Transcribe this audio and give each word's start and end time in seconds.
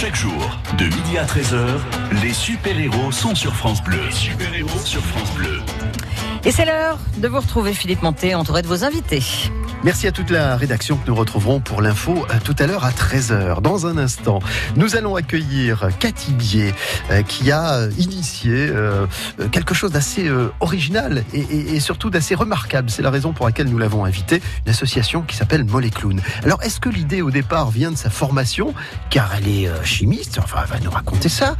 Chaque 0.00 0.14
jour, 0.14 0.60
de 0.78 0.84
midi 0.84 1.18
à 1.18 1.24
13h, 1.24 1.80
les 2.22 2.32
super-héros 2.32 3.10
sont 3.10 3.34
sur 3.34 3.52
France 3.52 3.82
Bleu. 3.82 3.98
Super-héros 4.12 4.78
sur 4.84 5.02
France 5.02 5.32
Bleu. 5.32 5.60
Et 6.44 6.52
c'est 6.52 6.64
l'heure 6.64 6.98
de 7.18 7.28
vous 7.28 7.40
retrouver, 7.40 7.72
Philippe 7.72 8.02
Monté, 8.02 8.34
entouré 8.34 8.62
de 8.62 8.68
vos 8.68 8.84
invités. 8.84 9.22
Merci 9.84 10.08
à 10.08 10.12
toute 10.12 10.30
la 10.30 10.56
rédaction 10.56 10.96
que 10.96 11.06
nous 11.06 11.14
retrouverons 11.14 11.60
pour 11.60 11.82
l'info 11.82 12.26
euh, 12.30 12.34
tout 12.42 12.56
à 12.58 12.66
l'heure 12.66 12.84
à 12.84 12.90
13h. 12.90 13.60
Dans 13.60 13.86
un 13.86 13.96
instant, 13.96 14.40
nous 14.74 14.96
allons 14.96 15.14
accueillir 15.14 15.88
Cathy 16.00 16.32
Bier 16.32 16.74
euh, 17.10 17.22
qui 17.22 17.52
a 17.52 17.74
euh, 17.74 17.90
initié 17.96 18.72
quelque 19.52 19.74
chose 19.74 19.92
d'assez 19.92 20.30
original 20.60 21.24
et, 21.32 21.80
surtout 21.80 22.10
d'assez 22.10 22.34
remarquable. 22.34 22.90
C'est 22.90 23.02
la 23.02 23.10
raison 23.10 23.32
pour 23.32 23.46
laquelle 23.46 23.68
nous 23.68 23.78
l'avons 23.78 24.04
invité, 24.04 24.40
une 24.66 24.70
association 24.70 25.22
qui 25.22 25.36
s'appelle 25.36 25.64
Mollet 25.64 25.90
Clown. 25.90 26.20
Alors, 26.44 26.62
est-ce 26.62 26.80
que 26.80 26.88
l'idée 26.88 27.22
au 27.22 27.30
départ 27.30 27.70
vient 27.70 27.90
de 27.90 27.96
sa 27.96 28.10
formation, 28.10 28.74
car 29.10 29.30
elle 29.36 29.48
est 29.48 29.68
chimiste, 29.84 30.40
enfin, 30.42 30.58
elle 30.64 30.70
va 30.70 30.80
nous 30.80 30.90
raconter 30.90 31.28
ça. 31.28 31.56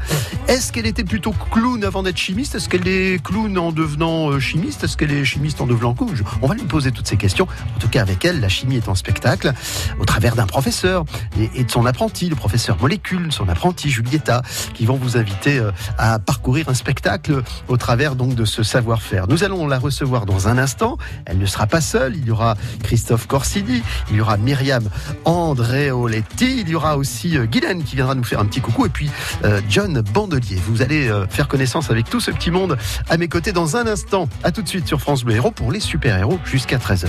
Est-ce 0.49 0.73
qu'elle 0.73 0.87
était 0.87 1.05
plutôt 1.05 1.35
clown 1.51 1.85
avant 1.85 2.03
d'être 2.03 2.19
chimiste? 2.19 2.55
Est-ce 2.55 2.69
qu'elle 2.69 2.89
est 2.89 3.23
clown 3.23 3.57
en 3.59 3.73
devenant 3.73 4.39
chimiste? 4.39 4.68
Est-ce 4.69 4.99
qu'elle 4.99 5.13
est 5.13 5.25
chimiste 5.25 5.63
en 5.63 5.67
devenant 5.67 5.95
clown 5.95 6.15
On 6.43 6.47
va 6.47 6.55
lui 6.55 6.65
poser 6.65 6.93
toutes 6.93 7.09
ces 7.09 7.17
questions. 7.17 7.47
En 7.77 7.79
tout 7.81 7.89
cas, 7.89 8.03
avec 8.03 8.25
elle, 8.25 8.39
la 8.41 8.51
chimie 8.51 8.77
est 8.77 8.89
en 8.89 8.95
spectacle 8.95 9.55
au 9.99 10.05
travers 10.05 10.37
d'un 10.37 10.47
professeur 10.47 11.05
et, 11.39 11.65
de 11.65 11.71
son 11.71 11.87
apprenti, 11.87 12.29
le 12.29 12.37
professeur 12.37 12.77
Molécule, 12.79 13.33
son 13.33 13.49
apprenti 13.49 13.89
Julietta, 13.89 14.43
qui 14.75 14.85
vont 14.85 14.97
vous 14.97 15.17
inviter 15.17 15.59
euh, 15.59 15.71
à 15.97 16.19
parcourir 16.19 16.69
un 16.69 16.75
spectacle 16.75 17.43
au 17.69 17.77
travers 17.79 18.15
donc 18.15 18.35
de 18.35 18.45
ce 18.45 18.63
savoir-faire. 18.63 19.27
Nous 19.27 19.43
allons 19.43 19.67
la 19.67 19.79
recevoir 19.79 20.27
dans 20.27 20.49
un 20.49 20.59
instant. 20.59 20.99
Elle 21.25 21.39
ne 21.39 21.47
sera 21.47 21.67
pas 21.67 21.81
seule. 21.81 22.17
Il 22.17 22.27
y 22.27 22.31
aura 22.31 22.55
Christophe 22.83 23.27
Corsini, 23.27 23.83
il 24.11 24.17
y 24.17 24.21
aura 24.21 24.37
Myriam 24.37 24.89
Andréoletti, 25.25 26.61
il 26.61 26.69
y 26.69 26.75
aura 26.75 26.99
aussi 26.99 27.39
euh, 27.39 27.47
Guylaine 27.47 27.85
qui 27.85 27.97
viendra 27.97 28.15
nous 28.15 28.25
faire 28.25 28.41
un 28.41 28.47
petit 28.47 28.61
coucou 28.61 28.85
et 28.85 28.91
puis 28.91 29.11
euh, 29.45 29.63
John 29.69 30.03
Bandelier. 30.13 30.61
Vous 30.67 30.83
allez 30.83 31.11
faire 31.31 31.49
connaissance 31.49 31.91
avec 31.91 32.11
tout 32.11 32.21
ce 32.21 32.31
petit 32.31 32.51
monde 32.51 32.77
à 33.09 33.17
mes 33.17 33.29
côtés 33.29 33.53
dans 33.53 33.77
un 33.77 33.87
instant. 33.87 34.29
À 34.43 34.53
tout 34.53 34.58
de 34.63 34.69
suite 34.69 34.87
sur 34.87 35.01
France 35.01 35.25
Bleu 35.25 35.37
Héros 35.37 35.51
pour 35.51 35.73
les 35.73 35.81
super-héros 35.81 36.39
jusqu'à 36.45 36.79
13h. 36.79 37.09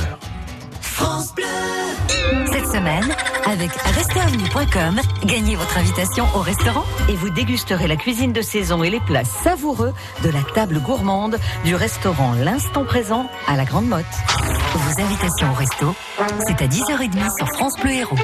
France 0.81 1.33
Bleu. 1.35 1.45
Cette 2.51 2.67
semaine, 2.67 3.15
avec 3.45 3.71
restaurant.com, 3.71 4.99
gagnez 5.25 5.55
votre 5.55 5.77
invitation 5.77 6.25
au 6.35 6.39
restaurant 6.39 6.83
et 7.09 7.13
vous 7.13 7.29
dégusterez 7.29 7.87
la 7.87 7.95
cuisine 7.95 8.33
de 8.33 8.41
saison 8.41 8.83
et 8.83 8.89
les 8.89 8.99
plats 8.99 9.25
savoureux 9.25 9.93
de 10.23 10.29
la 10.29 10.41
table 10.53 10.79
gourmande 10.79 11.37
du 11.65 11.75
restaurant 11.75 12.33
L'Instant 12.33 12.85
Présent 12.85 13.29
à 13.47 13.55
la 13.55 13.65
Grande 13.65 13.87
Motte. 13.87 14.05
Vos 14.73 15.01
invitations 15.01 15.51
au 15.51 15.55
resto, 15.55 15.95
c'est 16.45 16.61
à 16.61 16.67
10h30 16.67 17.35
sur 17.37 17.47
France 17.49 17.75
Bleu 17.81 17.91
Héros. 17.91 18.17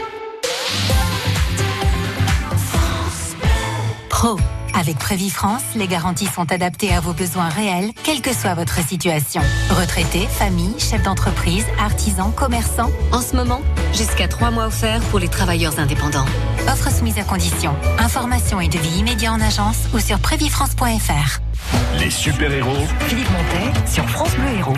Pro. 4.10 4.38
Avec 4.78 4.98
France, 5.30 5.64
les 5.76 5.88
garanties 5.88 6.26
sont 6.26 6.52
adaptées 6.52 6.94
à 6.94 7.00
vos 7.00 7.14
besoins 7.14 7.48
réels, 7.48 7.92
quelle 8.04 8.22
que 8.22 8.34
soit 8.34 8.56
votre 8.56 8.86
situation. 8.86 9.42
Retraité, 9.70 10.28
famille, 10.28 10.78
chef 10.80 11.02
d'entreprise, 11.02 11.66
artisan, 11.80 12.32
commerçant. 12.32 12.92
En 13.14 13.22
ce 13.22 13.38
moment, 13.38 13.62
jusqu'à 13.96 14.28
trois 14.28 14.52
mois 14.52 14.68
offerts 14.68 15.02
pour 15.10 15.20
les 15.20 15.30
travailleurs 15.30 15.80
indépendants. 15.80 16.26
Offre 16.68 16.92
soumise 16.92 17.18
à 17.18 17.24
condition. 17.24 17.74
Information 17.98 18.60
et 18.60 18.68
devis 18.68 19.00
immédiat 19.00 19.32
en 19.32 19.42
agence 19.42 19.78
ou 19.94 20.00
sur 20.00 20.20
prévifrance.fr. 20.20 21.40
Les 22.00 22.10
super-héros. 22.10 22.86
Philippe 23.08 23.30
Montet 23.32 23.90
sur 23.90 24.08
France 24.10 24.36
Bleu 24.36 24.60
Héros. 24.60 24.78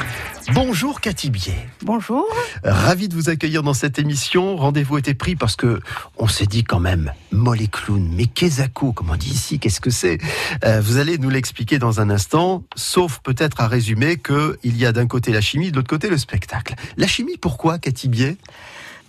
Bonjour 0.53 1.01
Cathy 1.01 1.29
Bier. 1.29 1.55
Bonjour. 1.83 2.25
Ravi 2.63 3.09
de 3.09 3.13
vous 3.15 3.29
accueillir 3.29 3.63
dans 3.63 3.73
cette 3.73 3.99
émission. 3.99 4.55
Rendez-vous 4.55 4.97
était 4.97 5.13
pris 5.13 5.35
parce 5.35 5.57
que 5.57 5.81
on 6.17 6.27
s'est 6.29 6.45
dit 6.45 6.63
quand 6.63 6.79
même, 6.79 7.11
mollet 7.31 7.67
clown, 7.67 8.09
mais 8.15 8.27
Kezako, 8.27 8.93
comme 8.93 9.09
on 9.09 9.17
dit 9.17 9.31
ici, 9.31 9.59
qu'est-ce 9.59 9.81
que 9.81 9.89
c'est? 9.89 10.19
Euh, 10.63 10.79
Vous 10.79 10.99
allez 10.99 11.17
nous 11.17 11.29
l'expliquer 11.29 11.79
dans 11.79 11.99
un 11.99 12.09
instant, 12.09 12.63
sauf 12.77 13.19
peut-être 13.23 13.59
à 13.59 13.67
résumer 13.67 14.17
qu'il 14.17 14.77
y 14.77 14.85
a 14.85 14.93
d'un 14.93 15.07
côté 15.07 15.33
la 15.33 15.41
chimie, 15.41 15.72
de 15.72 15.75
l'autre 15.75 15.89
côté 15.89 16.07
le 16.09 16.17
spectacle. 16.17 16.75
La 16.95 17.07
chimie, 17.07 17.35
pourquoi 17.38 17.77
Cathy 17.77 18.07
Bier? 18.07 18.38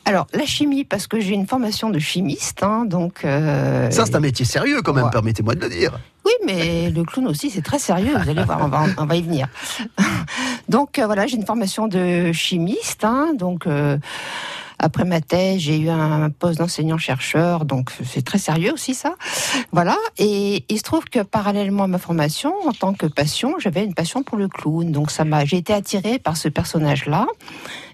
Alors, 0.09 0.27
la 0.33 0.47
chimie, 0.47 0.85
parce 0.85 1.07
que 1.07 1.21
j'ai 1.21 1.35
une 1.35 1.47
formation 1.47 1.91
de 1.91 1.99
chimiste, 1.99 2.63
hein, 2.63 2.87
donc... 2.87 3.27
Euh, 3.27 3.91
Ça, 3.91 4.07
c'est 4.07 4.15
un 4.15 4.21
métier 4.21 4.47
sérieux 4.47 4.81
quand 4.81 4.95
même, 4.95 5.11
permettez-moi 5.11 5.55
de 5.55 5.61
le 5.61 5.69
dire. 5.69 6.01
Oui, 6.25 6.33
mais 6.47 6.89
le 6.91 7.05
clown 7.05 7.29
aussi, 7.29 7.51
c'est 7.51 7.61
très 7.61 7.79
sérieux, 7.79 8.17
vous 8.17 8.31
allez 8.31 8.43
voir, 8.43 8.59
on 8.97 9.05
va, 9.05 9.17
y 9.17 9.21
venir. 9.21 9.49
donc, 10.71 10.99
euh, 10.99 11.05
voilà, 11.05 11.27
j'ai 11.27 11.37
une 11.37 11.45
formation 11.45 11.89
de 11.89 12.33
chimiste, 12.33 13.05
hein, 13.05 13.33
donc... 13.35 13.67
Euh, 13.67 13.99
après 14.81 15.05
ma 15.05 15.21
thèse, 15.21 15.59
j'ai 15.59 15.77
eu 15.77 15.89
un 15.89 16.31
poste 16.31 16.61
d'enseignant-chercheur, 16.61 17.65
donc 17.65 17.91
c'est 18.05 18.25
très 18.25 18.39
sérieux 18.39 18.73
aussi 18.73 18.95
ça. 18.95 19.17
Voilà. 19.73 19.97
Et 20.19 20.65
il 20.69 20.79
se 20.79 20.85
trouve 20.85 21.07
que 21.07 21.21
parallèlement 21.21 21.83
à 21.83 21.87
ma 21.89 21.99
formation, 21.99 22.55
en 22.65 22.73
tant 22.73 22.95
que 22.95 23.07
passion, 23.07 23.57
j'avais 23.59 23.85
une 23.85 23.95
passion 23.95 24.23
pour 24.23 24.39
le 24.39 24.47
clown. 24.47 24.93
Donc 24.93 25.11
ça 25.11 25.25
m'a, 25.25 25.45
j'ai 25.45 25.57
été 25.57 25.73
attirée 25.73 26.21
par 26.21 26.37
ce 26.37 26.49
personnage-là. 26.49 27.27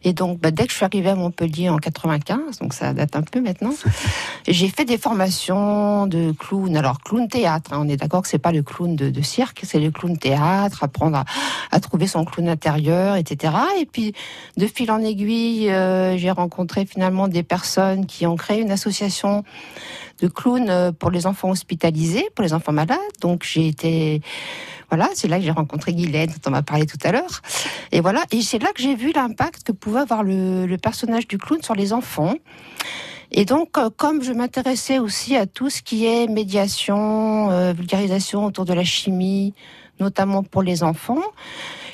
Et 0.04 0.12
donc, 0.12 0.38
bah, 0.38 0.50
dès 0.50 0.65
que 0.66 0.70
je 0.70 0.76
suis 0.76 0.84
arrivée 0.84 1.09
à 1.09 1.15
Montpellier 1.15 1.70
en 1.70 1.78
95, 1.78 2.59
donc 2.59 2.75
ça 2.75 2.92
date 2.92 3.16
un 3.16 3.22
peu 3.22 3.41
maintenant, 3.41 3.72
j'ai 4.48 4.69
fait 4.69 4.84
des 4.84 4.98
formations 4.98 6.06
de 6.06 6.32
clown. 6.32 6.76
Alors, 6.76 7.00
clown 7.00 7.26
théâtre, 7.26 7.72
hein, 7.72 7.81
on 7.81 7.88
est 7.88 7.97
d'accord 7.97 8.22
que 8.22 8.28
c'est 8.28 8.38
pas 8.38 8.53
le 8.53 8.62
clown 8.62 8.94
de, 8.94 9.22
cirque, 9.22 9.62
c'est 9.65 9.81
le 9.81 9.91
clown 9.91 10.19
théâtre, 10.19 10.84
apprendre 10.84 11.25
à, 11.70 11.81
trouver 11.81 12.06
son 12.06 12.25
clown 12.25 12.48
intérieur, 12.48 13.16
etc. 13.16 13.54
Et 13.81 13.87
puis, 13.87 14.12
de 14.59 14.66
fil 14.66 14.91
en 14.91 15.00
aiguille, 15.00 15.70
euh, 15.70 16.19
j'ai 16.19 16.31
rencontré 16.31 16.84
finalement 16.84 17.26
des 17.26 17.42
personnes 17.42 18.06
qui 18.06 18.26
ont 18.26 18.36
créé 18.36 18.60
une 18.60 18.71
association 18.71 19.42
de 20.21 20.28
clowns 20.28 20.69
euh, 20.69 20.92
pour 20.92 21.10
les 21.10 21.26
enfants 21.26 21.50
hospitalisés, 21.50 22.26
pour 22.34 22.42
les 22.42 22.53
enfants 22.53 22.72
malades. 22.72 22.98
Donc, 23.21 23.44
j'ai 23.44 23.69
été 23.69 24.21
c'est 25.15 25.28
là 25.28 25.38
que 25.38 25.44
j'ai 25.44 25.50
rencontré 25.50 25.93
Guylaine, 25.93 26.31
dont 26.31 26.49
on 26.49 26.50
m'a 26.50 26.62
parlé 26.62 26.87
tout 26.87 26.99
à 27.05 27.12
l'heure. 27.12 27.43
Et 27.93 28.00
voilà, 28.00 28.25
et 28.31 28.43
c'est 28.43 28.59
là 28.59 28.69
que 28.75 28.82
j'ai 28.82 28.94
vu 28.94 29.12
l'impact 29.12 29.65
que 29.65 29.72
pouvait 29.72 30.00
avoir 30.00 30.22
le, 30.22 30.77
personnage 30.82 31.27
du 31.28 31.38
clown 31.38 31.62
sur 31.62 31.75
les 31.75 31.93
enfants. 31.93 32.34
Et 33.33 33.44
donc, 33.44 33.78
euh, 33.78 33.91
comme 33.97 34.22
je 34.22 34.33
m'intéressais 34.33 34.99
aussi 34.99 35.37
à 35.37 35.47
tout 35.47 35.71
ce 35.71 35.83
qui 35.83 36.06
est 36.06 36.27
médiation, 36.27 37.50
euh, 37.50 37.72
vulgarisation 37.72 38.44
autour 38.44 38.65
de 38.65 38.72
la 38.72 38.84
chimie, 38.84 39.54
notamment 39.99 40.43
pour 40.43 40.62
les 40.62 40.83
enfants, 40.83 41.22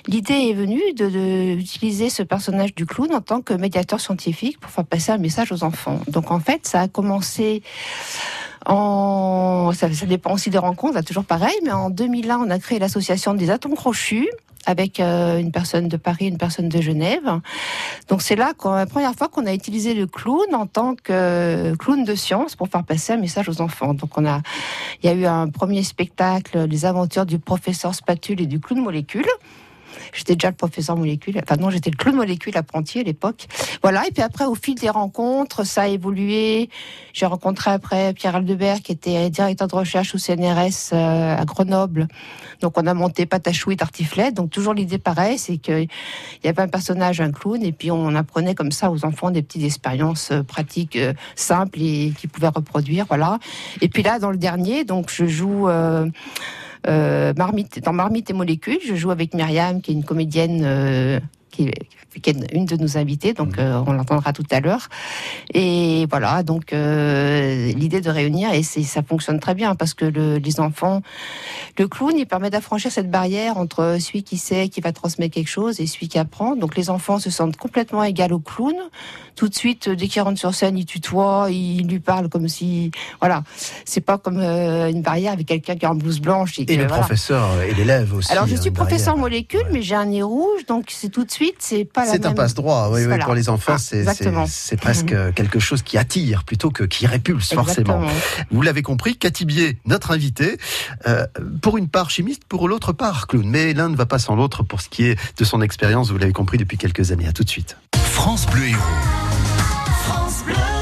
l'idée 0.06 0.48
est 0.50 0.54
venue 0.54 0.82
d'utiliser 0.94 2.06
de, 2.06 2.10
ce 2.10 2.22
personnage 2.22 2.74
du 2.74 2.86
clown 2.86 3.14
en 3.14 3.20
tant 3.20 3.40
que 3.42 3.54
médiateur 3.54 4.00
scientifique 4.00 4.58
pour 4.60 4.70
faire 4.70 4.84
passer 4.84 5.12
un 5.12 5.18
message 5.18 5.52
aux 5.52 5.62
enfants. 5.62 6.00
Donc, 6.08 6.30
en 6.30 6.40
fait, 6.40 6.66
ça 6.66 6.82
a 6.82 6.88
commencé 6.88 7.62
ça, 8.66 10.06
dépend 10.06 10.32
aussi 10.32 10.50
des 10.50 10.58
rencontres, 10.58 10.94
c'est 10.98 11.04
toujours 11.04 11.24
pareil, 11.24 11.54
mais 11.64 11.72
en 11.72 11.90
2001, 11.90 12.38
on 12.38 12.50
a 12.50 12.58
créé 12.58 12.78
l'association 12.78 13.34
des 13.34 13.50
atomes 13.50 13.74
crochus 13.74 14.28
avec 14.66 15.00
euh, 15.00 15.38
une 15.38 15.52
personne 15.52 15.88
de 15.88 15.96
Paris, 15.96 16.28
une 16.28 16.38
personne 16.38 16.68
de 16.68 16.80
Genève. 16.80 17.40
Donc 18.08 18.22
c'est 18.22 18.36
là 18.36 18.52
la 18.64 18.86
première 18.86 19.14
fois 19.14 19.28
qu'on 19.28 19.46
a 19.46 19.54
utilisé 19.54 19.94
le 19.94 20.06
clown 20.06 20.54
en 20.54 20.66
tant 20.66 20.94
que 20.94 21.74
clown 21.76 22.04
de 22.04 22.14
science 22.14 22.56
pour 22.56 22.68
faire 22.68 22.84
passer 22.84 23.14
un 23.14 23.16
message 23.16 23.48
aux 23.48 23.62
enfants. 23.62 23.94
Donc 23.94 24.18
on 24.18 24.26
a, 24.26 24.42
il 25.02 25.10
y 25.10 25.12
a 25.12 25.14
eu 25.16 25.24
un 25.24 25.48
premier 25.48 25.82
spectacle, 25.82 26.64
les 26.64 26.84
aventures 26.84 27.26
du 27.26 27.38
professeur 27.38 27.94
Spatule 27.94 28.42
et 28.42 28.46
du 28.46 28.60
clown 28.60 28.82
molécule. 28.82 29.26
J'étais 30.12 30.34
déjà 30.34 30.48
le 30.48 30.56
professeur 30.56 30.96
molécule. 30.96 31.40
Enfin 31.42 31.56
non, 31.56 31.70
j'étais 31.70 31.90
le 31.90 31.96
clown 31.96 32.16
molécule 32.16 32.56
apprenti 32.56 33.00
à 33.00 33.02
l'époque. 33.02 33.46
Voilà. 33.82 34.06
Et 34.06 34.10
puis 34.10 34.22
après, 34.22 34.44
au 34.44 34.54
fil 34.54 34.74
des 34.74 34.90
rencontres, 34.90 35.64
ça 35.64 35.82
a 35.82 35.88
évolué. 35.88 36.70
J'ai 37.12 37.26
rencontré 37.26 37.70
après 37.70 38.12
Pierre 38.14 38.36
Aldebert, 38.36 38.80
qui 38.82 38.92
était 38.92 39.30
directeur 39.30 39.68
de 39.68 39.74
recherche 39.74 40.14
au 40.14 40.18
CNRS 40.18 40.92
euh, 40.92 41.36
à 41.36 41.44
Grenoble. 41.44 42.08
Donc 42.60 42.78
on 42.78 42.86
a 42.86 42.94
monté 42.94 43.26
Patachou 43.26 43.70
et 43.70 43.76
Tartiflette. 43.76 44.34
Donc 44.34 44.50
toujours 44.50 44.74
l'idée 44.74 44.98
pareille, 44.98 45.38
c'est 45.38 45.56
qu'il 45.56 45.88
y 46.44 46.48
avait 46.48 46.62
un 46.62 46.68
personnage, 46.68 47.20
un 47.20 47.32
clown, 47.32 47.62
et 47.62 47.72
puis 47.72 47.90
on 47.90 48.14
apprenait 48.14 48.54
comme 48.54 48.72
ça 48.72 48.90
aux 48.90 49.04
enfants 49.04 49.30
des 49.30 49.42
petites 49.42 49.64
expériences 49.64 50.30
euh, 50.32 50.42
pratiques 50.42 50.96
euh, 50.96 51.12
simples 51.34 51.80
et 51.80 52.12
qu'ils 52.18 52.30
pouvaient 52.30 52.48
reproduire. 52.48 53.06
Voilà. 53.08 53.38
Et 53.80 53.88
puis 53.88 54.02
là, 54.02 54.18
dans 54.18 54.30
le 54.30 54.38
dernier, 54.38 54.84
donc 54.84 55.10
je 55.10 55.26
joue. 55.26 55.68
Marmite, 56.86 57.82
dans 57.84 57.92
Marmite 57.92 58.30
et 58.30 58.32
Molécules, 58.32 58.80
je 58.84 58.94
joue 58.94 59.10
avec 59.10 59.34
Myriam, 59.34 59.80
qui 59.80 59.90
est 59.92 59.94
une 59.94 60.04
comédienne 60.04 61.20
euh, 61.58 61.70
qui, 62.22 62.30
est 62.30 62.52
une 62.52 62.66
de 62.66 62.76
nos 62.76 62.98
invités, 62.98 63.32
donc 63.32 63.56
mhm. 63.56 63.64
euh, 63.64 63.82
on 63.86 63.92
l'entendra 63.92 64.32
tout 64.32 64.44
à 64.50 64.60
l'heure. 64.60 64.88
Et 65.54 66.06
voilà, 66.10 66.42
donc 66.42 66.72
l'idée 66.72 68.00
de 68.00 68.10
réunir, 68.10 68.52
et 68.52 68.62
ça 68.62 69.02
fonctionne 69.02 69.40
très 69.40 69.54
bien, 69.54 69.74
parce 69.74 69.94
que 69.94 70.04
les 70.04 70.60
enfants, 70.60 71.02
le 71.78 71.88
clown, 71.88 72.16
il 72.16 72.26
permet 72.26 72.50
d'affranchir 72.50 72.90
cette 72.92 73.10
barrière 73.10 73.56
entre 73.56 73.96
celui 74.00 74.22
qui 74.22 74.38
sait, 74.38 74.68
qui 74.68 74.80
va 74.80 74.92
transmettre 74.92 75.34
quelque 75.34 75.48
chose, 75.48 75.80
et 75.80 75.86
celui 75.86 76.08
qui 76.08 76.18
apprend. 76.18 76.56
Donc 76.56 76.76
les 76.76 76.90
enfants 76.90 77.18
se 77.18 77.30
sentent 77.30 77.56
complètement 77.56 78.04
égaux 78.04 78.34
au 78.34 78.38
clown 78.38 78.74
tout 79.40 79.48
de 79.48 79.54
suite, 79.54 79.88
dès 79.88 80.06
qu'il 80.06 80.20
rentre 80.20 80.38
sur 80.38 80.54
scène, 80.54 80.76
il 80.76 80.84
tutoie, 80.84 81.48
il 81.50 81.88
lui 81.88 81.98
parle 81.98 82.28
comme 82.28 82.46
si, 82.46 82.90
voilà, 83.20 83.42
c'est 83.86 84.02
pas 84.02 84.18
comme 84.18 84.38
euh, 84.38 84.90
une 84.90 85.00
barrière 85.00 85.32
avec 85.32 85.46
quelqu'un 85.46 85.76
qui 85.76 85.86
a 85.86 85.88
une 85.88 85.98
blanche. 86.20 86.58
Et, 86.58 86.76
le 86.76 86.86
professeur 86.86 87.62
et 87.62 87.72
l'élève 87.72 88.12
aussi. 88.12 88.30
Alors 88.30 88.46
je 88.46 88.54
suis 88.56 88.70
professeur 88.70 89.16
molécule, 89.16 89.64
mais 89.72 89.80
j'ai 89.80 89.94
un 89.94 90.04
nez 90.04 90.22
rouge, 90.22 90.66
donc 90.68 90.88
c'est 90.90 91.08
tout 91.08 91.24
de 91.24 91.30
suite 91.30 91.39
suite, 91.44 91.56
c'est 91.60 91.84
pas 91.84 92.04
la 92.04 92.12
C'est 92.12 92.26
un 92.26 92.32
passe-droit, 92.32 92.90
oui, 92.92 93.04
oui, 93.06 93.18
pour 93.24 93.34
les 93.34 93.48
enfants, 93.48 93.72
Ah, 93.74 93.78
c'est 93.78 93.98
exactement. 94.00 94.46
c'est- 94.46 94.52
c'est 94.70 94.76
presque 94.80 95.14
quelque 95.34 95.58
chose 95.58 95.82
qui 95.82 95.96
attire 95.98 96.44
plutôt 96.44 96.70
que 96.70 96.84
qui 96.84 97.06
répulse 97.06 97.52
forcément. 97.54 98.02
Exactement. 98.02 98.46
Vous 98.50 98.62
l'avez 98.62 98.82
compris, 98.82 99.16
Cathy 99.16 99.44
Bier, 99.44 99.78
notre 99.86 100.10
invitée, 100.12 100.58
euh, 101.06 101.26
pour 101.62 101.78
une 101.78 101.88
part 101.88 102.10
chimiste, 102.10 102.42
pour 102.48 102.68
l'autre 102.68 102.92
part 102.92 103.26
clown. 103.26 103.48
Mais 103.48 103.72
l'un 103.74 103.88
ne 103.88 103.96
va 103.96 104.06
pas 104.06 104.18
sans 104.18 104.36
l'autre 104.36 104.62
pour 104.62 104.80
ce 104.80 104.88
qui 104.88 105.04
est 105.06 105.18
de 105.38 105.44
son 105.44 105.60
expérience, 105.62 106.10
vous 106.10 106.18
l'avez 106.18 106.32
compris 106.32 106.58
depuis 106.58 106.76
quelques 106.78 107.10
années. 107.12 107.26
À 107.28 107.32
tout 107.32 107.44
de 107.44 107.50
suite. 107.50 107.76
France 107.96 108.46
Bleu 108.46 108.66
Héros. 108.68 108.80
I 110.52 110.79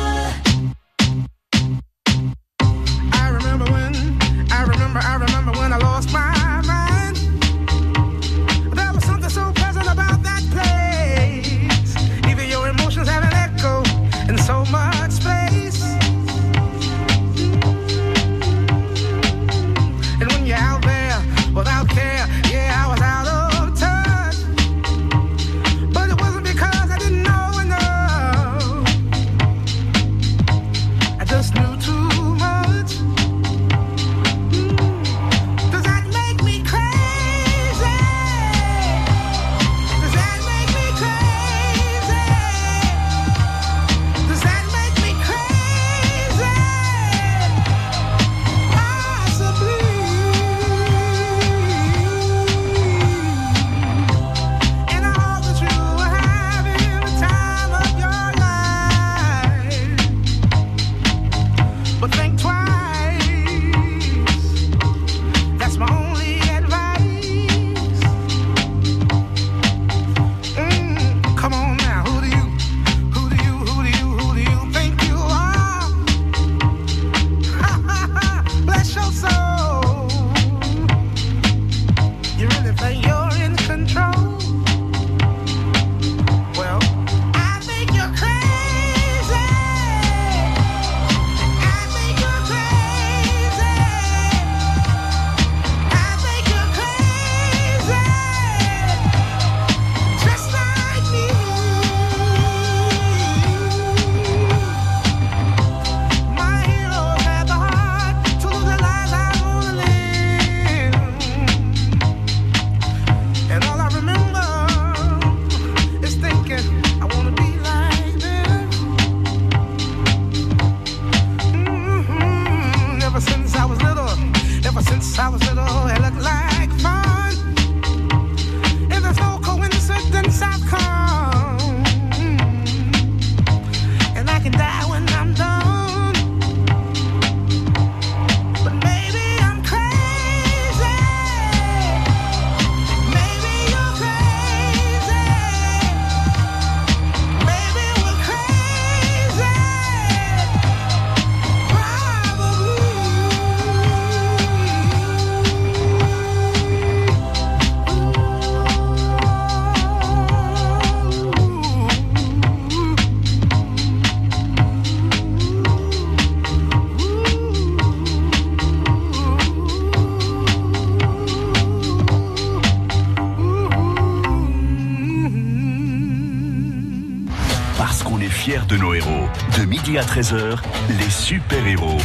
de 178.69 178.77
nos 178.77 178.95
héros. 178.95 179.29
De 179.59 179.65
midi 179.65 179.99
à 179.99 180.03
13h, 180.03 180.59
les 180.91 181.11
super-héros 181.11 181.99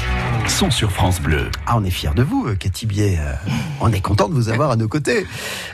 sont 0.50 0.72
sur 0.72 0.92
France 0.92 1.22
Bleu. 1.22 1.50
Ah, 1.66 1.78
on 1.78 1.84
est 1.84 1.90
fiers 1.90 2.14
de 2.16 2.24
vous, 2.24 2.46
euh, 2.48 2.56
Cathy. 2.56 2.88
Euh, 3.00 3.34
on 3.82 3.92
est 3.92 4.02
content 4.02 4.28
de 4.28 4.34
vous 4.34 4.50
avoir 4.50 4.72
à 4.72 4.76
nos 4.76 4.88
côtés. 4.88 5.26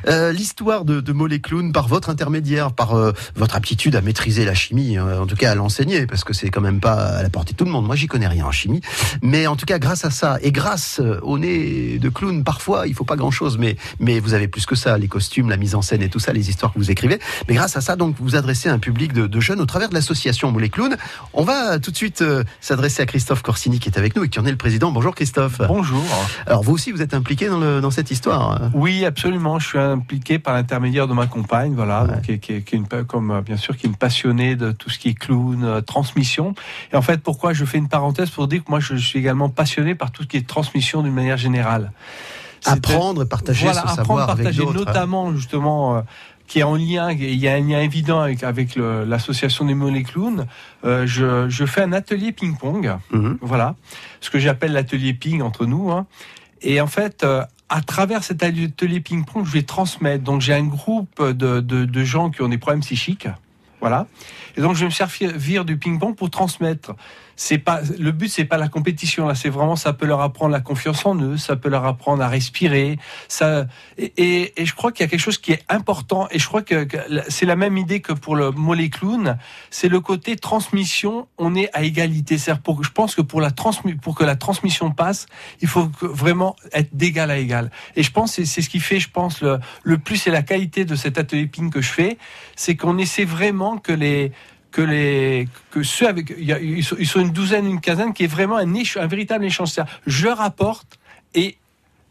Euh, 0.07 0.31
L'histoire 0.31 0.85
de, 0.85 1.01
de 1.01 1.11
Mollet 1.11 1.39
Clown, 1.39 1.71
par 1.71 1.87
votre 1.87 2.09
intermédiaire, 2.09 2.71
par 2.71 2.95
euh, 2.95 3.11
votre 3.35 3.55
aptitude 3.55 3.95
à 3.95 4.01
maîtriser 4.01 4.45
la 4.45 4.53
chimie, 4.53 4.97
euh, 4.97 5.21
en 5.21 5.25
tout 5.25 5.35
cas 5.35 5.51
à 5.51 5.55
l'enseigner, 5.55 6.05
parce 6.05 6.23
que 6.23 6.33
c'est 6.33 6.49
quand 6.49 6.61
même 6.61 6.79
pas 6.79 6.93
à 6.93 7.23
la 7.23 7.29
portée 7.29 7.53
de 7.53 7.57
tout 7.57 7.65
le 7.65 7.71
monde. 7.71 7.85
Moi, 7.85 7.95
j'y 7.95 8.07
connais 8.07 8.27
rien 8.27 8.45
en 8.45 8.51
chimie. 8.51 8.81
Mais 9.21 9.47
en 9.47 9.55
tout 9.55 9.65
cas, 9.65 9.79
grâce 9.79 10.05
à 10.05 10.11
ça, 10.11 10.37
et 10.41 10.51
grâce 10.51 10.99
euh, 10.99 11.19
au 11.23 11.39
nez 11.39 11.97
de 11.99 12.09
clown, 12.09 12.43
parfois, 12.43 12.87
il 12.87 12.93
faut 12.93 13.05
pas 13.05 13.15
grand-chose, 13.15 13.57
mais, 13.57 13.75
mais 13.99 14.19
vous 14.19 14.33
avez 14.33 14.47
plus 14.47 14.65
que 14.65 14.75
ça, 14.75 14.97
les 14.97 15.07
costumes, 15.07 15.49
la 15.49 15.57
mise 15.57 15.73
en 15.73 15.81
scène 15.81 16.03
et 16.03 16.09
tout 16.09 16.19
ça, 16.19 16.31
les 16.31 16.49
histoires 16.49 16.71
que 16.73 16.77
vous 16.79 16.91
écrivez. 16.91 17.19
Mais 17.47 17.55
grâce 17.55 17.75
à 17.75 17.81
ça, 17.81 17.95
donc, 17.95 18.15
vous 18.19 18.35
adressez 18.35 18.69
un 18.69 18.79
public 18.79 19.13
de, 19.13 19.25
de 19.25 19.39
jeunes 19.39 19.61
au 19.61 19.65
travers 19.65 19.89
de 19.89 19.95
l'association 19.95 20.51
Mollet 20.51 20.69
Clown. 20.69 20.95
On 21.33 21.43
va 21.43 21.79
tout 21.79 21.91
de 21.91 21.97
suite 21.97 22.23
s'adresser 22.61 23.01
à 23.01 23.05
Christophe 23.07 23.41
Corsini, 23.41 23.79
qui 23.79 23.89
est 23.89 23.97
avec 23.97 24.15
nous 24.15 24.23
et 24.23 24.29
qui 24.29 24.39
en 24.39 24.45
est 24.45 24.51
le 24.51 24.58
président. 24.59 24.91
Bonjour 24.91 25.15
Christophe. 25.15 25.59
Bonjour. 25.67 26.03
Alors 26.45 26.61
vous 26.61 26.73
aussi, 26.73 26.91
vous 26.91 27.01
êtes 27.01 27.15
impliqué 27.15 27.47
dans, 27.47 27.57
le- 27.59 27.81
dans 27.81 27.89
cette 27.89 28.11
histoire. 28.11 28.69
Oui, 28.75 29.03
absolument. 29.05 29.57
Je 29.57 29.67
suis 29.67 29.79
impliqué 29.79 30.37
par 30.37 30.53
l'intermédiaire 30.53 31.07
de 31.07 31.13
ma 31.13 31.25
compagne, 31.25 31.73
voilà, 31.73 32.03
Ouais. 32.03 32.07
donc, 32.13 32.21
qui, 32.21 32.31
est- 32.33 32.37
qui 32.39 32.53
est- 32.53 32.61
qui 32.61 32.75
est 32.75 32.77
une, 32.77 32.87
comme 33.05 33.31
euh, 33.31 33.41
bien 33.41 33.57
sûr, 33.57 33.75
qui 33.75 33.87
est 33.87 33.89
une 33.89 33.95
passionnée 33.95 34.55
de 34.55 34.71
tout 34.71 34.91
ce 34.91 34.99
qui 34.99 35.09
est 35.09 35.13
clown, 35.15 35.63
euh, 35.63 35.81
transmission. 35.81 36.53
Et 36.93 36.95
en 36.95 37.01
fait, 37.01 37.21
pourquoi 37.23 37.53
je 37.53 37.65
fais 37.65 37.79
une 37.79 37.87
parenthèse 37.89 38.29
pour 38.29 38.47
dire 38.47 38.63
que 38.63 38.69
moi, 38.69 38.79
je 38.79 38.95
suis 38.95 39.17
également 39.17 39.49
passionné 39.49 39.95
par 39.95 40.11
tout 40.11 40.21
ce 40.23 40.27
qui 40.27 40.37
est 40.37 40.47
transmission 40.47 41.01
d'une 41.01 41.13
manière 41.15 41.37
générale. 41.37 41.91
Apprendre 42.65 43.23
et 43.23 43.25
partager 43.25 43.63
voilà, 43.65 43.81
ce 43.81 43.87
apprendre, 43.87 43.97
savoir 44.19 44.29
avec 44.29 44.43
partager, 44.43 44.65
d'autres. 44.65 44.81
hein. 44.81 44.83
notamment 44.85 45.33
justement. 45.33 46.03
Qui 46.49 46.59
est 46.59 46.63
en 46.63 46.75
lien, 46.75 47.11
il 47.11 47.35
y 47.35 47.47
a 47.47 47.53
un 47.53 47.59
lien 47.61 47.79
évident 47.79 48.19
avec, 48.19 48.75
l'association 48.75 49.65
des 49.65 49.75
mollets 49.75 50.03
clowns. 50.03 50.47
Euh, 50.83 51.05
je, 51.05 51.47
je 51.47 51.65
fais 51.65 51.83
un 51.83 51.93
atelier 51.93 52.31
ping-pong, 52.33 52.97
Mhm. 53.11 53.37
voilà, 53.41 53.75
ce 54.19 54.29
que 54.31 54.39
j'appelle 54.39 54.73
l'atelier 54.73 55.13
ping 55.13 55.41
entre 55.43 55.65
nous. 55.67 55.91
hein. 55.91 56.07
Et 56.61 56.81
en 56.81 56.87
fait, 56.87 57.23
euh, 57.23 57.43
à 57.69 57.81
travers 57.81 58.23
cet 58.23 58.41
atelier 58.43 58.99
ping-pong, 58.99 59.45
je 59.45 59.51
vais 59.51 59.61
transmettre. 59.61 60.23
Donc 60.23 60.41
j'ai 60.41 60.55
un 60.55 60.65
groupe 60.65 61.21
de, 61.23 61.61
de, 61.61 61.85
de 61.85 62.03
gens 62.03 62.31
qui 62.31 62.41
ont 62.41 62.49
des 62.49 62.57
problèmes 62.57 62.81
psychiques, 62.81 63.27
voilà. 63.79 64.07
Et 64.57 64.61
donc 64.61 64.73
je 64.73 64.79
vais 64.81 64.87
me 64.87 64.91
servir 64.91 65.65
du 65.65 65.77
ping-pong 65.77 66.15
pour 66.15 66.31
transmettre 66.31 66.95
c'est 67.39 67.57
pas 67.57 67.79
le 67.97 68.11
but 68.11 68.27
c'est 68.27 68.43
pas 68.43 68.57
la 68.57 68.67
compétition 68.67 69.25
là. 69.25 69.33
C'est 69.33 69.47
vraiment 69.47 69.77
ça 69.77 69.93
peut 69.93 70.05
leur 70.05 70.19
apprendre 70.19 70.51
la 70.51 70.59
confiance 70.59 71.05
en 71.05 71.15
eux 71.21 71.37
ça 71.37 71.55
peut 71.55 71.69
leur 71.69 71.85
apprendre 71.85 72.21
à 72.21 72.27
respirer 72.27 72.99
ça 73.29 73.65
et, 73.97 74.61
et, 74.61 74.65
je 74.65 74.75
crois 74.75 74.91
qu'il 74.91 75.05
y 75.05 75.07
a 75.07 75.09
quelque 75.09 75.21
chose 75.21 75.37
qui 75.37 75.53
est 75.53 75.63
important 75.69 76.27
et 76.31 76.37
je 76.37 76.45
crois 76.45 76.61
que, 76.63 76.85
c'est 77.29 77.45
la 77.45 77.55
même 77.55 77.77
idée 77.77 78.01
que 78.01 78.11
pour 78.11 78.35
le 78.35 78.51
mollet 78.51 78.89
clown 78.89 79.37
c'est 79.69 79.87
le 79.87 80.01
côté 80.01 80.35
transmission 80.35 81.29
on 81.37 81.55
est 81.55 81.69
à 81.73 81.83
égalité. 81.83 82.37
C'est 82.37 82.59
pour 82.59 82.83
je 82.83 82.91
pense 82.91 83.15
que 83.15 83.21
pour 83.21 83.39
la 83.39 83.51
pour 84.01 84.15
que 84.15 84.25
la 84.25 84.35
transmission 84.35 84.91
passe 84.91 85.25
il 85.61 85.69
faut 85.69 85.89
vraiment 86.01 86.57
être 86.73 86.89
d'égal 86.93 87.31
à 87.31 87.37
égal. 87.37 87.71
Et 87.95 88.03
je 88.03 88.11
pense 88.11 88.33
c'est 88.33 88.45
ce 88.61 88.69
qui 88.69 88.81
fait 88.81 88.99
je 88.99 89.09
pense 89.09 89.41
le, 89.41 89.59
le 89.83 89.97
plus 89.97 90.27
et 90.27 90.31
la 90.31 90.41
qualité 90.41 90.83
de 90.83 90.95
cet 90.95 91.17
atelier 91.17 91.47
ping 91.47 91.69
que 91.71 91.81
je 91.81 91.89
fais 91.89 92.17
c'est 92.57 92.75
qu'on 92.75 92.97
essaie 92.97 93.23
vraiment 93.23 93.77
que 93.77 93.93
les 93.93 94.33
que 94.71 94.81
les 94.81 95.47
que 95.71 95.81
ceux 95.83 96.07
avec 96.07 96.33
il 96.37 96.45
y 96.45 96.53
a, 96.53 96.59
ils, 96.59 96.83
sont, 96.83 96.95
ils 96.99 97.07
sont 97.07 97.19
une 97.21 97.31
douzaine 97.31 97.65
une 97.65 97.81
quinzaine 97.81 98.13
qui 98.13 98.23
est 98.23 98.27
vraiment 98.27 98.57
un, 98.57 98.73
éche- 98.73 98.99
un 98.99 99.07
véritable 99.07 99.45
échange 99.45 99.71
je 100.05 100.27
rapporte 100.27 100.99
et 101.33 101.57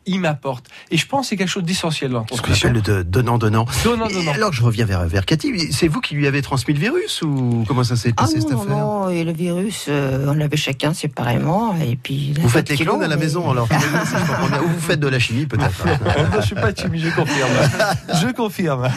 ils 0.07 0.19
m'apportent 0.19 0.67
et 0.91 0.97
je 0.97 1.07
pense 1.07 1.27
que 1.27 1.29
c'est 1.31 1.37
quelque 1.37 1.51
chose 1.51 1.65
d'essentiel 1.65 2.11
dans 2.13 2.27
Ce 2.33 2.41
qu'on 2.41 2.53
appelle 2.53 2.73
le 2.73 2.81
de- 2.81 3.03
donnant-donnant. 3.03 3.67
Donnant, 3.85 4.07
donnant. 4.09 4.33
alors 4.33 4.53
je 4.55 4.63
reviens 4.63 4.87
vers, 4.87 5.05
vers 5.07 5.27
Cathy. 5.27 5.71
C'est 5.71 5.87
vous 5.87 6.01
qui 6.01 6.15
lui 6.15 6.27
avez 6.27 6.41
transmis 6.41 6.73
le 6.73 6.81
virus 6.81 7.21
ou 7.21 7.65
comment 7.69 7.85
ça 7.85 7.95
s'est 7.95 8.13
Ah 8.17 8.23
passé 8.23 8.37
non, 8.39 8.41
cette 8.41 8.51
non, 8.53 8.63
affaire 8.63 8.77
non, 8.77 9.09
et 9.11 9.23
le 9.23 9.33
virus, 9.35 9.85
euh, 9.89 10.25
on 10.29 10.33
l'avait 10.33 10.57
chacun 10.57 10.95
séparément. 10.95 11.77
Et 11.79 11.97
puis, 11.97 12.33
Vous 12.41 12.49
faites 12.49 12.71
les 12.71 12.77
clowns 12.79 13.03
à 13.03 13.07
la 13.07 13.17
mais- 13.17 13.25
maison 13.25 13.51
alors. 13.51 13.69
Ou 13.71 14.69
vous 14.69 14.81
faites 14.81 15.01
de 15.01 15.09
la 15.09 15.19
chimie 15.19 15.45
peut-être. 15.45 15.85
je 16.41 16.47
suis 16.47 16.55
pas 16.55 16.73
timide 16.73 17.03
je 17.05 17.11
confirme 17.15 17.51
je 18.23 18.33
confirme 18.33 18.89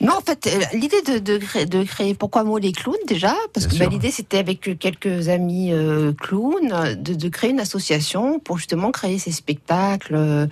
Non, 0.00 0.14
en 0.18 0.20
fait, 0.20 0.46
euh, 0.46 0.76
l'idée 0.76 1.00
de, 1.06 1.18
de, 1.18 1.38
créer, 1.38 1.64
de 1.64 1.82
créer 1.84 2.14
pourquoi 2.14 2.44
moi 2.44 2.60
les 2.60 2.72
clowns 2.72 2.94
déjà 3.08 3.34
Parce 3.54 3.66
Bien 3.66 3.78
que 3.78 3.84
bah, 3.84 3.90
l'idée 3.90 4.10
c'était 4.10 4.38
avec 4.38 4.60
quelques 4.78 5.28
amis 5.28 5.72
euh, 5.72 6.12
clowns 6.12 6.96
de, 7.00 7.14
de 7.14 7.28
créer 7.30 7.50
une 7.50 7.60
association 7.60 8.38
pour 8.38 8.58
justement 8.58 8.90
créer 8.90 9.18
ces 9.18 9.32
spectacles 9.32 10.14
euh, 10.14 10.46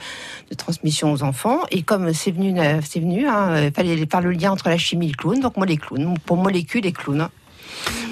de 0.50 0.54
transmission 0.56 1.12
aux 1.12 1.22
enfants. 1.22 1.60
Et 1.70 1.82
comme 1.82 2.14
c'est 2.14 2.30
venu, 2.30 2.58
euh, 2.58 2.80
c'est 2.82 3.00
venu, 3.00 3.26
hein, 3.28 3.64
il 3.66 3.72
fallait 3.72 4.06
faire 4.10 4.22
le 4.22 4.32
lien 4.32 4.50
entre 4.52 4.68
la 4.70 4.78
chimie 4.78 5.06
et 5.06 5.10
le 5.10 5.16
clown. 5.16 5.40
Donc 5.40 5.56
moi 5.58 5.66
les 5.66 5.76
clowns, 5.76 6.16
pour 6.24 6.38
molécules 6.38 6.86
et 6.86 6.92
clowns. 6.92 7.28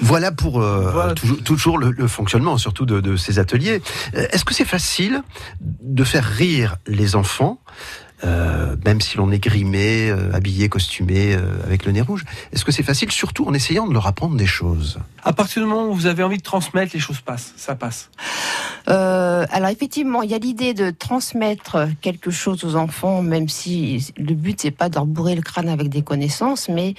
Voilà 0.01 0.31
pour 0.31 0.61
euh, 0.61 0.91
Voilà. 0.91 1.13
toujours, 1.13 1.37
toujours 1.43 1.77
le, 1.79 1.89
le 1.91 2.07
fonctionnement, 2.07 2.57
surtout 2.57 2.85
de, 2.85 2.99
de 3.01 3.15
ces 3.15 3.39
ateliers. 3.39 3.81
Euh, 4.15 4.27
Est-ce 4.31 4.45
que 4.45 4.53
c'est 4.53 4.65
facile 4.65 5.23
de 5.61 6.03
faire 6.03 6.25
rire 6.25 6.75
les 6.85 7.15
enfants, 7.15 7.59
euh, 8.23 8.75
même 8.85 9.01
si 9.01 9.17
l'on 9.17 9.31
est 9.31 9.39
grimé, 9.39 10.09
euh, 10.09 10.33
habillé, 10.33 10.69
costumé, 10.69 11.33
euh, 11.33 11.41
avec 11.65 11.85
le 11.85 11.91
nez 11.91 12.01
rouge. 12.01 12.23
Est-ce 12.51 12.63
que 12.65 12.71
c'est 12.71 12.83
facile, 12.83 13.11
surtout 13.11 13.45
en 13.45 13.53
essayant 13.53 13.87
de 13.87 13.93
leur 13.93 14.07
apprendre 14.07 14.35
des 14.35 14.45
choses? 14.45 14.99
À 15.23 15.33
partir 15.33 15.61
du 15.61 15.67
moment 15.67 15.87
où 15.89 15.93
vous 15.93 16.05
avez 16.05 16.23
envie 16.23 16.37
de 16.37 16.43
transmettre 16.43 16.91
les 16.93 16.99
choses 16.99 17.21
passent 17.21 17.53
ça 17.57 17.75
passe. 17.75 18.09
Euh, 18.89 19.45
alors 19.51 19.69
effectivement, 19.69 20.21
il 20.21 20.31
y 20.31 20.33
a 20.33 20.37
l'idée 20.37 20.73
de 20.73 20.89
transmettre 20.89 21.87
quelque 22.01 22.31
chose 22.31 22.63
aux 22.63 22.75
enfants, 22.75 23.21
même 23.21 23.47
si 23.47 24.11
le 24.17 24.33
but 24.33 24.59
c'est 24.59 24.71
pas 24.71 24.89
de 24.89 24.95
leur 24.95 25.05
bourrer 25.05 25.35
le 25.35 25.41
crâne 25.41 25.69
avec 25.69 25.89
des 25.89 26.01
connaissances, 26.01 26.69
mais 26.69 26.95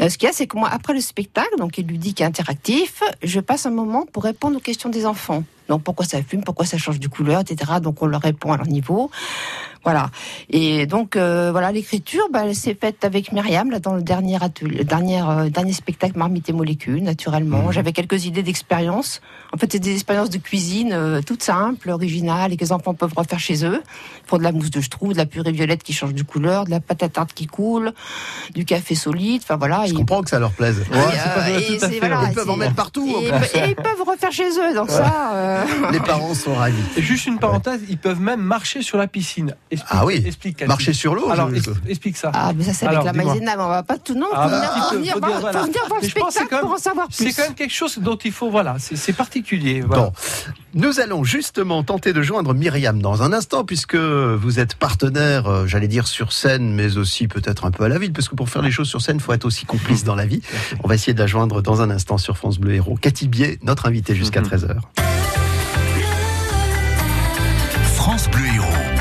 euh, 0.00 0.08
ce 0.08 0.18
qu'il 0.18 0.26
y 0.26 0.30
a, 0.30 0.32
c'est 0.32 0.46
que 0.46 0.56
moi, 0.56 0.68
après 0.70 0.94
le 0.94 1.00
spectacle, 1.00 1.56
donc 1.58 1.78
est 1.78 1.82
ludique 1.82 2.20
et 2.20 2.24
interactif, 2.24 3.02
je 3.22 3.40
passe 3.40 3.66
un 3.66 3.70
moment 3.70 4.06
pour 4.10 4.24
répondre 4.24 4.56
aux 4.56 4.60
questions 4.60 4.88
des 4.88 5.06
enfants. 5.06 5.44
Donc 5.68 5.82
pourquoi 5.82 6.04
ça 6.04 6.22
fume, 6.22 6.42
pourquoi 6.44 6.66
ça 6.66 6.78
change 6.78 7.00
de 7.00 7.08
couleur, 7.08 7.40
etc. 7.40 7.72
Donc 7.82 8.02
on 8.02 8.06
leur 8.06 8.20
répond 8.20 8.52
à 8.52 8.56
leur 8.56 8.66
niveau. 8.66 9.10
Voilà. 9.84 10.10
Et 10.48 10.86
donc 10.86 11.16
euh, 11.16 11.50
voilà, 11.50 11.72
l'écriture, 11.72 12.22
bah, 12.32 12.42
elle 12.44 12.54
s'est 12.54 12.76
faite 12.80 13.04
avec 13.04 13.32
Myriam 13.32 13.68
là 13.68 13.80
dans 13.80 13.94
le 13.94 14.02
dernier 14.02 14.40
atelier, 14.40 14.78
le 14.78 14.84
dernier 14.84 15.20
euh, 15.22 15.48
dernier 15.50 15.72
spectacle 15.72 16.16
Marmite 16.16 16.48
et 16.48 16.52
molécules, 16.52 17.02
naturellement. 17.02 17.62
Mhm. 17.64 17.72
J'avais 17.72 17.92
quelques 17.92 18.24
idées 18.24 18.44
d'expérience. 18.44 19.20
En 19.52 19.56
fait, 19.56 19.72
c'est 19.72 19.80
des 19.80 19.92
expériences 19.92 20.30
de 20.30 20.38
cuisine 20.38 20.92
euh, 20.92 21.20
toutes 21.20 21.42
simples, 21.42 21.90
originales 21.90 22.52
et 22.52 22.56
que 22.56 22.60
les 22.64 22.70
enfants 22.70 22.94
peuvent 22.94 23.12
refaire 23.16 23.40
chez 23.40 23.64
eux. 23.64 23.82
Ils 24.24 24.28
font 24.28 24.38
de 24.38 24.44
la 24.44 24.52
mousse 24.52 24.70
de 24.70 24.80
ch'trou, 24.80 25.12
de 25.14 25.18
la 25.18 25.26
purée 25.26 25.50
violette 25.50 25.82
qui 25.82 25.92
change 25.92 26.14
de 26.14 26.22
couleur, 26.22 26.64
de 26.64 26.70
la 26.70 26.78
pâte 26.78 27.02
à 27.02 27.08
tarte 27.08 27.32
qui 27.32 27.48
coule, 27.48 27.92
du 28.54 28.64
café 28.64 28.94
solide. 28.94 29.40
Enfin 29.42 29.56
voilà. 29.56 29.86
Je 29.86 29.92
ils- 29.92 29.96
comprends 29.96 30.22
que 30.22 30.30
ça 30.30 30.38
leur 30.38 30.52
plaise. 30.52 30.78
et, 30.92 30.96
euh, 30.96 31.58
et 31.58 31.66
tout 31.66 31.72
à 31.84 31.88
c'est- 31.88 31.94
fait, 31.94 31.98
voilà, 32.08 32.28
Ils 32.28 32.34
peuvent 32.34 32.50
en 32.50 32.56
mettre 32.56 32.76
partout. 32.76 33.08
et, 33.20 33.26
et 33.58 33.68
ils 33.70 33.74
peuvent 33.74 34.02
refaire 34.06 34.30
chez 34.30 34.48
eux. 34.48 34.74
Donc 34.76 34.90
ça. 34.90 35.32
Euh, 35.60 35.90
Les 35.92 36.00
parents 36.00 36.34
sont 36.34 36.54
ravis. 36.54 36.76
et 36.96 37.02
juste 37.02 37.26
une 37.26 37.38
parenthèse 37.38 37.80
ils 37.88 37.98
peuvent 37.98 38.20
même 38.20 38.40
marcher 38.40 38.82
sur 38.82 38.98
la 38.98 39.06
piscine 39.06 39.54
explique, 39.70 39.90
Ah 39.92 40.04
oui, 40.06 40.22
explique. 40.26 40.66
Marcher 40.66 40.92
sur 40.92 41.14
l'eau. 41.14 41.30
alors 41.30 41.50
je- 41.54 41.70
explique 41.90 42.16
ça 42.16 42.30
Ah, 42.34 42.52
mais 42.56 42.64
ça, 42.64 42.72
c'est 42.72 42.86
avec 42.86 43.04
la 43.04 43.12
maïzena, 43.12 43.56
mais 43.56 43.62
on 43.62 43.68
va 43.68 43.82
pas 43.82 43.98
tout. 43.98 44.14
Non, 44.14 44.26
Ah, 44.32 44.48
bah, 44.48 44.96
venir, 44.96 45.18
voir, 45.18 45.40
voilà. 45.40 45.60
le 45.62 45.66
Mais 45.68 45.72
je 45.72 45.78
pense 45.88 45.98
que 46.00 46.04
c'est 46.04 46.10
spectacle 46.10 46.46
quand 46.50 46.60
pour 46.60 46.72
en 46.72 46.78
savoir 46.78 47.06
c'est 47.10 47.24
plus. 47.24 47.36
quand 47.36 47.42
même 47.42 47.54
quelque 47.54 47.72
chose 47.74 47.98
dont 47.98 48.16
il 48.16 48.32
faut 48.32 48.50
voilà 48.50 48.76
c'est 48.78 48.96
c'est 48.96 49.12
particulier 49.12 49.80
voilà. 49.82 50.04
Bon, 50.04 50.12
nous 50.74 51.00
allons 51.00 51.24
justement 51.24 51.82
tenter 51.82 52.12
de 52.12 52.22
joindre 52.22 52.54
Myriam 52.54 53.00
dans 53.02 53.22
un 53.22 53.32
instant, 53.32 53.64
puisque 53.64 53.94
vous 53.96 54.58
êtes 54.58 54.74
partenaire, 54.74 55.46
euh, 55.46 55.66
j'allais 55.66 55.88
dire 55.88 56.06
sur 56.06 56.32
scène, 56.32 56.72
mais 56.74 56.96
aussi 56.96 57.28
peut-être 57.28 57.64
un 57.66 57.70
peu 57.70 57.84
à 57.84 57.88
la 57.88 57.98
ville, 57.98 58.12
parce 58.12 58.28
que 58.28 58.34
pour 58.34 58.48
faire 58.48 58.62
les 58.62 58.70
choses 58.70 58.88
sur 58.88 59.00
scène, 59.02 59.16
il 59.16 59.22
faut 59.22 59.32
être 59.34 59.44
aussi 59.44 59.66
complice 59.66 60.04
dans 60.04 60.14
la 60.14 60.24
vie. 60.26 60.40
On 60.84 60.88
va 60.88 60.94
essayer 60.94 61.12
de 61.14 61.18
la 61.18 61.26
joindre 61.26 61.60
dans 61.62 61.82
un 61.82 61.90
instant 61.90 62.16
sur 62.18 62.36
France 62.38 62.58
Bleu 62.58 62.74
Héros. 62.74 62.96
Cathy 63.00 63.28
Bier, 63.28 63.58
notre 63.62 63.86
invitée 63.86 64.14
jusqu'à 64.14 64.40
Mhm. 64.40 64.46
13h. 64.48 65.41
France 68.02 68.28
Bleu 68.28 68.44
Héros. 68.56 68.91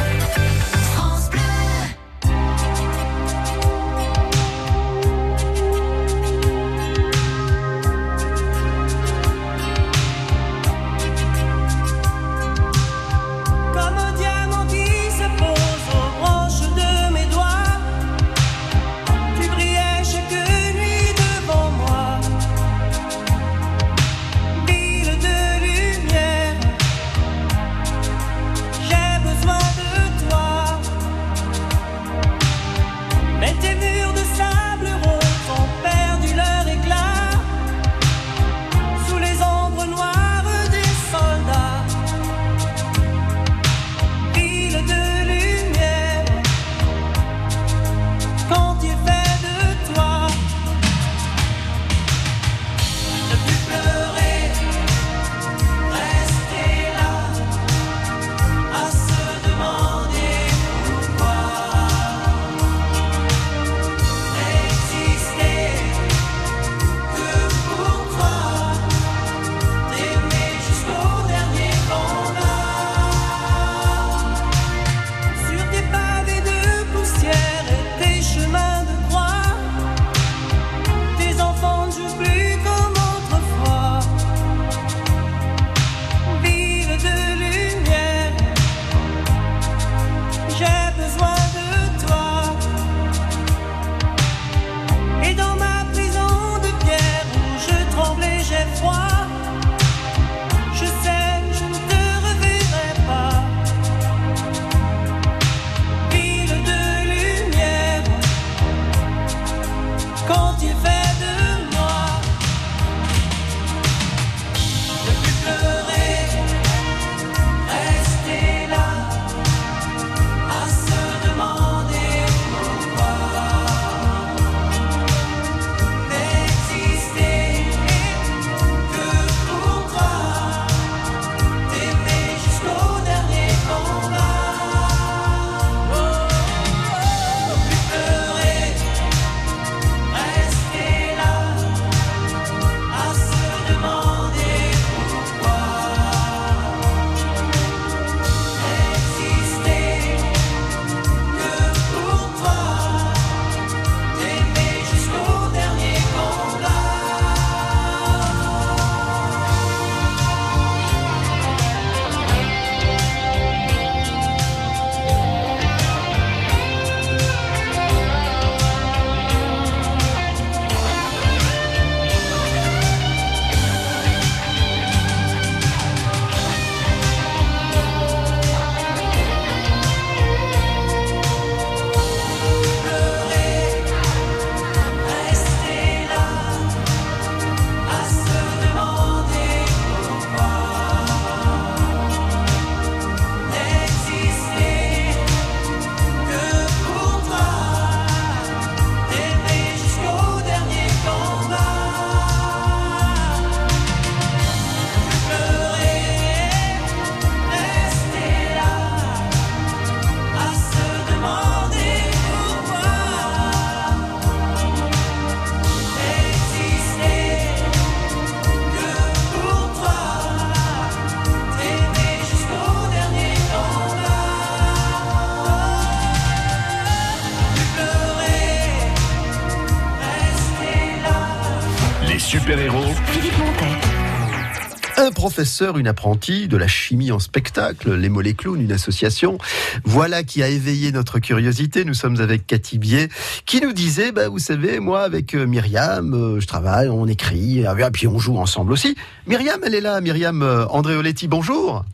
Professeur, 235.42 235.80
une 235.80 235.88
apprentie 235.88 236.48
de 236.48 236.56
la 236.56 236.68
chimie 236.68 237.12
en 237.12 237.18
spectacle, 237.18 237.96
les 237.96 238.10
Mollets 238.10 238.36
Clowns, 238.36 238.62
une 238.62 238.72
association. 238.72 239.40
Voilà 239.86 240.22
qui 240.22 240.44
a 240.44 240.48
éveillé 240.48 240.92
notre 240.92 241.18
curiosité. 241.18 241.84
Nous 241.84 241.96
sommes 241.96 242.22
avec 242.22 242.46
Cathy 242.46 242.78
Biet, 242.78 243.10
qui 243.48 243.60
nous 243.60 243.74
disait, 243.74 244.12
bah, 244.12 244.30
vous 244.30 244.38
savez, 244.38 244.80
moi, 244.80 245.02
avec 245.02 245.34
euh, 245.34 245.48
Myriam, 245.48 246.14
euh, 246.14 246.40
je 246.40 246.46
travaille, 246.46 246.90
on 246.90 247.08
écrit, 247.08 247.66
ah, 247.66 247.76
puis 247.92 248.06
on 248.06 248.20
joue 248.20 248.38
ensemble 248.38 248.72
aussi. 248.72 248.96
Myriam, 249.26 249.60
elle 249.66 249.74
est 249.74 249.82
là. 249.82 250.00
Myriam 250.00 250.44
euh, 250.44 250.68
Andréoletti, 250.68 251.28
bonjour. 251.28 251.86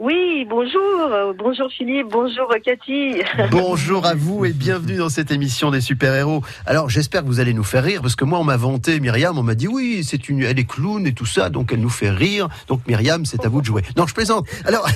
Oui, 0.00 0.46
bonjour, 0.48 1.10
euh, 1.12 1.32
bonjour 1.36 1.68
Philippe, 1.76 2.06
bonjour 2.12 2.48
euh, 2.52 2.58
Cathy. 2.64 3.16
Bonjour 3.50 4.06
à 4.06 4.14
vous 4.14 4.44
et 4.44 4.52
bienvenue 4.52 4.96
dans 4.98 5.08
cette 5.08 5.32
émission 5.32 5.72
des 5.72 5.80
super-héros. 5.80 6.44
Alors 6.66 6.88
j'espère 6.88 7.22
que 7.22 7.26
vous 7.26 7.40
allez 7.40 7.52
nous 7.52 7.64
faire 7.64 7.82
rire 7.82 8.00
parce 8.00 8.14
que 8.14 8.24
moi 8.24 8.38
on 8.38 8.44
m'a 8.44 8.56
vanté 8.56 9.00
Myriam, 9.00 9.36
on 9.38 9.42
m'a 9.42 9.56
dit 9.56 9.66
oui, 9.66 10.04
c'est 10.04 10.28
une 10.28 10.42
elle 10.44 10.56
est 10.60 10.70
clown 10.70 11.04
et 11.04 11.14
tout 11.14 11.26
ça 11.26 11.50
donc 11.50 11.72
elle 11.72 11.80
nous 11.80 11.88
fait 11.90 12.10
rire. 12.10 12.48
Donc 12.68 12.86
Myriam, 12.86 13.24
c'est 13.26 13.44
à 13.44 13.48
vous 13.48 13.60
de 13.60 13.66
jouer. 13.66 13.82
Non, 13.96 14.06
je 14.06 14.14
plaisante. 14.14 14.46
Alors 14.64 14.86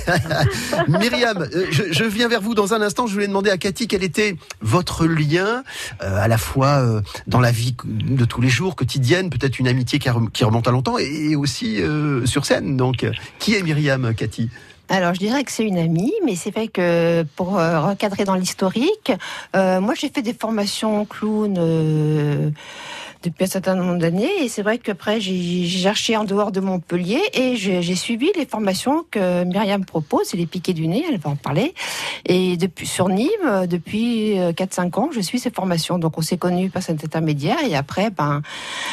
Myriam, 0.89 1.49
euh, 1.53 1.67
je, 1.73 1.83
je 1.91 2.05
viens 2.05 2.29
vers 2.29 2.41
vous 2.41 2.55
dans 2.55 2.73
un 2.73 2.81
instant, 2.81 3.09
je 3.09 3.15
voulais 3.15 3.27
demander 3.27 3.51
à 3.51 3.59
Cathy 3.59 3.89
quel 3.89 4.05
était 4.05 4.37
votre 4.61 5.05
lien 5.07 5.65
euh, 6.05 6.17
à 6.23 6.29
la 6.29 6.39
fois 6.39 6.79
euh, 6.81 7.01
dans 7.27 7.41
la 7.41 7.51
vie 7.51 7.75
de 7.85 8.25
tous 8.25 8.41
les 8.41 8.49
jours 8.51 8.77
quotidienne, 8.77 9.31
peut-être 9.31 9.59
une 9.59 9.67
amitié 9.67 9.99
qui, 9.99 10.09
rem- 10.11 10.31
qui 10.31 10.45
remonte 10.45 10.69
à 10.69 10.71
longtemps 10.71 10.97
et 10.99 11.35
aussi 11.35 11.83
euh, 11.83 12.25
sur 12.25 12.45
scène. 12.47 12.77
Donc 12.77 13.05
qui 13.41 13.57
est 13.57 13.63
Myriam 13.65 14.15
Cathy? 14.15 14.49
Alors, 14.95 15.15
je 15.15 15.21
dirais 15.21 15.43
que 15.43 15.51
c'est 15.51 15.65
une 15.65 15.79
amie, 15.79 16.13
mais 16.23 16.37
c'est 16.37 16.51
vrai 16.51 16.69
que 16.69 17.23
pour 17.35 17.59
euh, 17.59 17.81
recadrer 17.81 18.25
dans 18.25 18.35
l'historique, 18.35 19.11
euh, 19.57 19.81
moi 19.81 19.95
j'ai 19.95 20.11
fait 20.11 20.21
des 20.21 20.35
formations 20.35 21.07
clown 21.07 21.57
euh, 21.59 22.51
depuis 23.23 23.45
un 23.45 23.47
certain 23.49 23.75
nombre 23.75 23.99
d'années, 23.99 24.29
et 24.43 24.49
c'est 24.49 24.63
vrai 24.63 24.79
qu'après 24.79 25.21
j'ai 25.21 25.33
j'ai 25.65 25.79
cherché 25.83 26.17
en 26.17 26.25
dehors 26.25 26.53
de 26.53 26.61
Montpellier 26.61 27.21
et 27.35 27.57
j'ai 27.57 27.95
suivi 27.95 28.31
les 28.37 28.47
formations 28.47 29.05
que 29.11 29.45
Myriam 29.45 29.85
propose, 29.85 30.23
c'est 30.27 30.37
les 30.37 30.47
piquets 30.47 30.73
du 30.73 30.87
nez, 30.89 31.05
elle 31.09 31.19
va 31.19 31.31
en 31.31 31.37
parler. 31.37 31.75
Et 32.27 32.57
depuis 32.57 32.87
sur 32.87 33.09
Nîmes, 33.09 33.29
euh, 33.47 33.67
depuis 33.67 34.39
euh, 34.39 34.53
4-5 34.53 34.99
ans, 34.99 35.11
je 35.15 35.21
suis 35.21 35.39
ces 35.39 35.51
formations. 35.51 35.99
Donc 35.99 36.19
on 36.19 36.23
s'est 36.23 36.37
connus 36.39 36.71
par 36.71 36.83
cet 36.83 37.05
intermédiaire, 37.05 37.59
et 37.69 37.75
après, 37.77 38.11
ben, 38.11 38.43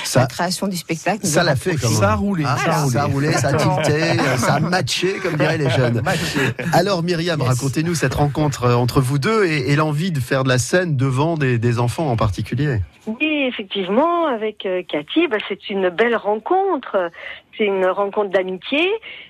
Ça 0.03 0.21
la 0.21 0.27
création 0.27 0.67
du 0.67 0.77
spectacle. 0.77 1.25
ça 1.25 1.41
a 1.41 1.43
l'a 1.43 1.55
fait 1.55 1.71
rapprochés. 1.71 1.87
quand 1.87 1.91
même. 1.91 1.99
Ça 2.01 2.11
a 2.11 2.15
roulé, 2.15 2.43
Ah, 2.47 2.57
ça 2.57 2.71
a 2.71 2.81
roulé. 2.83 2.91
ça 2.93 3.01
a 3.01 3.05
roulé, 3.05 3.31
ça 3.33 3.47
a 3.49 3.53
tilté, 3.53 4.01
euh, 4.19 4.37
ça 4.37 4.53
a 4.55 4.59
matché, 4.59 5.13
comme 5.21 5.35
diraient 5.35 5.57
les 5.57 5.69
jeunes. 5.69 6.01
Alors 6.73 7.03
Myriam, 7.03 7.39
Yes. 7.39 7.47
racontez-nous 7.49 7.95
cette 7.95 8.13
rencontre 8.15 8.63
euh, 8.65 8.75
entre 8.75 9.01
vous 9.01 9.19
deux 9.19 9.45
et, 9.45 9.71
et 9.71 9.75
l'envie 9.75 10.11
de 10.11 10.19
faire 10.19 10.43
de 10.43 10.49
la 10.49 10.57
scène 10.57 10.95
devant 10.97 11.37
des, 11.37 11.57
des 11.57 11.79
enfants 11.79 12.09
en 12.09 12.15
particulier. 12.15 12.79
Oui, 13.07 13.45
effectivement, 13.47 14.18
avec 14.25 14.65
euh, 14.65 14.83
Cathy, 14.83 15.27
bah, 15.27 15.37
c'est 15.47 15.69
une 15.69 15.89
belle 15.89 16.15
rencontre. 16.15 17.11
C'est 17.57 17.65
une 17.65 17.85
rencontre 17.85 18.29
d'amitié 18.29 18.89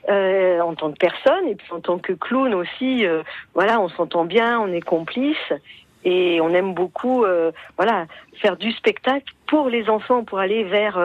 euh, 0.10 0.60
en 0.62 0.76
tant 0.76 0.92
que 0.92 0.98
personne 0.98 1.48
et 1.48 1.56
puis 1.56 1.68
en 1.72 1.80
tant 1.80 1.98
que 1.98 2.14
clown 2.14 2.54
aussi. 2.54 3.06
euh, 3.06 3.24
voilà, 3.54 3.80
on 3.80 3.90
s'entend 3.90 4.26
bien, 4.26 4.60
on 4.60 4.72
est 4.72 4.82
complices 4.82 5.54
et 6.06 6.40
on 6.40 6.54
aime 6.54 6.74
beaucoup, 6.74 7.26
voilà, 7.76 8.06
faire 8.36 8.56
du 8.56 8.72
spectacle 8.72 9.34
pour 9.48 9.68
les 9.68 9.90
enfants, 9.90 10.24
pour 10.24 10.40
aller 10.40 10.64
vers 10.64 10.98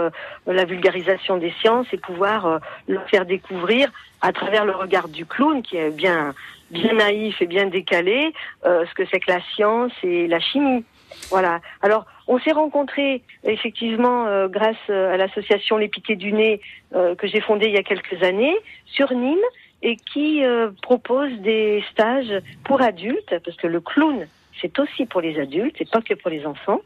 la 0.46 0.64
vulgarisation 0.64 1.36
des 1.36 1.52
sciences 1.60 1.88
et 1.92 1.96
pouvoir 1.96 2.46
euh, 2.46 2.58
leur 2.86 3.02
faire 3.08 3.26
découvrir 3.26 3.90
à 4.20 4.32
travers 4.32 4.64
le 4.64 4.70
regard 4.70 5.08
du 5.08 5.26
clown 5.26 5.62
qui 5.62 5.78
est 5.78 5.90
bien 5.90 6.32
bien 6.70 6.92
naïf 6.94 7.42
et 7.42 7.46
bien 7.46 7.66
décalé 7.66 8.32
ce 8.64 8.94
que 8.94 9.02
c'est 9.10 9.18
que 9.18 9.32
la 9.32 9.40
science 9.54 9.92
et 10.04 10.28
la 10.28 10.38
chimie. 10.38 10.84
Voilà. 11.30 11.60
Alors, 11.82 12.06
on 12.26 12.38
s'est 12.38 12.52
rencontrés 12.52 13.22
effectivement 13.44 14.26
euh, 14.26 14.48
grâce 14.48 14.76
euh, 14.90 15.12
à 15.12 15.16
l'association 15.16 15.76
Les 15.76 15.88
Piquets 15.88 16.16
du 16.16 16.32
Nez 16.32 16.60
euh, 16.94 17.14
que 17.14 17.26
j'ai 17.26 17.40
fondée 17.40 17.66
il 17.66 17.74
y 17.74 17.78
a 17.78 17.82
quelques 17.82 18.22
années 18.22 18.56
sur 18.86 19.12
Nîmes 19.12 19.38
et 19.82 19.96
qui 19.96 20.42
propose 20.80 21.30
des 21.40 21.84
stages 21.90 22.32
pour 22.64 22.80
adultes 22.80 23.34
parce 23.44 23.56
que 23.58 23.66
le 23.66 23.82
clown 23.82 24.26
c'est 24.60 24.78
aussi 24.78 25.04
pour 25.04 25.20
les 25.20 25.38
adultes, 25.38 25.74
c'est 25.78 25.90
pas 25.90 26.00
que 26.00 26.14
pour 26.14 26.30
les 26.30 26.46
enfants. 26.46 26.80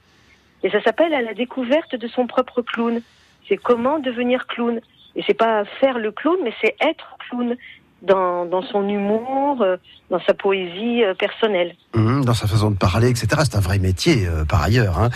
Et 0.63 0.71
ça 0.71 0.83
s'appelle 0.83 1.15
à 1.15 1.23
la 1.23 1.35
découverte 1.35 1.95
de 1.95 2.09
son 2.09 2.27
propre 2.27 2.63
clown. 2.63 3.01
C'est 3.49 3.57
comment 3.57 3.99
devenir 3.99 4.47
clown. 4.47 4.81
Et 5.15 5.23
c'est 5.27 5.35
pas 5.35 5.65
faire 5.65 5.99
le 5.99 6.11
clown, 6.13 6.39
mais 6.43 6.53
c'est 6.61 6.77
être 6.81 7.17
clown 7.19 7.57
dans, 8.03 8.45
dans 8.45 8.63
son 8.63 8.89
humour, 8.89 9.61
euh, 9.63 9.77
dans 10.11 10.21
sa 10.21 10.35
poésie 10.35 11.03
euh, 11.05 11.15
personnelle. 11.15 11.75
Hum, 11.95 12.25
dans 12.25 12.35
sa 12.35 12.47
façon 12.47 12.71
de 12.71 12.77
parler, 12.77 13.11
etc. 13.11 13.27
C'est 13.45 13.57
un 13.57 13.61
vrai 13.61 13.79
métier 13.79 14.27
euh, 14.27 14.45
par 14.45 14.63
ailleurs. 14.63 14.99
hein. 14.99 15.11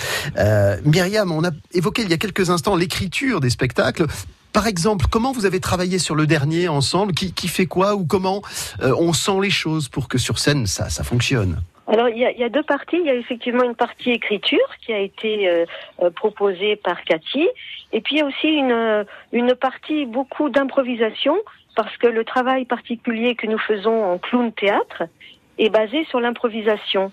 Myriam, 0.85 1.31
on 1.33 1.45
a 1.45 1.51
évoqué 1.73 2.03
il 2.03 2.11
y 2.11 2.15
a 2.15 2.19
quelques 2.19 2.51
instants 2.51 2.77
l'écriture 2.77 3.41
des 3.41 3.51
spectacles. 3.51 4.07
Par 4.53 4.67
exemple, 4.67 5.07
comment 5.11 5.33
vous 5.33 5.47
avez 5.47 5.61
travaillé 5.61 5.99
sur 5.99 6.15
le 6.15 6.27
dernier 6.27 6.69
ensemble? 6.69 7.15
Qui, 7.15 7.33
qui 7.33 7.49
fait 7.49 7.67
quoi 7.67 7.95
ou 7.95 8.05
comment 8.05 8.43
on 8.81 9.13
sent 9.13 9.41
les 9.41 9.51
choses 9.51 9.89
pour 9.89 10.09
que 10.09 10.19
sur 10.19 10.39
scène 10.39 10.67
ça, 10.67 10.91
ça 10.91 11.05
fonctionne? 11.05 11.63
Alors, 11.89 12.09
il 12.09 12.19
y, 12.19 12.25
a, 12.25 12.31
il 12.31 12.39
y 12.39 12.45
a 12.45 12.49
deux 12.49 12.63
parties. 12.63 12.97
Il 12.99 13.07
y 13.07 13.11
a 13.11 13.15
effectivement 13.15 13.65
une 13.65 13.75
partie 13.75 14.11
écriture 14.11 14.59
qui 14.85 14.93
a 14.93 14.99
été 14.99 15.49
euh, 15.49 16.11
proposée 16.11 16.77
par 16.77 17.03
Cathy. 17.05 17.49
Et 17.93 18.01
puis, 18.01 18.17
il 18.17 18.19
y 18.19 18.23
a 18.23 18.27
aussi 18.27 18.47
une, 18.49 19.05
une 19.33 19.55
partie 19.55 20.07
beaucoup 20.07 20.49
d'improvisation 20.49 21.37
parce 21.75 21.97
que 21.97 22.07
le 22.07 22.25
travail 22.25 22.65
particulier 22.65 23.35
que 23.35 23.47
nous 23.47 23.59
faisons 23.59 24.05
en 24.05 24.19
clown 24.19 24.53
théâtre 24.53 25.05
est 25.59 25.71
basé 25.71 26.05
sur 26.05 26.21
l'improvisation. 26.21 27.13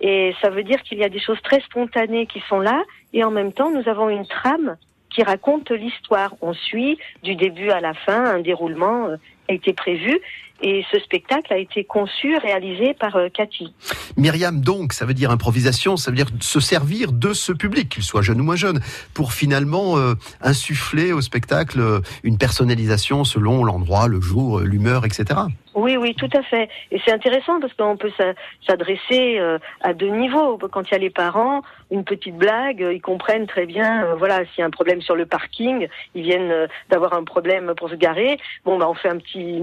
Et 0.00 0.34
ça 0.40 0.50
veut 0.50 0.62
dire 0.62 0.82
qu'il 0.82 0.98
y 0.98 1.04
a 1.04 1.08
des 1.08 1.20
choses 1.20 1.40
très 1.42 1.60
spontanées 1.60 2.26
qui 2.26 2.40
sont 2.48 2.60
là 2.60 2.82
et 3.12 3.24
en 3.24 3.30
même 3.30 3.52
temps, 3.52 3.70
nous 3.70 3.88
avons 3.88 4.08
une 4.08 4.26
trame 4.26 4.76
qui 5.10 5.22
raconte 5.22 5.70
l'histoire. 5.70 6.34
On 6.40 6.54
suit 6.54 6.98
du 7.22 7.34
début 7.34 7.70
à 7.70 7.80
la 7.80 7.94
fin, 7.94 8.24
un 8.24 8.40
déroulement 8.40 9.08
euh, 9.08 9.16
a 9.48 9.52
été 9.52 9.72
prévu 9.72 10.18
et 10.62 10.84
ce 10.90 10.98
spectacle 10.98 11.52
a 11.52 11.58
été 11.58 11.84
conçu, 11.84 12.36
réalisé 12.36 12.94
par 12.94 13.16
euh, 13.16 13.28
Cathy. 13.32 13.74
Myriam, 14.16 14.60
donc, 14.60 14.92
ça 14.92 15.06
veut 15.06 15.14
dire 15.14 15.30
improvisation, 15.30 15.96
ça 15.96 16.10
veut 16.10 16.16
dire 16.16 16.28
se 16.40 16.60
servir 16.60 17.12
de 17.12 17.32
ce 17.32 17.52
public, 17.52 17.88
qu'il 17.88 18.02
soit 18.02 18.22
jeune 18.22 18.40
ou 18.40 18.44
moins 18.44 18.56
jeune, 18.56 18.80
pour 19.14 19.32
finalement 19.32 19.98
euh, 19.98 20.14
insuffler 20.40 21.12
au 21.12 21.20
spectacle 21.20 21.80
euh, 21.80 22.00
une 22.22 22.38
personnalisation 22.38 23.24
selon 23.24 23.64
l'endroit, 23.64 24.08
le 24.08 24.20
jour, 24.20 24.60
l'humeur, 24.60 25.04
etc. 25.04 25.40
Oui, 25.74 25.96
oui, 25.96 26.14
tout 26.16 26.28
à 26.32 26.42
fait. 26.42 26.68
Et 26.90 27.00
c'est 27.04 27.12
intéressant 27.12 27.60
parce 27.60 27.72
qu'on 27.74 27.96
peut 27.96 28.10
s'a- 28.16 28.34
s'adresser 28.66 29.38
euh, 29.38 29.58
à 29.82 29.92
deux 29.94 30.08
niveaux. 30.08 30.58
Quand 30.58 30.82
il 30.88 30.92
y 30.92 30.94
a 30.96 30.98
les 30.98 31.10
parents, 31.10 31.62
une 31.92 32.02
petite 32.04 32.36
blague, 32.36 32.82
euh, 32.82 32.92
ils 32.92 33.00
comprennent 33.00 33.46
très 33.46 33.66
bien. 33.66 34.04
euh, 34.04 34.14
voilà, 34.16 34.38
s'il 34.46 34.58
y 34.58 34.62
a 34.62 34.66
un 34.66 34.70
problème 34.70 35.00
sur 35.00 35.14
le 35.14 35.26
parking, 35.26 35.86
ils 36.16 36.22
viennent 36.22 36.66
d'avoir 36.88 37.12
un 37.14 37.22
problème 37.22 37.72
pour 37.76 37.88
se 37.88 37.94
garer. 37.94 38.38
Bon, 38.64 38.78
bah, 38.78 38.88
on 38.88 38.94
fait 38.94 39.10
un 39.10 39.18
petit, 39.18 39.62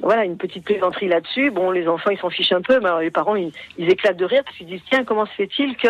voilà, 0.00 0.24
une 0.24 0.36
petite 0.36 0.64
plaisanterie 0.64 1.08
là-dessus. 1.08 1.50
Bon, 1.50 1.72
les 1.72 1.88
enfants, 1.88 2.10
ils 2.10 2.18
s'en 2.18 2.30
fichent 2.30 2.52
un 2.52 2.62
peu, 2.62 2.78
mais 2.78 2.86
alors 2.86 3.00
les 3.00 3.10
parents, 3.10 3.34
ils 3.34 3.52
éclatent 3.78 4.16
de 4.18 4.24
rire 4.24 4.42
parce 4.44 4.56
qu'ils 4.56 4.66
disent 4.68 4.82
tiens, 4.88 5.04
comment 5.04 5.26
se 5.26 5.32
fait-il 5.32 5.76
que 5.76 5.88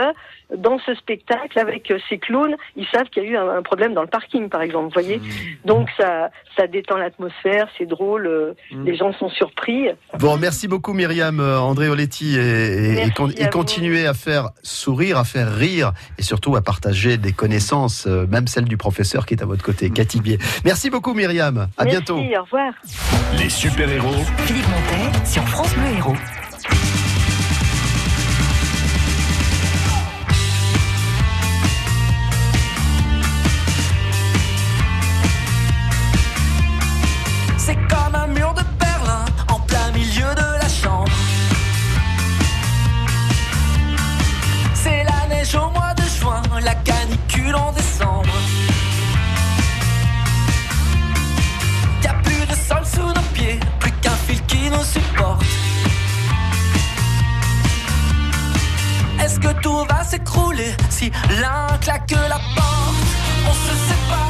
dans 0.56 0.78
ce 0.80 0.94
spectacle 0.94 1.58
avec 1.58 1.90
euh, 1.90 1.98
ces 2.08 2.18
clowns, 2.18 2.56
ils 2.76 2.86
savent 2.92 3.08
qu'il 3.10 3.22
y 3.24 3.26
a 3.26 3.28
eu 3.30 3.36
un, 3.36 3.62
problème 3.62 3.94
dans 3.94 4.02
le 4.02 4.08
parking, 4.08 4.48
par 4.48 4.62
exemple. 4.62 4.86
Vous 4.86 4.92
voyez 5.02 5.20
Donc 5.64 5.88
ça, 5.96 6.30
ça 6.56 6.66
détend 6.66 6.96
l'atmosphère, 6.96 7.68
c'est 7.78 7.86
drôle. 7.86 8.26
euh, 8.26 8.54
Les 8.84 8.96
gens 8.96 9.12
sont 9.14 9.28
surpris. 9.30 9.88
Bon, 10.18 10.36
merci 10.36 10.68
beaucoup 10.68 10.92
Myriam 10.92 11.40
euh, 11.40 11.58
André 11.58 11.88
Oletti 11.88 12.36
et, 12.36 12.40
et- 12.40 12.90
et, 12.90 12.94
Merci 12.96 13.10
con- 13.12 13.28
à 13.28 13.40
et 13.40 13.44
vous. 13.44 13.50
continuez 13.50 14.06
à 14.06 14.14
faire 14.14 14.50
sourire, 14.62 15.18
à 15.18 15.24
faire 15.24 15.54
rire 15.54 15.92
et 16.18 16.22
surtout 16.22 16.56
à 16.56 16.62
partager 16.62 17.16
des 17.16 17.32
connaissances, 17.32 18.06
même 18.06 18.46
celle 18.46 18.64
du 18.64 18.76
professeur 18.76 19.26
qui 19.26 19.34
est 19.34 19.42
à 19.42 19.46
votre 19.46 19.62
côté, 19.64 19.90
Cathy 19.90 20.20
Bier. 20.20 20.38
Merci 20.64 20.90
beaucoup 20.90 21.14
Myriam, 21.14 21.68
à 21.78 21.84
Merci, 21.84 21.90
bientôt. 21.98 22.18
au 22.18 22.42
revoir. 22.42 22.72
Les 23.38 23.48
super-héros 23.48 24.24
Philippe 24.38 24.66
Montet 24.68 25.24
sur 25.26 25.42
France 25.48 25.74
Bleu 25.74 25.96
Héros. 25.96 26.99
Au 45.54 45.70
mois 45.70 45.94
de 45.94 46.02
juin, 46.02 46.42
la 46.62 46.74
canicule 46.74 47.54
en 47.54 47.72
décembre. 47.72 48.32
Y 52.02 52.06
a 52.06 52.14
plus 52.14 52.46
de 52.46 52.54
sol 52.54 52.84
sous 52.84 53.06
nos 53.06 53.26
pieds, 53.34 53.58
plus 53.78 53.92
qu'un 54.02 54.16
fil 54.26 54.40
qui 54.46 54.70
nous 54.70 54.84
supporte. 54.84 55.44
Est-ce 59.22 59.38
que 59.40 59.52
tout 59.60 59.84
va 59.88 60.04
s'écrouler 60.04 60.74
si 60.88 61.10
l'un 61.40 61.76
claque 61.78 62.10
la 62.12 62.40
porte? 62.54 62.94
On 63.48 63.54
se 63.54 63.74
sépare, 63.88 64.29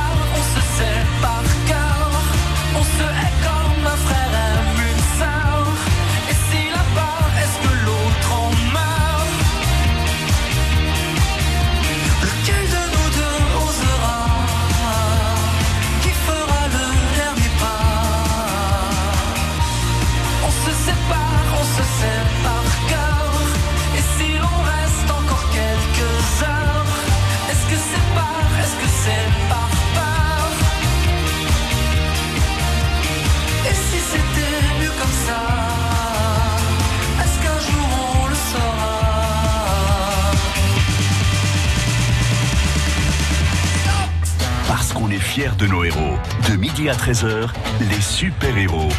fiers 45.31 45.55
de 45.57 45.65
nos 45.65 45.85
héros. 45.85 46.17
De 46.49 46.57
midi 46.57 46.89
à 46.89 46.93
13h, 46.93 47.47
les 47.79 48.01
super-héros 48.01 48.89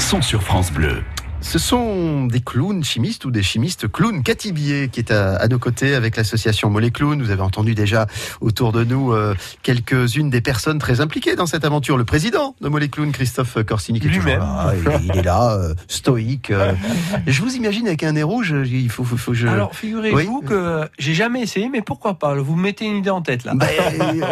sont 0.00 0.20
sur 0.20 0.42
France 0.42 0.72
Bleu. 0.72 1.04
Ce 1.48 1.60
sont 1.60 2.26
des 2.26 2.40
clowns 2.40 2.82
chimistes 2.82 3.24
ou 3.24 3.30
des 3.30 3.42
chimistes 3.42 3.90
clowns. 3.90 4.24
Cathy 4.24 4.50
Billet 4.52 4.88
qui 4.88 4.98
est 4.98 5.12
à, 5.12 5.36
à 5.36 5.46
nos 5.46 5.60
côtés 5.60 5.94
avec 5.94 6.16
l'association 6.16 6.70
Mollet 6.70 6.90
Clown. 6.90 7.22
Vous 7.22 7.30
avez 7.30 7.40
entendu 7.40 7.74
déjà 7.76 8.08
autour 8.40 8.72
de 8.72 8.82
nous 8.82 9.12
euh, 9.12 9.34
quelques-unes 9.62 10.28
des 10.28 10.40
personnes 10.40 10.78
très 10.80 11.00
impliquées 11.00 11.36
dans 11.36 11.46
cette 11.46 11.64
aventure. 11.64 11.96
Le 11.96 12.04
président 12.04 12.56
de 12.60 12.68
Mollet 12.68 12.88
Clown, 12.88 13.12
Christophe 13.12 13.62
Corsini, 13.64 14.00
qui 14.00 14.08
est 14.08 14.10
toujours 14.10 14.24
Lui-même. 14.24 14.40
là. 14.40 14.72
Il, 15.00 15.04
il 15.06 15.16
est 15.18 15.22
là, 15.22 15.52
euh, 15.52 15.74
stoïque. 15.86 16.50
euh. 16.50 16.72
je 17.28 17.40
vous 17.40 17.54
imagine 17.54 17.86
avec 17.86 18.02
un 18.02 18.12
nez 18.12 18.24
rouge. 18.24 18.52
Il 18.66 18.90
faut, 18.90 19.04
faut, 19.04 19.16
faut 19.16 19.32
je. 19.32 19.46
Alors, 19.46 19.74
figurez-vous 19.76 20.40
Oui. 20.42 20.48
que 20.48 20.88
j'ai 20.98 21.14
jamais 21.14 21.42
essayé, 21.42 21.68
mais 21.68 21.80
pourquoi 21.80 22.18
pas? 22.18 22.34
Vous 22.34 22.56
me 22.56 22.62
mettez 22.62 22.86
une 22.86 22.96
idée 22.96 23.10
en 23.10 23.22
tête 23.22 23.44
là. 23.44 23.52
Ben, 23.54 23.68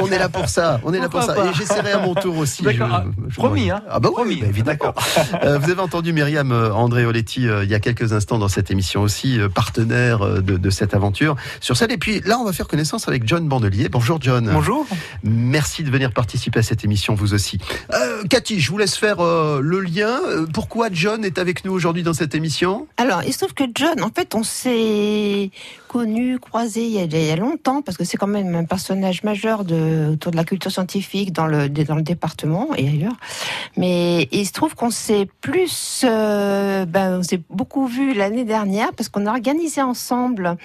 on 0.03 0.09
est 0.11 0.19
là 0.19 0.29
pour 0.29 0.49
ça. 0.49 0.81
On 0.83 0.93
est 0.93 0.99
là 0.99 1.09
pour 1.09 1.23
ça. 1.23 1.37
Et 1.49 1.55
j'essaierai 1.55 1.93
à 1.93 2.01
mon 2.01 2.15
tour 2.15 2.37
aussi. 2.39 2.65
D'accord. 2.65 2.89
Je- 2.89 2.93
Ah, 2.93 3.05
je- 3.29 3.35
promis, 3.37 3.71
hein? 3.71 3.83
Ah 3.89 4.01
bah 4.01 4.09
oui, 4.11 4.15
Promis. 4.17 4.37
bah 4.41 4.47
évidemment. 4.49 4.95
Vous 5.61 5.71
avez 5.71 5.81
entendu 5.81 6.13
Myriam 6.13 6.51
André 6.53 7.04
Oletti 7.05 7.49
euh, 7.49 7.65
il 7.65 7.71
y 7.71 7.75
a 7.75 7.81
quelques 7.81 8.13
instants 8.13 8.39
dans 8.39 8.49
cette 8.49 8.71
émission 8.71 9.03
aussi, 9.03 9.41
euh, 9.41 9.49
partenaire 9.49 10.23
euh, 10.23 10.41
de, 10.41 10.57
de 10.57 10.71
cette 10.71 10.95
aventure 10.95 11.37
sur 11.61 11.77
scène. 11.77 11.91
Et 11.91 11.99
puis 11.99 12.21
là, 12.25 12.39
on 12.39 12.45
va 12.45 12.53
faire 12.53 12.69
connaissance 12.69 13.09
avec 13.09 13.27
John 13.27 13.49
Bandelier. 13.49 13.89
Bonjour 13.89 14.19
John. 14.21 14.51
Bonjour. 14.53 14.87
Merci 15.23 15.83
de 15.83 15.91
venir 15.91 16.13
participer 16.13 16.61
à 16.61 16.63
cette 16.63 16.85
émission, 16.85 17.15
vous 17.15 17.35
aussi. 17.35 17.59
Euh, 17.93 18.23
Cathy, 18.29 18.61
je 18.61 18.71
vous 18.71 18.79
laisse 18.79 18.97
faire 18.97 19.21
euh, 19.21 19.61
le 19.63 19.81
lien. 19.81 20.19
Pourquoi 20.53 20.89
John 20.93 21.25
est 21.25 21.39
avec 21.39 21.65
nous 21.65 21.73
aujourd'hui 21.73 22.03
dans 22.03 22.15
cette 22.15 22.35
émission? 22.35 22.87
Alors, 22.97 23.23
il 23.27 23.33
se 23.33 23.39
trouve 23.39 23.55
que 23.55 23.65
John, 23.75 24.03
en 24.03 24.11
fait, 24.15 24.35
on 24.35 24.43
s'est 24.43 25.51
connu, 25.95 26.41
croisé 26.41 26.87
il 26.89 26.91
y, 26.93 27.31
a, 27.31 27.37
longtemps, 27.37 27.81
parce 27.81 27.97
que 27.97 28.03
c'est 28.03 28.17
quand 28.17 28.27
même 28.27 28.53
un 28.57 28.65
personnage 28.65 29.23
majeur 29.23 29.65
de, 29.65 30.11
autour 30.15 30.33
de 30.33 30.37
la 30.37 30.43
culture 30.43 30.73
scientifique 30.73 31.33
dans 31.33 31.47
le, 31.47 31.69
dans 31.69 31.95
le 31.95 32.03
département 32.03 32.71
et 32.77 32.89
ailleurs. 32.89 33.17
Mais 33.77 34.29
il 34.33 34.45
se 34.45 34.51
trouve 34.51 34.75
qu'on 34.75 34.91
s'est 34.91 35.29
plus, 35.41 36.03
euh, 36.03 36.85
ben, 36.85 37.21
on 37.21 37.23
s'est 37.23 37.41
beaucoup 37.49 37.87
vu 37.87 38.13
l'année 38.13 38.43
dernière, 38.43 38.93
parce 38.93 39.09
qu'on 39.09 39.25
a 39.27 39.31
organisé 39.31 39.83
ensemble 39.83 40.57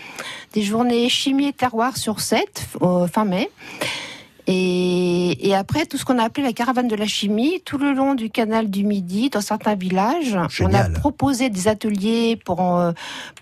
des 0.54 0.64
journées 0.64 1.08
chimie 1.10 1.50
et 1.50 1.54
terroir 1.54 1.96
sur 1.96 2.22
7, 2.22 2.68
euh, 2.82 3.06
fin 3.06 3.26
mai. 3.26 3.52
Et, 4.52 5.48
et 5.48 5.54
après, 5.54 5.86
tout 5.86 5.98
ce 5.98 6.06
qu'on 6.06 6.18
a 6.18 6.24
appelé 6.24 6.44
la 6.44 6.54
caravane 6.54 6.88
de 6.88 6.96
la 6.96 7.06
chimie, 7.06 7.62
tout 7.64 7.78
le 7.78 7.94
long 7.94 8.16
du 8.16 8.32
canal 8.32 8.68
du 8.72 8.84
Midi, 8.84 9.30
dans 9.30 9.42
certains 9.42 9.76
villages, 9.76 10.36
on 10.60 10.74
a 10.74 10.90
proposé 10.90 11.52
des 11.52 11.68
ateliers 11.68 12.36
pour, 12.44 12.78
euh, 12.78 12.92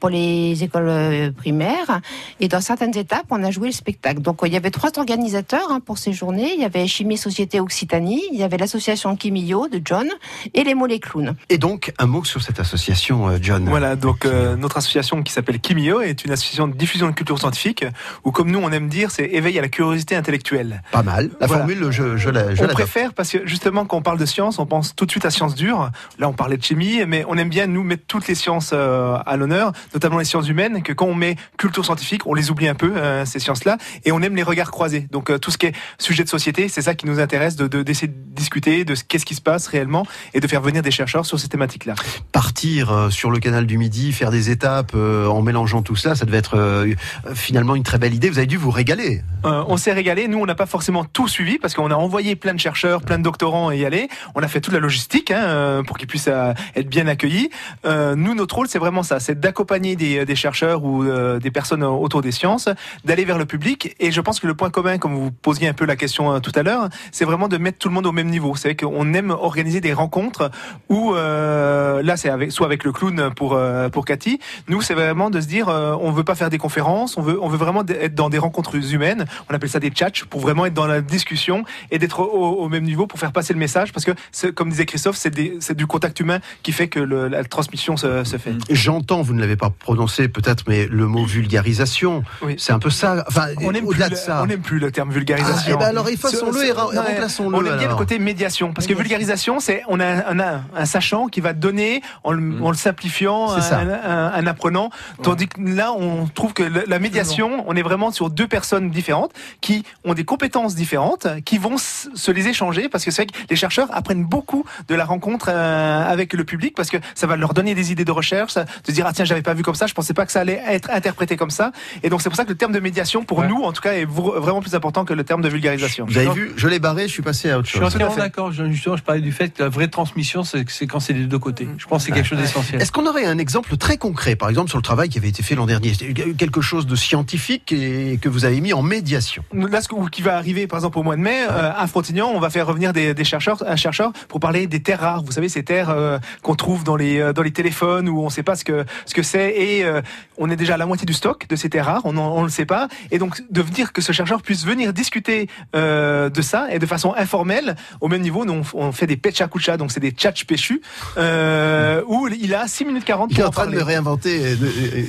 pour 0.01 0.09
les 0.09 0.61
écoles 0.65 0.89
euh, 0.89 1.31
primaires. 1.31 2.01
Et 2.41 2.49
dans 2.49 2.59
certaines 2.59 2.97
étapes, 2.97 3.27
on 3.29 3.41
a 3.41 3.51
joué 3.51 3.67
le 3.67 3.73
spectacle. 3.73 4.21
Donc, 4.21 4.41
il 4.45 4.51
y 4.51 4.57
avait 4.57 4.69
trois 4.69 4.91
organisateurs 4.97 5.71
hein, 5.71 5.79
pour 5.79 5.97
ces 5.97 6.11
journées. 6.11 6.51
Il 6.53 6.59
y 6.59 6.65
avait 6.65 6.85
Chimie 6.87 7.17
Société 7.17 7.61
Occitanie, 7.61 8.23
il 8.33 8.37
y 8.37 8.43
avait 8.43 8.57
l'association 8.57 9.15
Kimio 9.15 9.69
de 9.69 9.81
John 9.83 10.09
et 10.53 10.65
les 10.65 10.75
Mollets 10.75 10.99
Clowns. 10.99 11.35
Et 11.47 11.57
donc, 11.57 11.93
un 11.99 12.05
mot 12.05 12.25
sur 12.25 12.41
cette 12.41 12.59
association, 12.59 13.29
euh, 13.29 13.37
John. 13.41 13.63
Voilà, 13.69 13.95
donc 13.95 14.25
euh, 14.25 14.57
notre 14.57 14.75
association 14.75 15.23
qui 15.23 15.31
s'appelle 15.31 15.61
Kimio 15.61 16.01
est 16.01 16.25
une 16.25 16.31
association 16.31 16.67
de 16.67 16.73
diffusion 16.73 17.07
de 17.07 17.13
culture 17.13 17.39
scientifique 17.39 17.85
où, 18.25 18.31
comme 18.31 18.51
nous 18.51 18.59
on 18.59 18.71
aime 18.71 18.89
dire, 18.89 19.09
c'est 19.09 19.25
éveil 19.25 19.57
à 19.57 19.61
la 19.61 19.69
curiosité 19.69 20.15
intellectuelle. 20.17 20.81
Pas 20.97 21.03
mal. 21.03 21.29
La 21.39 21.47
Voilà. 21.47 21.63
formule, 21.65 21.91
je, 21.91 22.17
je 22.17 22.29
la, 22.29 22.53
je 22.55 22.63
on 22.63 22.67
préfère 22.67 23.13
parce 23.13 23.31
que 23.31 23.45
justement 23.45 23.85
quand 23.85 23.97
on 23.97 24.01
parle 24.01 24.17
de 24.17 24.25
science, 24.25 24.59
on 24.59 24.65
pense 24.65 24.95
tout 24.95 25.05
de 25.05 25.11
suite 25.11 25.25
à 25.25 25.29
sciences 25.31 25.55
dures. 25.55 25.89
Là, 26.19 26.27
on 26.29 26.33
parlait 26.33 26.57
de 26.57 26.63
chimie, 26.63 27.01
mais 27.07 27.23
on 27.27 27.37
aime 27.37 27.49
bien 27.49 27.67
nous 27.67 27.83
mettre 27.83 28.03
toutes 28.07 28.27
les 28.27 28.35
sciences 28.35 28.71
euh, 28.73 29.17
à 29.25 29.37
l'honneur, 29.37 29.71
notamment 29.93 30.17
les 30.19 30.25
sciences 30.25 30.47
humaines. 30.47 30.81
Que 30.83 30.93
quand 30.93 31.05
on 31.07 31.15
met 31.15 31.35
culture 31.57 31.85
scientifique, 31.85 32.25
on 32.25 32.33
les 32.33 32.49
oublie 32.51 32.67
un 32.67 32.75
peu 32.75 32.93
euh, 32.97 33.25
ces 33.25 33.39
sciences-là, 33.39 33.77
et 34.05 34.11
on 34.11 34.21
aime 34.21 34.35
les 34.35 34.43
regards 34.43 34.71
croisés. 34.71 35.07
Donc 35.11 35.29
euh, 35.29 35.37
tout 35.37 35.51
ce 35.51 35.57
qui 35.57 35.67
est 35.67 35.73
sujet 35.99 36.23
de 36.23 36.29
société, 36.29 36.67
c'est 36.69 36.81
ça 36.81 36.95
qui 36.95 37.05
nous 37.05 37.19
intéresse 37.19 37.55
de 37.55 37.67
de- 37.67 37.83
d'essayer 37.83 38.07
de, 38.07 38.15
discuter 38.35 38.85
de 38.85 38.95
ce 38.95 39.03
qu'est-ce 39.03 39.25
qui 39.25 39.35
se 39.35 39.41
passe 39.41 39.67
réellement 39.67 40.05
et 40.33 40.39
de 40.39 40.47
faire 40.47 40.61
venir 40.61 40.81
des 40.81 40.91
chercheurs 40.91 41.25
sur 41.25 41.39
ces 41.39 41.47
thématiques-là. 41.47 41.95
partir 42.31 43.07
sur 43.09 43.31
le 43.31 43.39
canal 43.39 43.65
du 43.65 43.77
Midi, 43.77 44.11
faire 44.13 44.31
des 44.31 44.49
étapes 44.49 44.93
en 44.95 45.41
mélangeant 45.41 45.81
tout 45.81 45.95
ça, 45.95 46.15
ça 46.15 46.25
devait 46.25 46.37
être 46.37 46.85
finalement 47.33 47.75
une 47.75 47.83
très 47.83 47.97
belle 47.97 48.13
idée. 48.13 48.29
Vous 48.29 48.37
avez 48.37 48.47
dû 48.47 48.57
vous 48.57 48.71
régaler. 48.71 49.21
On 49.43 49.77
s'est 49.77 49.91
régalé. 49.93 50.27
Nous, 50.27 50.37
on 50.37 50.45
n'a 50.45 50.55
pas 50.55 50.65
forcément 50.65 50.76
tout 51.13 51.27
suivi 51.27 51.57
parce 51.57 51.73
qu'on 51.73 51.91
a 51.91 51.95
envoyé 51.95 52.35
plein 52.35 52.53
de 52.53 52.59
chercheurs, 52.59 53.01
plein 53.01 53.17
de 53.17 53.23
doctorants 53.23 53.71
y 53.71 53.85
aller. 53.85 54.07
On 54.35 54.41
a 54.41 54.47
fait 54.47 54.61
toute 54.61 54.73
la 54.73 54.79
logistique 54.79 55.31
hein, 55.31 55.43
euh, 55.43 55.83
pour 55.83 55.97
qu'ils 55.97 56.07
puissent 56.07 56.29
euh, 56.29 56.53
être 56.75 56.87
bien 56.87 57.07
accueillis. 57.07 57.49
Euh, 57.85 58.15
nous, 58.15 58.35
notre 58.35 58.55
rôle, 58.55 58.67
c'est 58.67 58.79
vraiment 58.79 59.03
ça, 59.03 59.19
c'est 59.19 59.39
d'accompagner 59.39 59.95
des, 59.95 60.35
chercheurs 60.35 60.83
ou 60.83 61.03
des 61.39 61.51
personnes 61.51 61.83
autour 61.83 62.21
des 62.21 62.31
sciences, 62.31 62.69
d'aller 63.05 63.25
vers 63.25 63.37
le 63.37 63.45
public. 63.45 63.95
Et 63.99 64.11
je 64.11 64.21
pense 64.21 64.39
que 64.39 64.47
le 64.47 64.53
point 64.53 64.69
commun, 64.69 64.97
comme 64.97 65.15
vous 65.15 65.31
posiez 65.31 65.67
un 65.67 65.73
peu 65.73 65.85
la 65.85 65.95
question 65.95 66.39
tout 66.39 66.51
à 66.53 66.63
l'heure, 66.63 66.89
c'est 67.11 67.25
vraiment 67.25 67.47
de 67.47 67.57
mettre 67.57 67.79
tout 67.79 67.87
le 67.87 67.95
monde 67.95 68.05
au 68.05 68.11
même 68.11 68.29
niveau. 68.29 68.55
C'est 68.55 68.75
qu'on 68.75 69.13
aime 69.13 69.31
organiser 69.31 69.81
des 69.81 69.93
rencontres 69.93 70.51
où 70.89 71.13
là, 71.13 72.17
c'est 72.17 72.29
avec, 72.29 72.51
soit 72.51 72.67
avec 72.67 72.83
le 72.83 72.91
clown 72.91 73.33
pour 73.35 73.59
pour 73.91 74.05
Cathy. 74.05 74.39
Nous, 74.67 74.81
c'est 74.81 74.93
vraiment 74.93 75.29
de 75.29 75.41
se 75.41 75.47
dire, 75.47 75.69
on 75.69 76.11
veut 76.11 76.23
pas 76.23 76.35
faire 76.35 76.49
des 76.49 76.59
conférences, 76.59 77.17
on 77.17 77.21
veut 77.21 77.39
on 77.41 77.47
veut 77.47 77.57
vraiment 77.57 77.83
être 77.87 78.13
dans 78.13 78.29
des 78.29 78.37
rencontres 78.37 78.75
humaines. 78.93 79.25
On 79.49 79.55
appelle 79.55 79.69
ça 79.69 79.79
des 79.79 79.91
chats 79.93 80.25
pour 80.29 80.41
vraiment 80.41 80.66
être 80.67 80.73
dans 80.73 80.87
la 80.87 81.01
discussion 81.01 81.63
et 81.91 81.97
d'être 81.99 82.19
au, 82.21 82.57
au 82.63 82.69
même 82.69 82.83
niveau 82.83 83.07
pour 83.07 83.19
faire 83.19 83.31
passer 83.31 83.53
le 83.53 83.59
message. 83.59 83.91
Parce 83.93 84.05
que, 84.05 84.47
comme 84.51 84.69
disait 84.69 84.85
Christophe, 84.85 85.17
c'est 85.17 85.75
du 85.75 85.87
contact 85.87 86.19
humain 86.19 86.39
qui 86.63 86.71
fait 86.71 86.87
que 86.87 86.99
le- 86.99 87.27
la 87.27 87.43
transmission 87.43 87.97
se, 87.97 88.23
se 88.23 88.37
fait. 88.37 88.53
J'entends, 88.69 89.21
vous 89.21 89.33
ne 89.33 89.39
l'avez 89.41 89.55
pas 89.55 89.69
prononcé 89.69 90.27
peut-être, 90.27 90.65
mais 90.67 90.87
le 90.87 91.07
mot 91.07 91.25
vulgarisation, 91.25 92.23
Oui. 92.41 92.55
c'est 92.57 92.73
un 92.73 92.79
peu 92.79 92.89
ça. 92.89 93.23
Enfin, 93.27 93.47
au-delà 93.83 94.09
de 94.09 94.15
ça. 94.15 94.41
on 94.43 94.47
n'aime 94.47 94.61
plus 94.61 94.79
le 94.79 94.91
terme 94.91 95.11
vulgarisation. 95.11 95.71
Ah, 95.71 95.75
eh 95.75 95.77
ben 95.79 95.85
alors, 95.89 96.09
effaçons-le 96.09 96.65
et 96.65 96.71
remplaçons-le, 96.71 97.55
On 97.57 97.65
aime 97.65 97.77
bien 97.77 97.89
le 97.89 97.95
côté 97.95 98.19
médiation, 98.19 98.73
parce 98.73 98.87
que 98.87 98.93
vulgarisation, 98.93 99.59
c'est 99.59 99.83
on 99.87 99.99
a 99.99 100.05
un, 100.05 100.39
un- 100.39 100.61
un 100.75 100.85
sachant 100.85 101.27
qui 101.27 101.41
va 101.41 101.53
donner 101.53 102.01
en 102.23 102.31
le, 102.31 102.61
en 102.61 102.69
le 102.71 102.75
simplifiant, 102.77 103.49
un, 103.51 104.47
apprenant. 104.47 104.89
Tandis 105.23 105.47
que 105.47 105.59
là, 105.61 105.91
on 105.93 106.27
trouve 106.27 106.53
que 106.53 106.63
la 106.63 106.99
médiation, 106.99 107.63
on 107.67 107.75
est 107.75 107.81
vraiment 107.81 108.11
sur 108.11 108.29
deux 108.29 108.47
personnes 108.47 108.89
différentes 108.89 109.31
qui 109.61 109.83
ont 110.05 110.13
des 110.13 110.23
compétences 110.23 110.56
différentes, 110.75 111.27
qui 111.45 111.57
vont 111.57 111.77
se 111.77 112.31
les 112.31 112.47
échanger, 112.47 112.89
parce 112.89 113.03
que 113.05 113.11
c'est 113.11 113.23
vrai 113.23 113.31
que 113.31 113.37
les 113.49 113.55
chercheurs 113.55 113.87
apprennent 113.91 114.23
beaucoup 114.25 114.65
de 114.87 114.95
la 114.95 115.05
rencontre 115.05 115.47
euh, 115.49 116.03
avec 116.05 116.33
le 116.33 116.43
public, 116.43 116.73
parce 116.75 116.89
que 116.89 116.97
ça 117.15 117.27
va 117.27 117.35
leur 117.35 117.53
donner 117.53 117.75
des 117.75 117.91
idées 117.91 118.05
de 118.05 118.11
recherche, 118.11 118.55
de 118.55 118.65
se 118.87 118.91
dire 118.91 119.05
ah 119.07 119.13
tiens 119.13 119.25
j'avais 119.25 119.41
pas 119.41 119.53
vu 119.53 119.63
comme 119.63 119.75
ça, 119.75 119.87
je 119.87 119.93
pensais 119.93 120.13
pas 120.13 120.25
que 120.25 120.31
ça 120.31 120.41
allait 120.41 120.61
être 120.67 120.89
interprété 120.91 121.37
comme 121.37 121.49
ça, 121.51 121.71
et 122.03 122.09
donc 122.09 122.21
c'est 122.21 122.29
pour 122.29 122.35
ça 122.37 122.43
que 122.43 122.49
le 122.49 122.55
terme 122.57 122.71
de 122.71 122.79
médiation 122.79 123.23
pour 123.23 123.37
Ouais. 123.39 123.47
nous 123.47 123.61
en 123.63 123.71
tout 123.71 123.81
cas 123.81 123.93
est 123.93 124.05
vr- 124.05 124.39
vraiment 124.39 124.61
plus 124.61 124.73
important 124.75 125.05
que 125.05 125.13
le 125.13 125.23
terme 125.23 125.41
de 125.41 125.49
vulgarisation. 125.49 126.05
Vous 126.07 126.17
avez 126.17 126.29
vu, 126.31 126.51
je 126.55 126.67
l'ai 126.67 126.79
barré, 126.79 127.03
je 127.07 127.13
suis 127.13 127.21
passé 127.21 127.51
à 127.51 127.57
autre 127.59 127.67
Je 127.67 127.71
suis 127.71 127.79
chose. 127.79 127.93
entièrement 127.95 128.15
d'accord. 128.15 128.51
Justement, 128.51 128.97
je 128.97 129.03
parlais 129.03 129.21
du 129.21 129.31
fait 129.31 129.49
que 129.49 129.63
la 129.63 129.69
vraie 129.69 129.87
transmission, 129.87 130.43
c'est 130.43 130.65
quand 130.87 130.99
c'est 130.99 131.13
des 131.13 131.25
deux 131.25 131.37
côtés. 131.39 131.67
Je 131.77 131.85
pense 131.85 132.01
que 132.03 132.07
c'est 132.07 132.11
quelque 132.13 132.25
chose 132.27 132.39
d'essentiel. 132.39 132.81
Est-ce 132.81 132.91
qu'on 132.91 133.05
aurait 133.05 133.25
un 133.25 133.37
exemple 133.37 133.77
très 133.77 133.97
concret, 133.97 134.35
par 134.35 134.49
exemple, 134.49 134.69
sur 134.69 134.77
le 134.77 134.83
travail 134.83 135.09
qui 135.09 135.17
avait 135.19 135.29
été 135.29 135.43
fait 135.43 135.55
l'an 135.55 135.65
dernier? 135.67 135.91
Quelque 136.37 136.61
chose 136.61 136.87
de 136.87 136.95
scientifique 136.95 137.71
et 137.71 138.17
que 138.21 138.29
vous 138.29 138.45
avez 138.45 138.59
mis 138.61 138.73
en 138.73 138.81
médiation? 138.81 139.43
Là, 139.53 139.81
ce 139.81 139.87
qui 140.09 140.21
va 140.21 140.41
arriver, 140.47 140.65
par 140.67 140.79
exemple, 140.79 140.97
au 140.97 141.03
mois 141.03 141.17
de 141.17 141.21
mai, 141.21 141.41
euh, 141.49 141.71
à 141.75 141.87
Frontignan, 141.87 142.31
on 142.33 142.39
va 142.39 142.49
faire 142.49 142.65
revenir 142.67 142.93
des, 142.93 143.13
des 143.13 143.23
chercheurs, 143.25 143.61
un 143.67 143.75
chercheur 143.75 144.13
pour 144.29 144.39
parler 144.39 144.65
des 144.65 144.81
terres 144.81 145.01
rares. 145.01 145.23
Vous 145.23 145.33
savez, 145.33 145.49
ces 145.49 145.63
terres 145.63 145.89
euh, 145.89 146.19
qu'on 146.41 146.55
trouve 146.55 146.85
dans 146.85 146.95
les 146.95 147.19
euh, 147.19 147.33
dans 147.33 147.41
les 147.41 147.51
téléphones 147.51 148.07
où 148.07 148.21
on 148.21 148.25
ne 148.25 148.29
sait 148.29 148.43
pas 148.43 148.55
ce 148.55 148.63
que 148.63 148.85
ce 149.05 149.13
que 149.13 149.23
c'est 149.23 149.49
et 149.57 149.83
euh, 149.83 150.01
on 150.37 150.49
est 150.49 150.55
déjà 150.55 150.75
à 150.75 150.77
la 150.77 150.85
moitié 150.85 151.05
du 151.05 151.11
stock 151.13 151.47
de 151.49 151.55
ces 151.57 151.69
terres 151.69 151.87
rares. 151.87 152.05
On 152.05 152.13
ne 152.13 152.43
le 152.45 152.49
sait 152.49 152.65
pas 152.65 152.87
et 153.11 153.19
donc 153.19 153.41
de 153.51 153.61
venir 153.61 153.91
que 153.91 154.01
ce 154.01 154.13
chercheur 154.13 154.41
puisse 154.41 154.65
venir 154.65 154.93
discuter 154.93 155.49
euh, 155.75 156.29
de 156.29 156.41
ça 156.41 156.67
et 156.71 156.79
de 156.79 156.85
façon 156.85 157.13
informelle, 157.17 157.75
au 157.99 158.07
même 158.07 158.21
niveau, 158.21 158.45
nous 158.45 158.61
on, 158.73 158.87
on 158.87 158.91
fait 158.93 159.07
des 159.07 159.17
pechakucha, 159.17 159.75
donc 159.75 159.91
c'est 159.91 159.99
des 159.99 160.11
tchatch 160.11 160.45
péchus 160.45 160.81
euh, 161.17 162.01
où 162.07 162.29
il 162.29 162.53
a 162.55 162.67
6 162.69 162.85
minutes 162.85 163.03
40 163.03 163.31
Il 163.31 163.35
pour 163.35 163.43
est 163.43 163.45
en 163.45 163.49
en 163.49 163.51
train 163.51 163.65
de 163.65 163.71
parler. 163.71 163.83
me 163.83 163.83
réinventer 163.83 164.53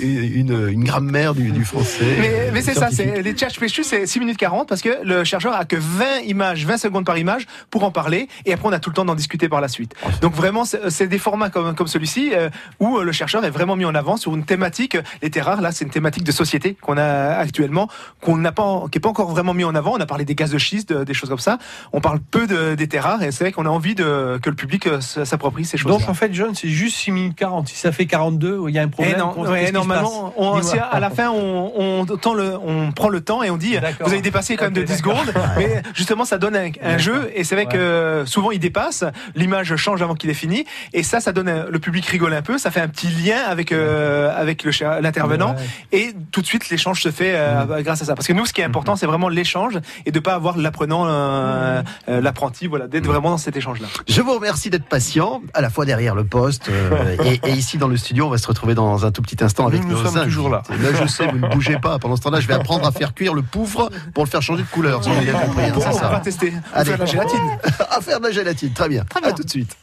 une, 0.02 0.50
une, 0.50 0.68
une 0.70 0.84
grammaire 0.84 1.34
du, 1.34 1.52
du 1.52 1.64
français. 1.64 2.16
Mais, 2.18 2.50
mais 2.52 2.62
c'est 2.62 2.74
ça, 2.74 2.88
c'est 2.90 3.22
les 3.22 3.32
tchatch 3.34 3.58
péchus, 3.60 3.84
c'est 3.84 4.04
6 4.06 4.18
minutes 4.18 4.36
40 4.38 4.68
parce 4.68 4.82
que 4.82 4.90
le 5.04 5.24
chercheur 5.28 5.54
a 5.54 5.64
que 5.64 5.76
20 5.76 6.20
images, 6.26 6.66
20 6.66 6.76
secondes 6.78 7.04
par 7.04 7.16
image 7.18 7.46
pour 7.70 7.84
en 7.84 7.90
parler 7.90 8.28
et 8.46 8.52
après 8.52 8.68
on 8.68 8.72
a 8.72 8.78
tout 8.80 8.90
le 8.90 8.94
temps 8.94 9.04
d'en 9.04 9.14
discuter 9.14 9.48
par 9.48 9.60
la 9.60 9.68
suite. 9.68 9.94
Donc 10.22 10.34
vraiment, 10.34 10.64
c'est 10.64 10.90
c'est 10.90 11.06
des 11.06 11.18
formats 11.18 11.50
comme, 11.50 11.74
comme 11.74 11.86
celui-ci 11.86 12.30
euh, 12.34 12.48
où 12.80 12.98
euh, 12.98 13.04
le 13.04 13.12
chercheur 13.12 13.44
est 13.44 13.50
vraiment 13.50 13.76
mis 13.76 13.84
en 13.84 13.94
avant 13.94 14.16
sur 14.16 14.34
une 14.34 14.44
thématique. 14.44 14.96
Les 15.22 15.30
terres 15.30 15.44
rares, 15.46 15.60
là, 15.60 15.70
c'est 15.72 15.84
une 15.84 15.90
thématique 15.90 16.24
de 16.24 16.32
société 16.32 16.76
qu'on 16.80 16.96
a 16.96 17.36
actuellement, 17.36 17.88
qu'on 18.20 18.36
n'a 18.36 18.52
pas, 18.52 18.84
qui 18.90 18.98
est 18.98 19.00
pas 19.00 19.08
encore 19.08 19.30
vraiment 19.30 19.54
mis 19.54 19.64
en 19.64 19.74
avant. 19.74 19.92
On 19.96 20.00
a 20.00 20.06
parlé 20.06 20.24
des 20.24 20.34
gaz 20.34 20.50
de 20.50 20.58
schiste, 20.58 20.92
de- 20.92 21.04
des 21.04 21.14
choses 21.14 21.28
comme 21.28 21.38
ça. 21.38 21.58
On 21.92 22.00
parle 22.00 22.18
peu 22.20 22.46
de, 22.46 22.74
des 22.74 22.88
terres 22.88 23.04
rares 23.04 23.22
et 23.22 23.30
c'est 23.32 23.44
vrai 23.44 23.52
qu'on 23.52 23.66
a 23.66 23.70
envie 23.70 23.94
de, 23.94 24.38
que 24.42 24.50
le 24.50 24.56
public 24.56 24.86
euh, 24.86 25.00
s'approprie 25.00 25.64
ces 25.64 25.76
choses. 25.76 25.92
Donc 25.92 26.08
en 26.08 26.14
fait, 26.14 26.32
John, 26.34 26.54
c'est 26.54 26.68
juste 26.68 26.96
6 26.96 27.12
minutes 27.12 27.36
40. 27.36 27.68
Si 27.68 27.76
ça 27.76 27.92
fait 27.92 28.06
42, 28.06 28.60
il 28.68 28.74
y 28.74 28.78
a 28.78 28.82
un 28.82 28.88
problème. 28.88 29.14
Eh 29.16 29.18
non, 29.20 29.38
ouais, 29.40 29.60
qui 29.60 29.66
se 29.68 29.72
normalement, 29.72 30.32
on, 30.36 30.62
si 30.62 30.76
à 30.78 31.00
la 31.00 31.10
fin, 31.10 31.30
on, 31.30 31.72
on, 31.76 32.06
tend 32.16 32.34
le, 32.34 32.56
on 32.56 32.92
prend 32.92 33.08
le 33.08 33.20
temps 33.20 33.42
et 33.42 33.50
on 33.50 33.56
dit, 33.56 33.76
vous 34.00 34.10
avez 34.12 34.22
dépassé 34.22 34.56
quand 34.56 34.64
même 34.64 34.72
de 34.74 34.80
Ok, 34.82 34.86
10 34.86 34.96
d'accord. 34.96 35.17
Mais 35.56 35.82
justement, 35.94 36.24
ça 36.24 36.38
donne 36.38 36.56
un, 36.56 36.70
un 36.82 36.98
jeu, 36.98 37.30
et 37.34 37.44
c'est 37.44 37.54
vrai 37.54 37.66
que 37.66 38.24
souvent 38.26 38.50
il 38.50 38.58
dépasse, 38.58 39.04
l'image 39.34 39.74
change 39.76 40.02
avant 40.02 40.14
qu'il 40.14 40.30
ait 40.30 40.34
fini, 40.34 40.64
et 40.92 41.02
ça, 41.02 41.20
ça 41.20 41.32
donne, 41.32 41.48
un- 41.48 41.66
le 41.68 41.78
public 41.78 42.06
rigole 42.06 42.34
un 42.34 42.42
peu, 42.42 42.58
ça 42.58 42.70
fait 42.70 42.80
un 42.80 42.88
petit 42.88 43.08
lien 43.08 43.38
avec, 43.46 43.72
euh, 43.72 44.30
avec 44.36 44.64
le 44.64 44.70
l'intervenant, 45.00 45.54
et 45.92 46.12
tout 46.30 46.40
de 46.42 46.46
suite, 46.46 46.68
l'échange 46.70 47.02
se 47.02 47.10
fait 47.10 47.32
euh, 47.34 47.82
grâce 47.82 48.02
à 48.02 48.04
ça. 48.04 48.14
Parce 48.14 48.26
que 48.26 48.32
nous, 48.32 48.46
ce 48.46 48.52
qui 48.52 48.60
est 48.60 48.64
important, 48.64 48.96
c'est 48.96 49.06
vraiment 49.06 49.28
l'échange, 49.28 49.78
et 50.06 50.10
de 50.12 50.20
pas 50.20 50.34
avoir 50.34 50.56
l'apprenant, 50.56 51.04
euh, 51.06 51.82
euh, 52.08 52.20
l'apprenti, 52.20 52.66
voilà, 52.66 52.86
d'être 52.86 53.06
vraiment 53.06 53.30
dans 53.30 53.38
cet 53.38 53.56
échange-là. 53.56 53.86
Je 54.08 54.20
vous 54.20 54.34
remercie 54.34 54.70
d'être 54.70 54.84
patient, 54.86 55.42
à 55.54 55.60
la 55.60 55.70
fois 55.70 55.84
derrière 55.84 56.14
le 56.14 56.24
poste 56.24 56.68
euh, 56.68 57.16
et, 57.24 57.40
et 57.48 57.52
ici 57.52 57.78
dans 57.78 57.88
le 57.88 57.96
studio. 57.96 58.26
On 58.26 58.30
va 58.30 58.38
se 58.38 58.46
retrouver 58.46 58.74
dans 58.74 59.04
un 59.06 59.10
tout 59.10 59.22
petit 59.22 59.42
instant 59.42 59.66
avec 59.66 59.82
Nous 59.84 59.90
nos 59.90 59.96
sommes 59.96 60.06
invités. 60.08 60.24
toujours 60.24 60.48
là. 60.50 60.62
je 61.00 61.06
sais, 61.06 61.26
vous 61.26 61.38
ne 61.38 61.48
bougez 61.48 61.78
pas. 61.78 61.98
Pendant 61.98 62.16
ce 62.16 62.22
temps-là, 62.22 62.40
je 62.40 62.46
vais 62.46 62.54
apprendre 62.54 62.86
à 62.86 62.92
faire 62.92 63.14
cuire 63.14 63.34
le 63.34 63.42
poufre 63.42 63.90
pour 64.14 64.24
le 64.24 64.30
faire 64.30 64.42
changer 64.42 64.62
de 64.62 64.68
couleur. 64.68 65.00
J'ai 65.18 65.24
bien 65.24 65.32
compris, 65.40 65.64
hein, 65.64 65.72
On 65.76 65.80
c'est 65.80 65.86
va 65.86 65.92
ça. 65.92 66.20
tester, 66.24 66.52
on 66.54 66.60
va 66.74 66.76
Allez. 66.80 66.88
faire 66.90 66.98
de 66.98 67.02
la 67.02 67.06
gélatine. 67.06 67.58
à 67.90 68.00
faire 68.00 68.20
de 68.20 68.24
la 68.26 68.30
gélatine, 68.32 68.72
très 68.72 68.88
bien. 68.88 69.04
Très 69.04 69.20
bien. 69.20 69.30
À 69.30 69.32
tout 69.32 69.42
de 69.42 69.50
suite. 69.50 69.76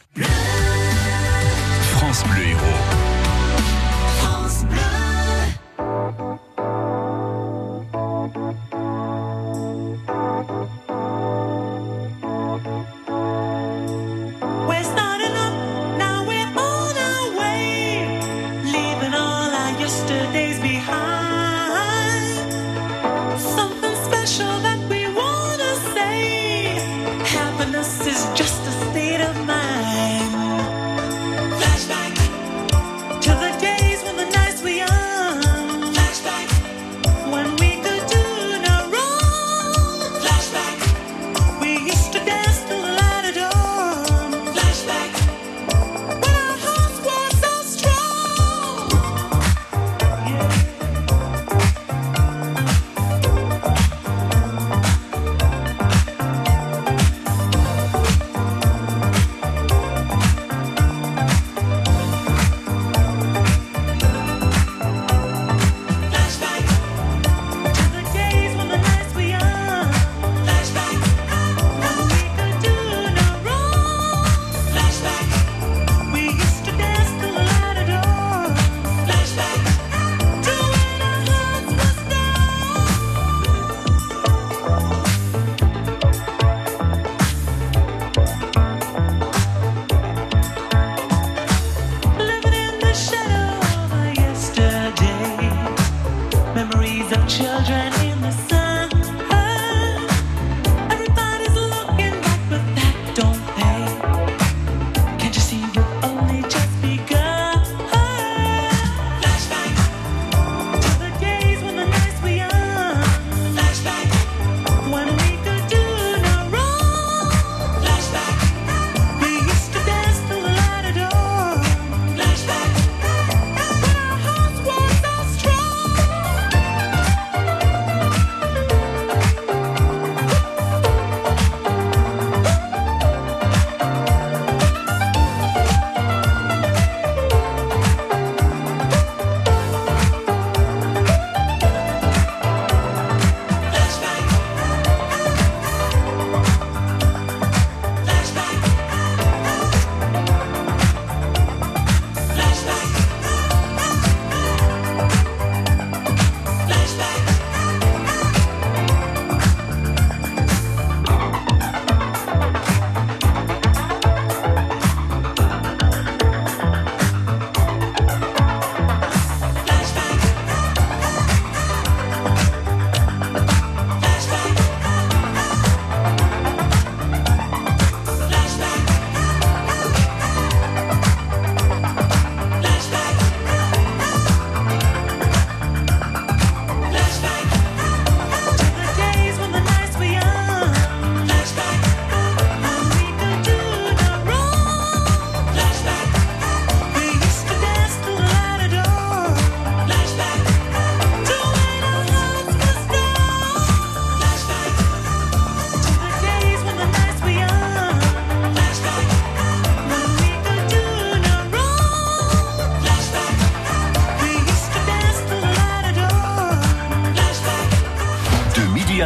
France 1.98 2.24
Bleu 2.30 2.44
Héros. 2.48 2.95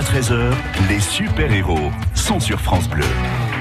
13h, 0.10 0.52
les 0.89 1.00
super-héros 1.00 1.91
sont 2.15 2.39
sur 2.39 2.60
France 2.60 2.89
Bleu. 2.89 3.06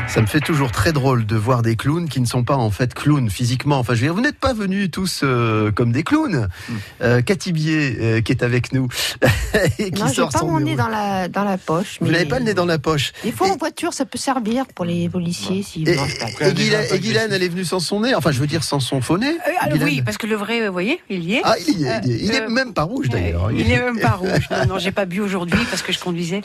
Ça 0.09 0.23
me 0.23 0.27
fait 0.27 0.41
toujours 0.41 0.73
très 0.73 0.93
drôle 0.93 1.27
de 1.27 1.37
voir 1.37 1.63
des 1.63 1.77
clowns 1.77 2.09
qui 2.09 2.21
ne 2.21 2.27
sont 2.27 2.43
pas 2.43 2.57
en 2.57 2.71
fait 2.71 2.95
clowns 2.95 3.29
physiquement. 3.31 3.79
Enfin, 3.79 3.95
je 3.95 4.01
veux 4.01 4.07
dire, 4.07 4.15
vous 4.15 4.23
n'êtes 4.23 4.39
pas 4.39 4.55
venus 4.55 4.91
tous 4.91 5.21
euh, 5.23 5.71
comme 5.71 5.93
des 5.93 6.03
clowns. 6.03 6.49
Hmm. 6.69 6.75
Euh, 7.03 7.21
Cathy 7.23 7.53
Bier, 7.53 7.97
euh, 8.01 8.21
qui 8.23 8.33
est 8.33 8.43
avec 8.43 8.73
nous 8.73 8.89
et 9.79 9.91
qui 9.91 10.03
Non, 10.03 10.09
sort 10.09 10.31
pas 10.31 10.39
son 10.39 10.49
mon 10.49 10.61
nez 10.61 10.77
dans 10.77 10.89
la, 10.89 11.29
dans 11.29 11.45
la 11.45 11.59
poche. 11.59 11.99
Vous 12.01 12.11
n'avez 12.11 12.25
pas 12.25 12.39
le 12.39 12.47
nez 12.47 12.55
dans 12.55 12.65
la 12.65 12.79
poche. 12.79 13.13
Des 13.23 13.33
fois, 13.33 13.49
en 13.51 13.57
voiture, 13.57 13.93
ça 13.93 14.07
peut 14.07 14.19
servir 14.19 14.65
pour 14.75 14.87
les 14.87 15.09
policiers 15.11 15.63
s'ils 15.63 15.89
Et, 15.89 15.93
et, 16.41 16.53
Guylaine, 16.55 16.87
et 16.91 16.99
Guylaine, 16.99 17.31
elle 17.33 17.43
est 17.43 17.49
venue 17.49 17.65
sans 17.65 17.81
son 17.81 18.01
nez. 18.01 18.15
Enfin, 18.15 18.31
je 18.31 18.41
veux 18.41 18.47
dire 18.47 18.65
sans 18.65 18.81
son 18.81 19.01
faux 19.03 19.19
nez. 19.19 19.27
Euh, 19.29 19.51
alors 19.61 19.79
oui, 19.83 20.01
parce 20.03 20.17
que 20.17 20.27
le 20.27 20.37
vrai, 20.37 20.67
vous 20.67 20.73
voyez, 20.73 21.01
il 21.11 21.23
y 21.23 21.35
est. 21.35 21.43
Ah, 21.45 21.55
il 21.69 21.81
y 21.81 21.85
est. 21.85 22.01
il 22.05 22.11
y 22.11 22.15
est. 22.15 22.25
Il 22.25 22.35
est 22.35 22.43
Euh, 22.43 22.49
même 22.49 22.73
pas 22.73 22.85
rouge 22.85 23.09
d'ailleurs. 23.11 23.53
Il 23.53 23.71
est 23.71 23.79
même 23.79 24.01
pas 24.01 24.13
rouge. 24.13 24.49
Non, 24.51 24.75
non, 24.75 24.79
j'ai 24.79 24.93
pas 24.93 25.05
bu 25.05 25.21
aujourd'hui 25.21 25.61
parce 25.71 25.83
que 25.83 25.93
je 25.93 25.99
conduisais. 25.99 26.41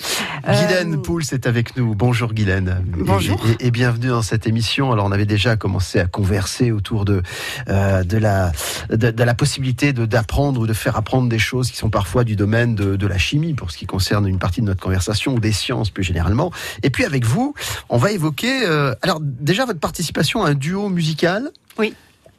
Euh, 0.47 0.67
Guylaine 0.67 1.01
Pouls 1.01 1.21
est 1.31 1.47
avec 1.47 1.77
nous. 1.77 1.95
Bonjour 1.95 2.33
Guylaine. 2.33 2.83
Bonjour. 2.97 3.41
Et, 3.59 3.71
bienvenue 3.71 4.07
dans 4.07 4.21
cette 4.21 4.47
émission. 4.47 4.91
Alors 4.91 5.05
on 5.05 5.11
avait 5.11 5.25
déjà 5.25 5.55
commencé 5.55 5.99
à 5.99 6.05
converser 6.05 6.71
autour 6.71 7.03
de 7.03 7.21
euh, 7.67 8.03
de 8.03 8.17
la 8.17 8.51
de, 8.89 9.11
de 9.11 9.23
la 9.23 9.33
possibilité 9.33 9.91
d'apprendre 9.91 10.61
ou 10.61 10.67
de 10.67 10.73
faire 10.73 10.95
apprendre 10.95 11.29
des 11.29 11.39
choses 11.39 11.69
qui 11.69 11.77
sont 11.77 11.89
parfois 11.89 12.23
du 12.23 12.35
domaine 12.35 12.75
de, 12.75 12.95
de 12.95 13.07
la 13.07 13.17
chimie 13.17 13.53
pour 13.53 13.71
ce 13.71 13.77
qui 13.77 13.85
concerne 13.85 14.27
une 14.27 14.39
partie 14.39 14.61
de 14.61 14.65
notre 14.65 14.81
conversation 14.81 15.33
ou 15.33 15.39
des 15.39 15.51
sciences 15.51 15.89
plus 15.89 16.03
généralement. 16.03 16.51
Et 16.83 16.89
puis 16.89 17.05
avec 17.05 17.25
vous, 17.25 17.53
on 17.89 17.97
va 17.97 18.11
évoquer 18.11 18.65
euh, 18.65 18.95
alors 19.01 19.19
déjà 19.21 19.65
votre 19.65 19.79
participation 19.79 20.43
à 20.43 20.49
un 20.49 20.55
duo 20.55 20.89
musical. 20.89 21.51
Oui. 21.77 21.93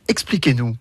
Expliquez-nous. 0.09 0.77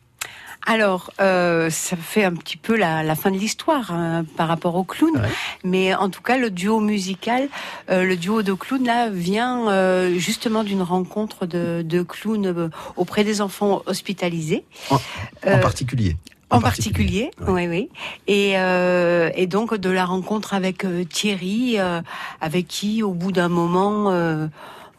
Alors, 0.66 1.12
euh, 1.20 1.70
ça 1.70 1.96
fait 1.98 2.24
un 2.24 2.34
petit 2.34 2.56
peu 2.58 2.78
la, 2.78 3.04
la 3.04 3.16
fin 3.16 3.32
de 3.32 3.38
l'histoire 3.38 3.92
hein, 3.92 4.26
par 4.38 4.48
rapport 4.48 4.76
au 4.76 4.84
clown, 4.84 5.12
Ouais. 5.16 5.30
mais 5.64 5.94
en 5.94 6.10
tout 6.10 6.22
cas, 6.22 6.38
le 6.38 6.50
duo 6.50 6.80
musical, 6.80 7.50
euh, 7.90 8.04
le 8.04 8.16
duo 8.16 8.44
de 8.44 8.54
clowns 8.54 8.86
là 8.86 9.10
vient 9.10 9.70
euh, 9.70 10.16
justement 10.18 10.64
d'une 10.64 10.82
rencontre 10.82 11.46
de, 11.46 11.82
de 11.84 12.02
clowns 12.02 12.46
euh, 12.48 12.70
auprès 12.96 13.24
des 13.26 13.42
enfants 13.42 13.82
hospitalisés. 13.86 14.64
En, 14.90 14.96
en 14.96 15.00
Euh, 15.48 15.58
particulier. 15.58 16.16
En 16.50 16.62
particulier, 16.62 17.32
oui, 17.48 17.68
oui. 17.68 17.90
Et, 18.28 18.54
euh, 18.60 19.32
et 19.36 19.48
donc 19.48 19.74
de 19.76 19.90
la 19.90 20.06
rencontre 20.06 20.54
avec 20.54 20.86
euh, 20.86 21.04
Thierry, 21.04 21.80
euh, 21.80 22.00
avec 22.42 22.68
qui, 22.68 23.02
au 23.02 23.12
bout 23.14 23.32
d'un 23.32 23.50
moment, 23.50 24.12
euh, 24.12 24.46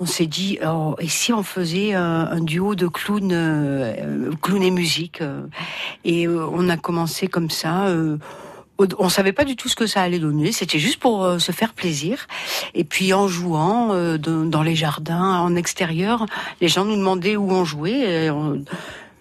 on 0.01 0.07
s'est 0.07 0.27
dit, 0.27 0.59
oh, 0.67 0.97
et 0.99 1.09
si 1.09 1.33
on 1.33 1.43
faisait 1.43 1.95
un, 1.95 2.27
un 2.31 2.41
duo 2.41 2.75
de 2.75 2.87
clowns, 2.89 3.33
euh, 3.33 3.95
euh, 3.99 4.31
clown 4.43 4.63
et 4.63 4.71
musique 4.71 5.21
euh, 5.21 5.43
Et 6.05 6.27
euh, 6.27 6.47
on 6.53 6.69
a 6.69 6.77
commencé 6.77 7.29
comme 7.29 7.51
ça. 7.51 7.87
euh, 7.87 8.19
on 8.99 9.09
savait 9.09 9.33
pas 9.33 9.45
du 9.45 9.55
tout 9.55 9.69
ce 9.69 9.77
que 9.77 9.87
ça 9.87 10.03
allait 10.03 10.19
donner. 10.19 10.51
C'était 10.51 10.81
juste 10.81 10.99
pour 10.99 11.23
euh, 11.25 11.39
se 11.39 11.53
faire 11.53 11.75
plaisir. 11.75 12.27
Et 12.75 12.83
puis 12.83 13.15
en 13.15 13.29
jouant 13.29 13.93
euh, 13.93 14.19
dans 14.19 14.63
les 14.63 14.75
jardins, 14.75 15.39
en 15.39 15.55
extérieur, 15.55 16.27
les 16.61 16.67
gens 16.67 16.85
nous 16.85 16.97
demandaient 16.97 17.37
où 17.37 17.51
on 17.53 17.65
jouait. 17.65 18.29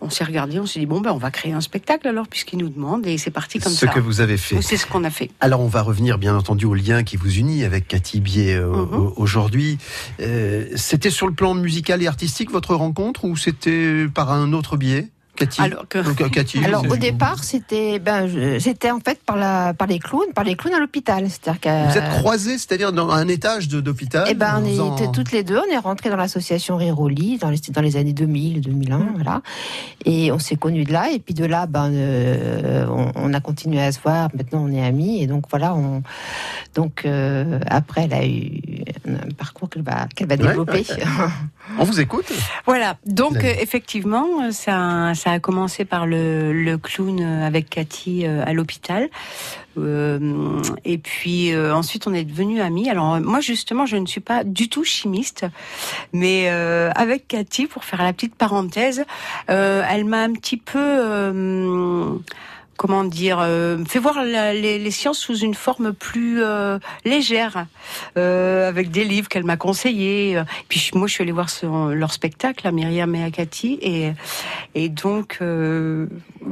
On 0.03 0.09
s'est 0.09 0.23
regardé, 0.23 0.59
on 0.59 0.65
s'est 0.65 0.79
dit 0.79 0.85
bon 0.85 1.01
ben 1.01 1.11
on 1.11 1.17
va 1.17 1.31
créer 1.31 1.53
un 1.53 1.61
spectacle 1.61 2.07
alors 2.07 2.27
puisqu'ils 2.27 2.57
nous 2.59 2.69
demandent 2.69 3.07
et 3.07 3.17
c'est 3.17 3.31
parti 3.31 3.59
comme 3.59 3.71
Ce 3.73 3.85
ça. 3.85 3.91
que 3.91 3.99
vous 3.99 4.21
avez 4.21 4.37
fait. 4.37 4.61
C'est 4.61 4.77
ce 4.77 4.85
qu'on 4.85 5.03
a 5.03 5.09
fait. 5.09 5.31
Alors 5.39 5.61
on 5.61 5.67
va 5.67 5.81
revenir 5.81 6.17
bien 6.17 6.35
entendu 6.35 6.65
au 6.65 6.73
lien 6.73 7.03
qui 7.03 7.17
vous 7.17 7.37
unit 7.37 7.63
avec 7.63 7.87
Cathy 7.87 8.19
Bier 8.19 8.55
euh, 8.55 8.67
Mhm. 8.67 8.93
au- 8.93 9.13
aujourd'hui. 9.17 9.77
Euh, 10.19 10.67
c'était 10.75 11.09
sur 11.09 11.27
le 11.27 11.33
plan 11.33 11.53
musical 11.53 12.01
et 12.03 12.07
artistique 12.07 12.51
votre 12.51 12.75
rencontre 12.75 13.25
ou 13.25 13.35
c'était 13.37 14.05
par 14.13 14.31
un 14.31 14.53
autre 14.53 14.77
biais? 14.77 15.09
Cathy 15.35 15.61
Alors 15.61 15.87
que- 15.87 15.97
Donc, 15.97 16.21
euh, 16.21 16.29
Cathy, 16.29 16.63
Alors 16.63 16.81
c'est- 16.83 16.91
au 16.91 16.95
départ, 16.95 17.43
c'était 17.43 17.97
ben, 17.99 18.29
c'était 18.59 18.91
en 18.91 18.99
fait 18.99 19.19
par 19.25 19.35
la 19.35 19.73
par 19.73 19.87
les 19.87 19.97
clowns, 19.99 20.31
par 20.35 20.43
les 20.43 20.55
clowns 20.55 20.75
à 20.75 20.79
l'hôpital. 20.79 21.25
C'est-à-dire 21.27 21.59
que 21.59 21.91
vous 21.91 21.97
êtes 21.97 22.09
croisés, 22.19 22.57
c'est-à-dire 22.59 22.93
dans 22.93 23.09
un 23.09 23.27
étage 23.27 23.67
d'hôpital 23.67 24.27
Eh 24.29 24.35
ben, 24.35 24.61
on 24.63 24.65
faisant- 24.69 24.95
était 24.95 25.11
toutes 25.11 25.31
les 25.31 25.43
deux, 25.43 25.57
on 25.59 25.73
est 25.73 25.77
rentrés 25.77 26.09
dans 26.11 26.17
l'association 26.17 26.77
Riroli 26.77 27.37
dans 27.39 27.49
les, 27.49 27.57
dans 27.71 27.81
les 27.81 27.97
années 27.97 28.13
2000, 28.13 28.61
2001, 28.61 28.97
Mm. 28.99 29.11
voilà. 29.15 29.41
Et 30.05 30.31
on 30.31 30.37
s'est 30.39 30.55
connus 30.55 30.83
de 30.83 30.93
là, 30.93 31.09
et 31.11 31.17
puis 31.19 31.33
de 31.33 31.45
là, 31.45 31.65
ben, 31.65 31.91
euh, 31.91 32.85
on, 32.89 33.11
on 33.15 33.33
a 33.33 33.39
continué 33.39 33.81
à 33.81 33.91
se 33.91 33.99
voir. 34.01 34.29
Maintenant, 34.35 34.63
on 34.67 34.71
est 34.71 34.85
amis, 34.85 35.23
et 35.23 35.27
donc 35.27 35.45
voilà. 35.49 35.73
On, 35.73 36.03
donc 36.75 37.03
euh, 37.05 37.59
après, 37.67 38.03
elle 38.03 38.13
a 38.13 38.25
eu 38.25 38.59
un 39.07 39.31
parcours 39.37 39.69
qu'elle 39.69 39.83
va 39.83 40.07
qu'elle 40.15 40.27
va 40.27 40.35
Ouais, 40.35 40.41
développer. 40.47 40.85
ouais. 40.89 41.03
On 41.79 41.85
vous 41.85 41.99
écoute 42.01 42.25
Voilà. 42.65 42.97
Donc 43.05 43.37
euh, 43.37 43.53
effectivement, 43.61 44.25
euh, 44.43 44.51
ça, 44.51 45.13
ça 45.23 45.31
a 45.31 45.39
commencé 45.39 45.85
par 45.85 46.05
le, 46.05 46.75
clown 46.75 47.21
euh, 47.21 47.47
avec 47.47 47.69
Cathy 47.69 48.25
euh, 48.25 48.43
à 48.45 48.51
l'hôpital. 48.51 49.09
Euh, 49.77 50.61
et 50.83 50.97
puis 50.97 51.55
ensuite, 51.55 52.07
on 52.07 52.13
est 52.13 52.25
devenus 52.25 52.61
amis. 52.61 52.89
Alors 52.89 53.19
moi, 53.21 53.39
justement, 53.39 53.85
je 53.85 53.95
ne 53.95 54.05
suis 54.05 54.21
pas 54.21 54.43
du 54.43 54.67
tout 54.67 54.83
chimiste, 54.83 55.45
mais 56.11 56.47
avec 56.49 57.27
Cathy, 57.27 57.65
pour 57.65 57.83
faire 57.83 58.03
la 58.03 58.13
petite 58.13 58.35
parenthèse, 58.35 59.03
elle 59.47 60.05
m'a 60.05 60.21
un 60.21 60.33
petit 60.33 60.57
peu 60.57 62.21
comment 62.83 63.05
dire, 63.05 63.39
euh, 63.39 63.77
fait 63.85 63.97
voir 63.97 64.25
les, 64.25 64.91
sciences 64.91 65.17
sous 65.17 65.37
une 65.37 65.53
forme 65.53 65.93
plus 65.93 66.43
euh, 66.43 66.79
légère, 67.05 67.65
euh, 68.17 68.67
avec 68.67 68.91
des 68.91 69.05
livres 69.05 69.29
qu'elle 69.29 69.45
m'a 69.45 69.55
conseillés. 69.55 70.43
Puis 70.67 70.91
moi, 70.93 71.07
je 71.07 71.13
suis 71.13 71.21
allée 71.21 71.31
voir 71.31 71.47
leur 71.93 72.11
spectacle, 72.11 72.67
à 72.67 72.73
Myriam 72.73 73.15
et 73.15 73.23
à 73.23 73.31
Cathy, 73.31 73.79
et, 73.81 74.11
et 74.75 74.89
donc 74.89 75.37
euh, 75.41 76.07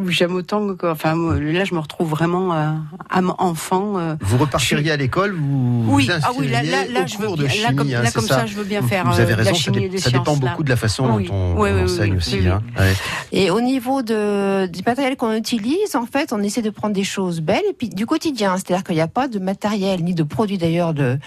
j'aime 0.08 0.36
autant 0.36 0.76
que, 0.76 0.88
enfin, 0.88 1.16
là, 1.40 1.64
je 1.64 1.74
me 1.74 1.80
retrouve 1.80 2.10
vraiment 2.10 2.54
euh, 2.54 2.72
âme 3.10 3.34
enfant. 3.38 3.98
euh, 3.98 4.16
Vous 4.22 4.38
repartiriez 4.38 4.92
à 4.92 4.98
l'école 4.98 5.34
vous 5.34 5.86
oui, 5.88 6.06
vous 6.08 6.12
ah 6.24 6.32
oui, 6.38 6.48
là, 6.48 6.62
je 7.06 7.18
veux 7.18 7.36
bien. 7.36 7.48
Là, 7.64 7.74
comme, 7.76 7.88
hein, 7.88 7.92
là, 8.02 8.06
c'est 8.06 8.14
comme 8.14 8.28
ça. 8.28 8.46
je 8.46 8.56
veux 8.56 8.64
bien 8.64 8.82
faire. 8.82 9.06
Vous 9.06 9.20
euh, 9.20 9.24
avez 9.24 9.32
la 9.32 9.38
raison, 9.38 9.50
ça, 9.54 9.56
chimie 9.56 9.78
dé- 9.80 9.86
et 9.86 9.90
des 9.90 9.98
ça 10.00 10.10
dépend 10.12 10.36
beaucoup 10.38 10.64
de 10.64 10.70
la 10.70 10.76
façon 10.76 11.10
Oui. 11.16 11.28
dont 11.28 11.34
on, 11.34 11.60
Oui, 11.62 11.70
on 11.72 11.76
oui, 11.78 11.84
enseigne 11.84 12.12
oui, 12.12 12.18
aussi. 12.18 12.48
hein. 12.48 12.62
Ouais. 12.78 12.94
Et 13.32 13.50
au 13.52 13.62
niveau 13.62 14.02
de, 14.02 14.68
du 14.68 14.82
matériel 14.86 15.16
qu'on 15.18 15.34
utilise, 15.34 15.96
en 15.96 16.06
fait, 16.06 16.34
on 16.34 16.42
essaie 16.44 16.62
de 16.62 16.70
prendre 16.70 16.94
des 16.94 17.04
choses 17.04 17.42
belles 17.42 17.62
et 17.70 17.74
puis 17.74 17.90
du 17.90 18.06
quotidien. 18.06 18.58
C'est-à-dire 18.58 18.84
qu'il 18.84 18.96
n'y 18.96 19.02
a 19.02 19.08
pas 19.08 19.28
de 19.28 19.40
matériel 19.40 20.04
ni 20.04 20.14
de 20.14 20.24
produits 20.24 20.58
d'ailleurs 20.58 20.94
de, 20.94 21.18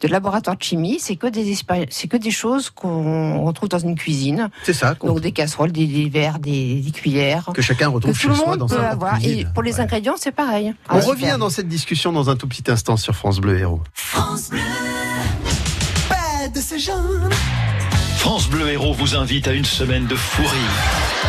de 0.00 0.08
laboratoire 0.08 0.56
de 0.56 0.62
chimie. 0.62 0.98
C'est 1.00 1.16
que 1.16 1.26
des 1.26 1.56
c'est 1.90 2.08
que 2.08 2.16
des 2.16 2.30
choses 2.30 2.70
qu'on 2.70 3.42
retrouve 3.44 3.68
dans 3.68 3.78
une 3.78 3.94
cuisine. 3.94 4.48
C'est 4.62 4.72
ça, 4.72 4.94
Donc 5.02 5.20
des 5.20 5.32
casseroles, 5.32 5.72
des, 5.72 5.86
des 5.86 6.08
verres, 6.08 6.38
des, 6.38 6.76
des 6.80 6.90
cuillères. 6.90 7.50
que 7.54 7.62
chacun 7.62 7.88
Que 8.12 8.16
tout 8.16 8.20
chez 8.22 8.28
le 8.28 8.34
soi 8.34 8.46
monde 8.46 8.58
dans 8.60 8.66
peut 8.68 8.78
avoir. 8.84 9.18
Et 9.24 9.46
pour 9.54 9.62
les 9.62 9.74
Ouais. 9.74 9.80
ingrédients, 9.80 10.14
c'est 10.18 10.32
pareil. 10.32 10.74
On 10.90 10.98
Ah, 10.98 11.00
revient 11.00 11.36
dans 11.38 11.50
cette 11.50 11.68
discussion 11.68 12.12
dans 12.12 12.30
un 12.30 12.36
tout 12.36 12.46
petit 12.48 12.70
instant 12.70 12.96
sur 12.96 13.14
France 13.14 13.38
Bleu 13.40 13.58
Héros. 13.58 13.82
France 18.18 18.48
Bleu 18.48 18.68
Héros 18.68 18.92
vous 18.94 19.14
invite 19.16 19.48
à 19.48 19.52
une 19.52 19.64
semaine 19.64 20.06
de 20.06 20.14
fou 20.14 20.42
rire. 20.42 20.50
Le 20.50 21.19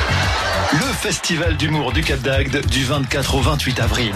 festival 1.02 1.58
d'humour 1.58 1.94
du 1.94 2.04
Cap 2.04 2.20
d'Agde 2.22 2.64
du 2.68 2.86
24 2.86 3.34
au 3.34 3.42
28 3.42 3.80
avril. 3.80 4.14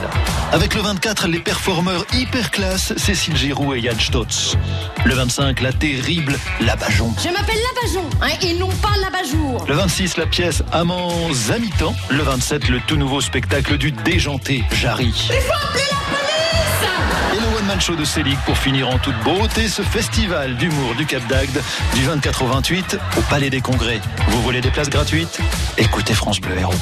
Avec 0.51 0.75
le 0.75 0.81
24, 0.81 1.27
les 1.27 1.39
performeurs 1.39 2.05
hyper 2.13 2.51
classe 2.51 2.93
Cécile 2.95 3.36
Giroux 3.36 3.73
et 3.73 3.79
Yann 3.79 3.99
Stotz. 3.99 4.55
Le 5.03 5.15
25, 5.15 5.61
la 5.61 5.73
terrible 5.73 6.38
Labajon. 6.61 7.11
Je 7.17 7.29
m'appelle 7.29 7.57
Labajon, 7.73 8.07
hein, 8.21 8.38
et 8.43 8.53
non 8.53 8.69
pas 8.83 8.95
Labajour. 9.01 9.65
Le 9.67 9.73
26, 9.73 10.17
la 10.17 10.27
pièce 10.27 10.61
Amants 10.71 11.31
à 11.49 11.57
mi-temps. 11.57 11.95
Le 12.11 12.21
27, 12.21 12.69
le 12.69 12.79
tout 12.86 12.97
nouveau 12.97 13.19
spectacle 13.19 13.79
du 13.79 13.91
déjanté 13.91 14.63
Jarry. 14.71 15.11
Il 15.33 15.41
faut 15.41 15.53
appeler 15.67 15.95
show 17.80 17.95
de 17.95 18.05
Célic 18.05 18.38
pour 18.45 18.57
finir 18.57 18.89
en 18.89 18.97
toute 18.97 19.17
beauté 19.23 19.67
ce 19.67 19.82
festival 19.82 20.55
d'humour 20.57 20.95
du 20.95 21.05
Cap 21.05 21.26
d'Agde 21.28 21.61
du 21.93 22.03
24 22.03 22.43
au 22.43 22.47
28 22.47 22.97
au 23.17 23.21
Palais 23.21 23.49
des 23.49 23.61
Congrès. 23.61 23.99
Vous 24.30 24.41
voulez 24.41 24.61
des 24.61 24.71
places 24.71 24.89
gratuites? 24.89 25.39
Écoutez 25.78 26.13
France 26.13 26.39
Bleu 26.39 26.57
Héros. 26.57 26.73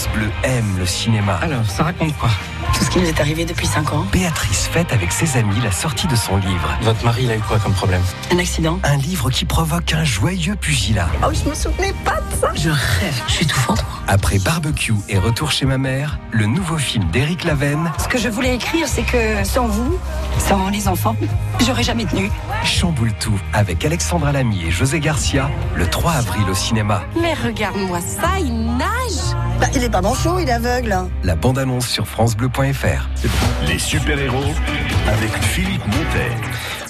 France 0.00 0.14
Bleu 0.14 0.30
aime 0.44 0.78
le 0.78 0.86
cinéma. 0.86 1.34
Alors, 1.42 1.66
ça 1.66 1.82
raconte 1.82 2.16
quoi? 2.16 2.30
Tout 2.72 2.84
ce 2.84 2.90
qui 2.90 3.00
nous 3.00 3.06
est 3.06 3.20
arrivé 3.20 3.44
depuis 3.44 3.66
5 3.66 3.92
ans. 3.92 4.06
Béatrice 4.10 4.66
fête 4.66 4.94
avec 4.94 5.12
ses 5.12 5.36
amis 5.36 5.60
la 5.62 5.72
sortie 5.72 6.06
de 6.06 6.16
son 6.16 6.38
livre. 6.38 6.74
Votre 6.80 7.04
mari, 7.04 7.24
il 7.24 7.30
a 7.30 7.36
eu 7.36 7.40
quoi 7.40 7.58
comme 7.58 7.74
problème? 7.74 8.00
Un 8.32 8.38
accident. 8.38 8.78
Un 8.82 8.96
livre 8.96 9.28
qui 9.28 9.44
provoque 9.44 9.92
un 9.92 10.04
joyeux 10.04 10.56
pugilat. 10.56 11.08
Oh, 11.22 11.30
je 11.32 11.50
me 11.50 11.54
souvenais 11.54 11.92
pas 12.02 12.16
de 12.16 12.40
ça. 12.40 12.50
Je 12.54 12.70
rêve. 12.70 13.22
Je 13.26 13.32
suis 13.32 13.46
tout 13.46 13.58
fendre. 13.58 13.84
Après 14.08 14.38
Barbecue 14.38 14.94
et 15.08 15.18
Retour 15.18 15.52
chez 15.52 15.66
ma 15.66 15.76
mère, 15.76 16.18
le 16.30 16.46
nouveau 16.46 16.78
film 16.78 17.04
d'Éric 17.10 17.44
Lavenne 17.44 17.92
Ce 17.98 18.08
que 18.08 18.16
je 18.18 18.28
voulais 18.28 18.54
écrire, 18.54 18.88
c'est 18.88 19.02
que 19.02 19.44
sans 19.44 19.66
vous, 19.66 19.98
sans 20.38 20.70
les 20.70 20.88
enfants, 20.88 21.14
j'aurais 21.64 21.82
jamais 21.82 22.06
tenu. 22.06 22.30
chamboule 22.64 23.12
tout 23.20 23.38
avec 23.52 23.84
Alexandra 23.84 24.32
Lamy 24.32 24.64
et 24.66 24.70
José 24.70 24.98
Garcia 24.98 25.50
le 25.76 25.86
3 25.86 26.12
avril 26.12 26.48
au 26.50 26.54
cinéma. 26.54 27.02
Mais 27.20 27.34
regarde-moi 27.34 28.00
ça, 28.00 28.38
il 28.40 28.76
nage. 28.78 29.36
Bah, 29.60 29.66
il 29.74 29.84
est 29.84 29.90
pas 29.90 30.00
manchot, 30.00 30.38
il 30.38 30.48
est 30.48 30.52
aveugle. 30.52 30.96
La 31.22 31.36
bande-annonce 31.36 31.86
sur 31.86 32.06
francebleu.fr. 32.06 33.08
Les 33.68 33.78
super-héros 33.78 34.54
avec 35.06 35.30
Philippe 35.42 35.84
Montet. 35.86 36.30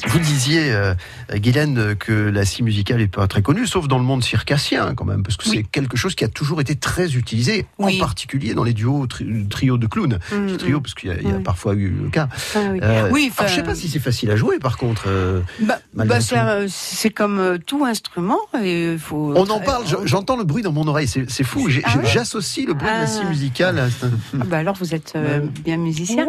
Vous 0.09 0.19
disiez, 0.19 0.73
euh, 0.73 0.95
Guylaine, 1.35 1.95
que 1.97 2.13
la 2.13 2.45
scie 2.45 2.63
musicale 2.63 2.99
n'est 2.99 3.07
pas 3.09 3.27
très 3.27 3.43
connue, 3.43 3.67
sauf 3.67 3.87
dans 3.89 3.99
le 3.99 4.05
monde 4.05 4.23
circassien 4.25 4.95
quand 4.95 5.05
même, 5.05 5.23
parce 5.23 5.37
que 5.37 5.45
c'est 5.49 5.63
quelque 5.63 5.97
chose 5.97 6.15
qui 6.15 6.25
a 6.25 6.29
toujours 6.29 6.61
été 6.61 6.75
très 6.77 7.15
utilisé, 7.15 7.67
Oui. 7.79 7.97
en 7.97 8.05
particulier 8.05 8.55
dans 8.55 8.65
les 8.65 8.73
duos, 8.73 9.07
tri- 9.07 9.47
trios 9.49 9.79
de 9.79 9.87
clowns. 9.87 10.19
Mm, 10.33 10.47
Je 10.49 10.53
dis 10.53 10.57
trio 10.57 10.79
mm. 10.79 10.83
parce 10.83 10.95
qu'il 10.95 11.11
y, 11.11 11.13
a- 11.13 11.21
il 11.21 11.29
y 11.29 11.33
a 11.33 11.39
parfois 11.41 11.75
eu 11.75 11.91
le 11.91 12.09
cas. 12.11 12.29
Ah 12.55 12.59
oui. 12.73 12.81
Euh, 12.83 13.09
Oui, 13.13 13.31
alors, 13.37 13.49
je 13.49 13.55
sais 13.55 13.61
enfin- 13.63 13.71
pas 13.71 13.75
si 13.77 13.89
c'est 13.89 13.99
facile 13.99 14.31
à 14.31 14.37
jouer 14.37 14.59
par 14.59 14.77
contre. 14.79 15.05
euh, 15.09 15.41
Bah, 15.61 15.79
bah, 15.95 16.19
tout. 16.19 16.67
c'est 16.69 17.11
comme 17.11 17.39
euh, 17.39 17.59
tout 17.65 17.85
instrument. 17.85 18.39
Et 18.63 18.93
il 18.93 18.99
faut 18.99 19.33
On 19.37 19.49
en 19.51 19.61
parle, 19.61 19.87
je- 19.87 20.07
j'entends 20.07 20.37
le 20.37 20.45
bruit 20.45 20.63
dans 20.63 20.73
mon 20.73 20.87
oreille, 20.89 21.09
c'est 21.09 21.45
fou. 21.45 21.69
Ah 21.85 21.91
J'associe 22.05 22.67
le 22.67 22.75
bruit 22.75 22.89
de 22.91 22.95
la 22.95 23.07
scie 23.07 23.21
Ah. 23.25 23.29
musicale 23.29 23.79
à 23.79 23.87
Ah 24.05 24.45
bah 24.47 24.59
alors 24.59 24.77
vous 24.77 24.95
êtes 24.95 25.13
euh, 25.17 25.41
bien 25.65 25.77
musicien. 25.77 26.27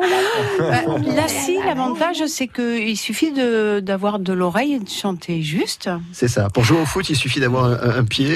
Euh, 0.59 0.71
la 1.15 1.27
scie, 1.27 1.57
l'avantage, 1.65 2.23
c'est 2.27 2.47
qu'il 2.47 2.97
suffit 2.97 3.31
de- 3.31 3.70
d'avoir 3.79 4.19
de 4.19 4.33
l'oreille 4.33 4.73
et 4.73 4.79
de 4.79 4.89
chanter 4.89 5.41
juste. 5.41 5.89
C'est 6.11 6.27
ça. 6.27 6.49
Pour 6.49 6.63
jouer 6.63 6.79
au 6.79 6.85
foot, 6.85 7.09
il 7.09 7.15
suffit 7.15 7.39
d'avoir 7.39 7.65
un, 7.65 7.99
un 7.99 8.03
pied. 8.03 8.35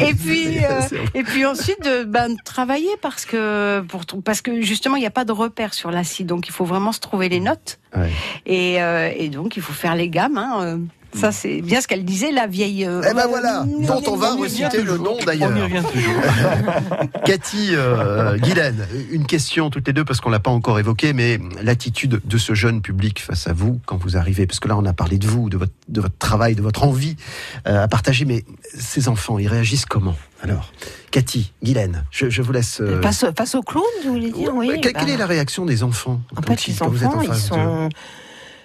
Et 0.00 0.14
puis, 0.22 0.58
euh, 0.64 0.80
et 1.14 1.22
puis 1.22 1.46
ensuite, 1.46 1.82
de, 1.82 2.04
ben, 2.04 2.36
travailler 2.44 2.90
parce 3.00 3.24
que, 3.24 3.80
pour, 3.88 4.04
parce 4.22 4.42
que 4.42 4.60
justement, 4.60 4.96
il 4.96 5.00
n'y 5.00 5.06
a 5.06 5.10
pas 5.10 5.24
de 5.24 5.32
repère 5.32 5.72
sur 5.72 5.90
la 5.90 6.04
scie, 6.04 6.24
donc 6.24 6.48
il 6.48 6.52
faut 6.52 6.64
vraiment 6.64 6.92
se 6.92 7.00
trouver 7.00 7.28
les 7.28 7.40
notes. 7.40 7.78
Ouais. 7.96 8.10
Et, 8.46 8.82
euh, 8.82 9.10
et 9.16 9.28
donc, 9.28 9.56
il 9.56 9.62
faut 9.62 9.72
faire 9.72 9.94
les 9.94 10.08
gammes. 10.08 10.38
hein, 10.38 10.58
euh. 10.62 10.76
Ça, 11.14 11.32
c'est 11.32 11.60
bien 11.60 11.80
ce 11.80 11.88
qu'elle 11.88 12.04
disait, 12.04 12.30
la 12.30 12.46
vieille. 12.46 12.84
euh, 12.86 13.02
Eh 13.10 13.14
ben 13.14 13.26
voilà, 13.26 13.62
euh, 13.62 13.86
dont 13.86 14.02
on 14.06 14.16
va 14.16 14.34
reciter 14.34 14.82
le 14.82 14.96
nom 14.96 15.16
d'ailleurs. 15.26 15.50
Cathy, 17.24 17.70
euh, 17.72 18.36
Guylaine, 18.38 18.86
une 19.10 19.26
question 19.26 19.70
toutes 19.70 19.86
les 19.86 19.92
deux 19.92 20.04
parce 20.04 20.20
qu'on 20.20 20.30
l'a 20.30 20.38
pas 20.40 20.50
encore 20.50 20.78
évoqué, 20.78 21.12
mais 21.12 21.38
l'attitude 21.62 22.20
de 22.24 22.38
ce 22.38 22.54
jeune 22.54 22.80
public 22.80 23.20
face 23.20 23.46
à 23.46 23.52
vous 23.52 23.80
quand 23.86 23.96
vous 23.96 24.16
arrivez, 24.16 24.46
parce 24.46 24.60
que 24.60 24.68
là 24.68 24.76
on 24.76 24.84
a 24.86 24.92
parlé 24.92 25.18
de 25.18 25.26
vous, 25.26 25.50
de 25.50 25.56
votre, 25.56 25.72
de 25.88 26.00
votre 26.00 26.16
travail, 26.18 26.54
de 26.54 26.62
votre 26.62 26.84
envie 26.84 27.16
euh, 27.66 27.82
à 27.84 27.88
partager, 27.88 28.24
mais 28.24 28.44
ces 28.78 29.08
enfants, 29.08 29.38
ils 29.38 29.48
réagissent 29.48 29.86
comment 29.86 30.14
Alors, 30.42 30.72
Cathy, 31.10 31.52
Guylaine, 31.62 32.04
je, 32.10 32.30
je 32.30 32.42
vous 32.42 32.52
laisse. 32.52 32.80
euh, 32.80 33.02
Face, 33.02 33.24
face 33.36 33.54
au 33.54 33.62
clown, 33.62 33.84
vous 34.04 34.12
voulez 34.12 34.30
dire? 34.30 34.52
Oui. 34.54 34.78
quelle, 34.80 34.92
bah, 34.92 35.00
est 35.08 35.16
la 35.16 35.26
réaction 35.26 35.66
des 35.66 35.82
enfants 35.82 36.20
En 36.36 36.40
quand 36.42 36.52
fait, 36.56 36.68
ils- 36.68 36.72
les 36.72 36.76
quand 36.78 36.88
vous 36.88 37.02
êtes 37.04 37.10
en 37.10 37.20
ils 37.22 37.34
sont. 37.34 37.88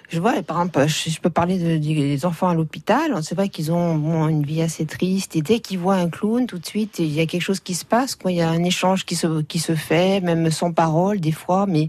Je 0.08 0.20
vois, 0.20 0.40
par 0.42 0.58
exemple, 0.58 0.86
je, 0.86 1.20
peux 1.20 1.30
parler 1.30 1.58
de- 1.58 1.78
des 1.78 2.24
enfants 2.24 2.48
à 2.48 2.54
l'hôpital. 2.54 3.12
C'est 3.22 3.34
vrai 3.34 3.48
qu'ils 3.48 3.72
ont 3.72 4.28
une 4.28 4.44
vie 4.44 4.62
assez 4.62 4.86
triste. 4.86 5.34
Et 5.34 5.42
dès 5.42 5.58
qu'ils 5.58 5.78
voient 5.78 5.96
un 5.96 6.08
clown, 6.08 6.46
tout 6.46 6.58
de 6.58 6.66
suite, 6.66 7.00
il 7.00 7.12
y 7.12 7.20
a 7.20 7.26
quelque 7.26 7.42
chose 7.42 7.60
qui 7.60 7.74
se 7.74 7.84
passe. 7.84 8.14
Quoi. 8.14 8.30
Il 8.30 8.36
y 8.36 8.40
a 8.40 8.48
un 8.48 8.62
échange 8.62 9.04
qui 9.04 9.16
se, 9.16 9.42
qui 9.42 9.58
se 9.58 9.74
fait, 9.74 10.20
même 10.20 10.50
sans 10.50 10.72
parole, 10.72 11.18
des 11.20 11.32
fois. 11.32 11.66
Mais 11.66 11.88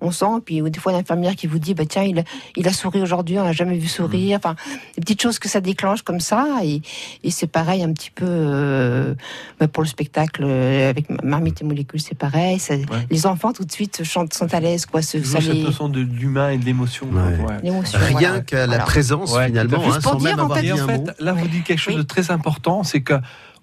on 0.00 0.10
sent. 0.10 0.26
Puis 0.44 0.62
des 0.62 0.78
fois, 0.78 0.92
l'infirmière 0.92 1.34
qui 1.36 1.46
vous 1.46 1.58
dit, 1.58 1.74
bah, 1.74 1.84
tiens, 1.86 2.02
il, 2.02 2.18
a- 2.20 2.24
il 2.56 2.66
a 2.68 2.72
souri 2.72 3.00
aujourd'hui, 3.00 3.38
on 3.38 3.44
l'a 3.44 3.52
jamais 3.52 3.76
vu 3.78 3.88
sourire. 3.88 4.38
Enfin, 4.38 4.54
des 4.96 5.00
petites 5.00 5.20
choses 5.22 5.38
que 5.38 5.48
ça 5.48 5.60
déclenche 5.60 6.02
comme 6.02 6.20
ça. 6.20 6.58
Et, 6.62 6.82
et 7.24 7.30
c'est 7.30 7.46
pareil 7.46 7.82
un 7.82 7.92
petit 7.92 8.10
peu 8.10 8.24
euh, 8.28 9.14
bah, 9.60 9.68
pour 9.68 9.82
le 9.82 9.88
spectacle 9.88 10.42
euh, 10.44 10.90
avec 10.90 11.06
Marmite 11.24 11.62
et 11.62 11.64
Molécules, 11.64 12.00
c'est 12.00 12.16
pareil. 12.16 12.58
Ça- 12.58 12.74
Les 13.10 13.26
enfants, 13.26 13.52
tout 13.52 13.64
de 13.64 13.72
suite, 13.72 14.04
chantent, 14.04 14.34
sont 14.34 14.52
à 14.54 14.60
l'aise. 14.60 14.86
Quoi. 14.86 15.02
Ce- 15.02 15.22
ça 15.22 15.40
cette 15.40 15.52
les- 15.52 15.62
notion 15.62 15.88
de- 15.88 16.02
d'humain 16.04 16.50
et 16.50 16.58
de 16.58 16.64
l'émotion. 16.64 17.06
Ouais. 17.12 17.56
Rien 17.62 17.82
voilà. 18.28 18.40
qu'à 18.40 18.56
la 18.60 18.66
Voilà. 18.66 18.84
présence 18.84 19.32
Ouais, 19.34 19.46
finalement, 19.46 19.82
hein, 19.92 20.00
sans 20.00 20.14
dire, 20.16 20.30
même 20.30 20.40
en 20.40 20.42
avoir 20.44 20.58
fait, 20.58 20.62
dit 20.64 20.68
et 20.68 20.72
un 20.80 20.84
en 20.84 20.86
fait, 20.86 20.98
mot. 20.98 21.06
là, 21.18 21.32
vous 21.32 21.48
dites 21.48 21.64
quelque 21.64 21.78
chose 21.78 21.96
de 21.96 22.02
très 22.02 22.30
important, 22.30 22.82
c'est 22.84 23.00
que 23.00 23.14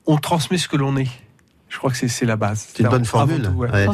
on 0.06 0.18
transmet 0.18 0.58
ce 0.58 0.68
que 0.68 0.76
l'on 0.78 0.98
est. 0.98 1.08
Je 1.76 1.80
crois 1.80 1.92
que 1.92 1.98
c'est- 1.98 2.08
c'est 2.08 2.26
la 2.26 2.38
base. 2.38 2.68
C'est 2.74 2.84
une 2.84 2.90
bonne 2.90 3.04
formule. 3.04 3.42
tout, 3.42 3.50
ouais. 3.52 3.70
Ouais. 3.70 3.86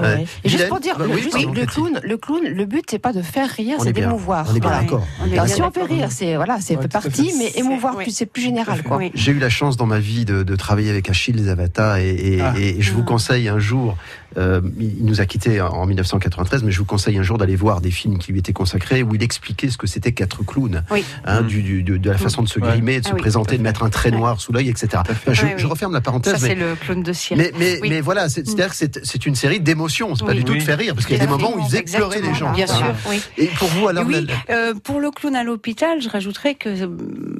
Ouais. 0.00 0.26
Et 0.42 0.48
juste 0.48 0.68
pour 0.68 0.80
dire, 0.80 0.94
Ah 0.96 0.98
bah 0.98 1.04
le, 1.06 1.14
oui, 1.14 1.20
oui, 1.24 1.30
pardon, 1.30 1.52
le 1.52 1.60
Cathy. 1.60 1.74
clown, 1.74 2.00
le 2.02 2.16
clown, 2.16 2.40
le 2.44 2.64
but 2.64 2.84
c'est 2.90 2.98
pas 2.98 3.12
de 3.12 3.22
faire 3.22 3.48
rire, 3.48 3.76
On 3.78 3.84
c'est 3.84 3.92
d'émouvoir. 3.92 4.46
On 4.50 4.56
est 4.56 4.60
bien 4.60 4.68
Voilà. 4.70 4.82
d'accord. 4.82 5.46
Si 5.48 5.62
on 5.62 5.70
peut 5.70 5.84
rire, 5.84 6.08
c'est 6.10 6.34
voilà, 6.34 6.58
c'est 6.60 6.76
partie, 6.88 7.32
mais 7.38 7.52
émouvoir 7.54 7.94
c'est 8.08 8.26
plus 8.26 8.42
général, 8.42 8.82
quoi. 8.82 8.96
Oui. 8.96 9.12
J'ai 9.14 9.30
eu 9.32 9.38
la 9.38 9.50
chance 9.50 9.76
dans 9.76 9.86
ma 9.86 10.00
vie 10.00 10.24
de, 10.24 10.42
de 10.42 10.56
travailler 10.56 10.90
avec 10.90 11.08
Achille 11.08 11.38
Zavata 11.44 12.00
et, 12.02 12.08
et- 12.08 12.40
Ah. 12.40 12.54
et 12.58 12.82
je 12.82 12.92
vous 12.92 13.04
conseille 13.04 13.48
un 13.48 13.60
jour, 13.60 13.96
il 14.36 15.04
nous 15.04 15.20
a 15.20 15.26
quittés 15.26 15.60
en- 15.60 15.68
en 15.68 15.86
1993, 15.86 16.62
mais 16.62 16.72
je 16.72 16.78
vous 16.78 16.84
conseille 16.84 17.18
un 17.18 17.22
jour 17.22 17.38
d'aller 17.38 17.56
voir 17.56 17.80
des 17.80 17.90
films 17.90 18.18
qui 18.18 18.32
lui 18.32 18.38
étaient 18.40 18.52
consacrés 18.52 19.02
où 19.02 19.14
il 19.14 19.22
expliquait 19.22 19.68
ce 19.70 19.78
que 19.78 19.86
c'était 19.86 20.12
qu'être 20.12 20.44
clown, 20.44 20.82
Oui. 20.90 21.04
hein, 21.24 21.42
Mm. 21.42 21.46
du, 21.46 21.62
du- 21.62 21.82
de, 21.82 21.96
de 21.96 22.10
la 22.10 22.18
façon 22.18 22.42
de 22.42 22.48
se 22.48 22.58
Ouais. 22.60 22.68
grimer, 22.68 23.00
de 23.00 23.04
se 23.06 23.10
Ah 23.10 23.14
oui, 23.14 23.20
présenter, 23.20 23.58
de 23.58 23.62
mettre 23.62 23.82
un 23.82 23.90
trait 23.90 24.10
noir 24.10 24.40
sous 24.40 24.52
l'œil, 24.52 24.68
etc. 24.68 25.02
Enfin, 25.08 25.32
je, 25.32 25.66
referme 25.66 25.92
la 25.92 25.98
Ça, 25.98 26.02
parenthèse, 26.02 26.36
c'est 26.38 26.48
mais, 26.48 26.54
le 26.54 26.74
clown 26.76 27.02
de 27.02 27.12
cirque. 27.12 27.38
mais, 27.38 27.52
mais, 27.58 27.78
Oui. 27.82 27.88
mais 27.90 28.00
voilà, 28.00 28.28
c'est- 28.28 28.44
c'est-à-dire 28.46 28.70
que 28.70 28.76
c'est 28.76 29.04
c'est 29.04 29.26
une 29.26 29.34
série 29.34 29.60
d'émotions, 29.60 30.14
c'est 30.14 30.24
pas 30.24 30.34
du 30.34 30.44
tout 30.44 30.54
de 30.54 30.60
faire 30.60 30.78
rire, 30.78 30.94
parce 30.94 31.06
qu'il 31.06 31.16
y 31.16 31.20
a 31.20 31.24
des 31.24 31.30
moments 31.30 31.54
où 31.56 31.60
ils 31.60 31.82
pleurer 31.84 32.20
les 32.22 32.34
gens. 32.34 32.52
Bien 32.52 32.66
sûr, 32.66 32.86
oui. 33.08 33.20
Et 33.38 33.46
pour 33.46 33.68
vous, 33.68 33.88
alors, 33.88 34.04
oui, 34.06 34.26
euh, 34.50 34.74
pour 34.74 35.00
le 35.00 35.10
clown 35.10 35.34
à 35.36 35.42
l'hôpital, 35.44 36.00
je 36.00 36.08
rajouterais 36.08 36.54
que 36.54 36.68
euh, 36.68 36.86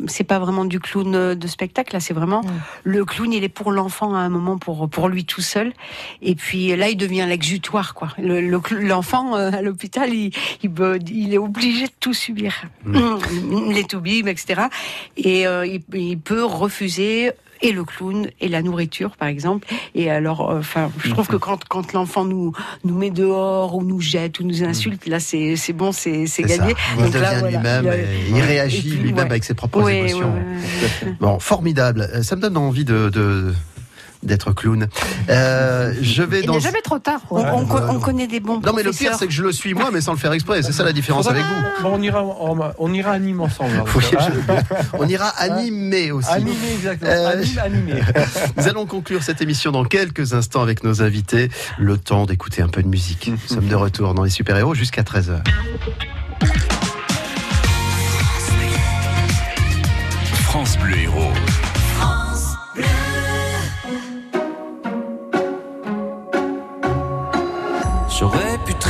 c'est 0.07 0.25
pas 0.25 0.39
vraiment 0.39 0.65
du 0.65 0.81
clown 0.81 1.15
euh, 1.15 1.35
de 1.35 1.47
spectacle. 1.47 1.95
Là, 1.95 2.01
c'est 2.01 2.15
vraiment 2.15 2.43
Mm. 2.43 2.51
le 2.85 3.05
clown. 3.05 3.33
Il 3.33 3.45
est 3.45 3.49
pour 3.49 3.73
l'enfant 3.73 4.15
à 4.15 4.19
un 4.19 4.29
moment, 4.29 4.59
pour 4.59 4.89
pour 4.89 5.09
lui 5.09 5.25
tout 5.25 5.41
seul. 5.41 5.73
Et 6.23 6.35
puis 6.35 6.75
là, 6.83 6.89
il 6.91 6.97
devient 6.97 7.27
l'exutoire, 7.29 7.95
quoi. 7.95 8.09
Le- 8.19 8.41
le 8.41 8.61
L'enfant 8.81 9.37
euh, 9.37 9.51
à 9.53 9.63
l'hôpital, 9.63 10.13
il, 10.13 10.33
il, 10.65 10.71
peut- 10.71 10.99
il 11.07 11.33
est 11.33 11.39
obligé 11.39 11.87
de 11.87 11.93
tout 12.01 12.13
subir, 12.15 12.65
les 13.71 13.85
toubibs, 13.85 14.27
etc. 14.29 14.63
Et 15.17 15.47
euh, 15.47 15.65
il, 15.67 15.83
il 15.95 16.19
peut 16.19 16.45
refuser. 16.45 17.31
Et 17.65 17.71
le 17.71 17.85
clown 17.85 18.27
et 18.41 18.49
la 18.49 18.61
nourriture, 18.61 19.13
par 19.17 19.29
exemple. 19.29 19.69
Et 19.95 20.11
alors, 20.11 20.51
euh, 20.51 20.59
enfin, 20.59 20.91
je 21.05 21.11
trouve 21.13 21.29
que 21.29 21.37
quand, 21.37 21.63
quand 21.69 21.93
l'enfant 21.93 22.25
nous 22.25 22.53
nous 22.83 22.99
met 22.99 23.11
dehors 23.11 23.77
ou 23.77 23.85
nous 23.85 24.01
jette 24.01 24.41
ou 24.41 24.43
nous 24.43 24.65
insulte, 24.65 25.07
là, 25.07 25.21
c'est 25.21 25.55
c'est 25.55 25.73
bon, 25.73 25.93
c'est 25.93 26.25
gagné. 26.41 26.75
Il 26.99 27.05
Donc 27.05 27.15
là, 27.15 27.39
voilà, 27.39 27.83
le- 27.83 28.43
réagit 28.45 28.91
lui-même 28.91 29.15
ouais. 29.15 29.21
avec 29.31 29.45
ses 29.45 29.55
propres 29.55 29.81
Ouais, 29.81 29.99
émotions. 30.01 30.35
ouais. 30.35 31.13
Bon, 31.21 31.39
formidable. 31.39 32.09
Ça 32.25 32.35
me 32.35 32.41
donne 32.41 32.57
envie 32.57 32.85
de, 32.85 33.11
de- 33.11 33.55
d'être 34.23 34.53
clown. 34.53 34.89
Euh, 35.29 35.93
je 36.01 36.23
vais 36.23 36.41
Il 36.41 36.47
dans. 36.47 36.55
n'est 36.55 36.61
jamais 36.61 36.81
trop 36.83 36.99
tard. 36.99 37.21
On, 37.31 37.99
connaît 38.01 38.27
des 38.27 38.41
bons 38.41 38.61
Non, 38.61 38.73
mais 38.75 38.83
le 38.83 38.91
pire, 38.93 39.15
c'est 39.19 39.27
que 39.27 39.33
je 39.33 39.43
le 39.43 39.53
suis 39.53 39.75
moi, 39.75 39.91
mais 39.93 40.01
sans 40.01 40.13
le 40.13 40.19
faire 40.19 40.33
exprès. 40.33 40.63
C'est 40.63 40.73
ça 40.73 40.85
la 40.85 40.93
différence 40.93 41.27
avec 41.29 41.43
vous. 41.43 41.83
Bon, 41.83 41.91
on 41.95 42.03
ira, 42.03 42.23
on, 42.25 42.59
on 42.79 42.93
ira 42.93 43.13
à 43.13 43.19
Nîmes 43.19 43.41
ensemble. 43.41 43.73
alors. 43.75 43.89
Oui, 43.97 44.05
je- 44.11 44.53
On 44.99 45.09
ira 45.09 45.29
animer 45.39 46.13
aussi. 46.13 46.31
Animé, 46.31 46.53
exactement. 46.75 47.11
Euh, 47.11 47.33
Anime, 47.33 47.59
animé. 47.59 47.93
Nous 48.57 48.69
allons 48.69 48.87
conclure 48.87 49.23
cette 49.23 49.41
émission 49.43 49.73
dans 49.73 49.85
quelques 49.85 50.35
instants 50.35 50.63
avec 50.63 50.85
nos 50.85 51.03
invités. 51.03 51.51
Le 51.79 51.99
temps 51.99 52.27
d'écouter 52.27 52.63
un 52.63 52.69
peu 52.69 52.83
de 52.83 52.89
musique. 52.89 53.29
Nous 53.31 53.55
sommes 53.55 53.69
de 53.69 53.75
retour 53.77 54.15
dans 54.15 54.25
les 54.25 54.31
super-héros 54.31 54.75
jusqu'à 54.75 55.03
13h. 55.03 55.43
France 60.45 60.77
Bleu 60.79 60.99
Héros. 60.99 61.33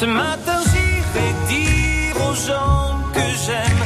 Ce 0.00 0.06
matin 0.06 0.60
j'irai 0.72 1.30
dire 1.46 2.16
aux 2.26 2.34
gens 2.34 2.96
que 3.12 3.20
j'aime, 3.44 3.82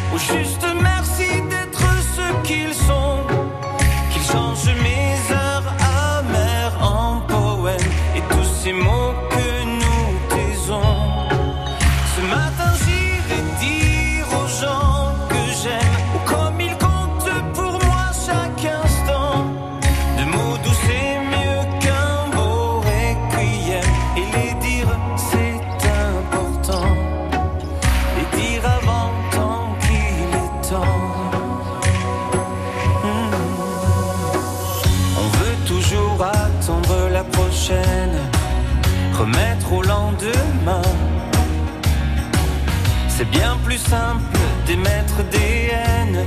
simple 44.75 44.83
d'émettre 44.83 45.22
des 45.31 45.70
haines, 45.70 46.27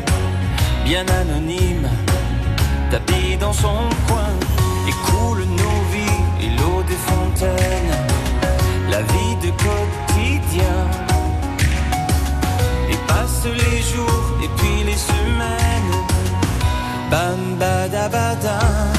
bien 0.85 1.05
anonyme, 1.07 1.87
tapis 2.91 3.37
dans 3.39 3.53
son 3.53 3.89
coin, 4.07 4.33
et 4.87 5.11
coule 5.11 5.43
nos 5.45 5.81
vies 5.91 6.23
et 6.41 6.49
l'eau 6.57 6.83
des 6.83 6.95
fontaines, 6.95 7.97
la 8.89 9.01
vie 9.01 9.35
de 9.41 9.51
quotidien. 9.51 10.77
Et 12.89 12.97
passent 13.07 13.45
les 13.45 13.81
jours 13.81 14.23
et 14.43 14.49
puis 14.57 14.83
les 14.85 14.97
semaines, 14.97 15.93
bam 17.11 17.57
badabada. 17.59 18.96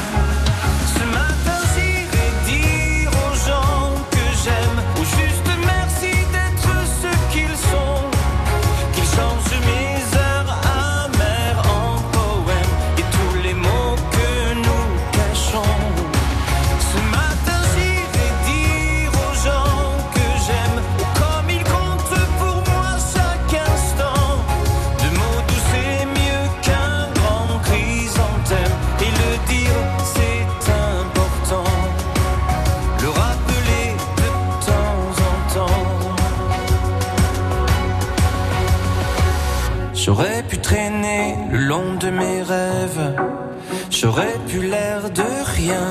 J'aurais 43.99 44.37
pu 44.47 44.61
l'air 44.61 45.09
de 45.09 45.29
rien. 45.57 45.89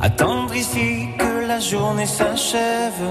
Attendre 0.00 0.54
ici 0.54 1.08
que 1.18 1.46
la 1.46 1.60
journée 1.60 2.06
s'achève. 2.06 3.04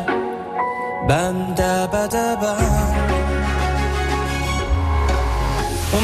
On 5.97 6.03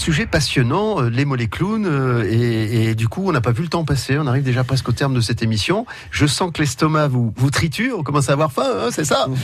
Sujet 0.00 0.24
passionnant, 0.24 1.02
euh, 1.02 1.10
les 1.10 1.26
mollets 1.26 1.48
clowns, 1.48 1.84
euh, 1.86 2.24
et, 2.26 2.90
et 2.90 2.94
du 2.94 3.06
coup, 3.06 3.22
on 3.28 3.32
n'a 3.32 3.42
pas 3.42 3.52
vu 3.52 3.62
le 3.62 3.68
temps 3.68 3.84
passer. 3.84 4.16
On 4.18 4.26
arrive 4.26 4.42
déjà 4.42 4.64
presque 4.64 4.88
au 4.88 4.92
terme 4.92 5.12
de 5.12 5.20
cette 5.20 5.42
émission. 5.42 5.84
Je 6.10 6.24
sens 6.26 6.50
que 6.54 6.60
l'estomac 6.62 7.08
vous, 7.08 7.34
vous 7.36 7.50
triture, 7.50 7.96
on 7.98 8.02
commence 8.02 8.30
à 8.30 8.32
avoir 8.32 8.50
faim, 8.50 8.64
hein, 8.76 8.88
c'est 8.90 9.04
ça 9.04 9.26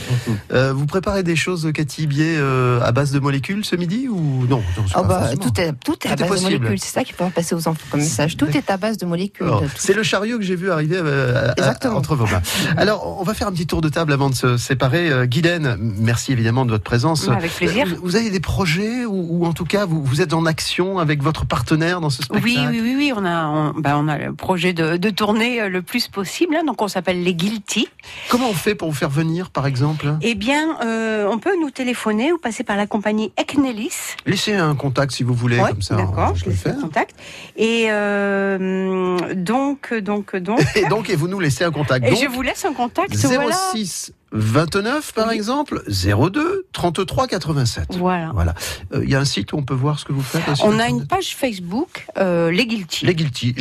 Euh, 0.51 0.73
Vous 0.73 0.85
préparez 0.87 1.21
des 1.23 1.35
choses, 1.35 1.69
Cathy 1.73 2.07
Bier, 2.07 2.37
euh, 2.37 2.81
à 2.81 2.91
base 2.91 3.11
de 3.11 3.19
molécules 3.19 3.63
ce 3.65 3.75
midi 3.75 4.07
ou 4.07 4.45
non, 4.49 4.63
Ah 4.95 5.03
bah, 5.03 5.29
tout 5.39 5.59
est, 5.61 5.73
tout 5.85 5.95
est 6.07 6.11
à 6.11 6.15
Tout 6.15 6.25
base 6.25 6.39
de 6.39 6.43
molécules. 6.45 6.79
C'est 6.79 6.93
ça 6.93 7.03
qu'il 7.03 7.13
faut 7.15 7.29
passer 7.29 7.53
aux 7.53 7.67
enfants 7.67 7.85
comme 7.91 7.99
message. 7.99 8.35
Tout 8.37 8.47
est 8.47 8.69
à 8.71 8.77
base 8.77 8.97
de 8.97 9.05
molécules. 9.05 9.45
C'est 9.75 9.93
le 9.93 10.01
chariot 10.03 10.37
que 10.39 10.43
j'ai 10.43 10.55
vu 10.55 10.71
arriver 10.71 10.95
euh, 10.97 11.51
à- 11.59 11.91
entre 11.91 12.15
vos 12.15 12.25
mains. 12.25 12.41
Alors, 12.77 13.17
on 13.19 13.23
va 13.23 13.33
faire 13.35 13.47
un 13.47 13.51
petit 13.51 13.67
tour 13.67 13.81
de 13.81 13.89
table 13.89 14.11
avant 14.11 14.29
de 14.31 14.35
se 14.35 14.57
séparer. 14.57 15.11
Euh, 15.11 15.25
Guylaine, 15.27 15.77
merci 15.79 16.31
évidemment 16.31 16.65
de 16.65 16.71
votre 16.71 16.83
présence. 16.83 17.27
Avec 17.29 17.53
plaisir. 17.53 17.85
Vous 18.01 18.15
avez 18.15 18.29
des 18.31 18.39
projets 18.39 19.05
ou, 19.05 19.27
ou 19.41 19.45
en 19.45 19.53
tout 19.53 19.65
cas, 19.65 19.85
vous, 19.85 20.03
vous 20.03 20.21
êtes 20.21 20.33
en 20.33 20.46
action 20.47 20.97
avec 20.99 21.21
votre 21.21 21.45
partenaire 21.45 22.01
dans 22.01 22.09
ce 22.09 22.23
spectacle 22.23 22.43
Oui, 22.45 22.57
oui, 22.69 22.79
oui, 22.81 22.95
oui, 22.97 23.13
on 23.15 23.23
a, 23.25 23.45
on, 23.47 23.73
bah, 23.77 23.95
on 23.97 24.07
a 24.07 24.17
le 24.17 24.33
projet 24.33 24.73
de, 24.73 24.97
de 24.97 25.09
tourner 25.09 25.61
euh, 25.61 25.69
le 25.69 25.81
plus 25.81 26.07
possible. 26.07 26.55
hein. 26.55 26.63
donc 26.65 26.81
on 26.81 26.87
s'appelle 26.87 27.21
les 27.23 27.33
Guilty. 27.35 27.87
Comment 28.29 28.49
on 28.49 28.53
fait 28.53 28.73
pour 28.75 28.89
vous 28.89 28.95
faire 28.95 29.09
venir, 29.09 29.49
par 29.51 29.67
exemple? 29.67 30.15
Eh 30.21 30.33
bien, 30.35 30.77
euh, 30.83 31.27
on 31.29 31.37
peut 31.37 31.53
nous 31.61 31.69
téléphoner 31.69 32.31
ou 32.31 32.37
passer 32.37 32.63
par 32.63 32.77
la 32.77 32.87
compagnie 32.87 33.31
Eknelis. 33.37 34.15
Laissez 34.25 34.55
un 34.55 34.75
contact 34.75 35.11
si 35.13 35.23
vous 35.23 35.33
voulez, 35.33 35.59
Ouais, 35.59 35.69
comme 35.69 35.81
ça. 35.81 35.95
D'accord, 35.95 36.33
je 36.35 36.45
je 36.45 36.49
laisse 36.49 36.63
le 36.65 36.71
faire. 36.71 36.81
contact. 36.81 37.15
Et 37.57 37.87
euh, 37.89 39.33
donc, 39.35 39.93
donc, 39.93 40.35
donc. 40.35 40.63
Et 40.75 40.85
donc, 40.85 41.09
et 41.09 41.15
vous 41.15 41.27
nous 41.27 41.39
laissez 41.39 41.63
un 41.63 41.71
contact. 41.71 42.05
Et 42.05 42.11
Donc, 42.11 42.19
je 42.21 42.27
vous 42.27 42.41
laisse 42.41 42.63
un 42.65 42.73
contact. 42.73 43.13
Voilà. 43.15 43.55
06 43.73 44.13
29 44.31 45.13
par 45.13 45.31
exemple 45.31 45.81
02 45.87 46.65
33 46.73 47.27
87. 47.27 47.95
Voilà. 47.97 48.31
Voilà. 48.33 48.53
Euh, 48.93 49.01
Il 49.03 49.09
y 49.09 49.15
a 49.15 49.19
un 49.19 49.25
site 49.25 49.53
où 49.53 49.57
on 49.57 49.63
peut 49.63 49.73
voir 49.73 49.99
ce 49.99 50.05
que 50.05 50.11
vous 50.13 50.21
faites 50.21 50.47
aussi 50.49 50.61
On 50.65 50.79
a 50.79 50.87
une 50.87 51.07
page 51.07 51.35
Facebook, 51.35 52.05
euh, 52.17 52.51
les 52.51 52.65
Guilty. 52.67 53.05
Les 53.05 53.15
Guilty. 53.15 53.53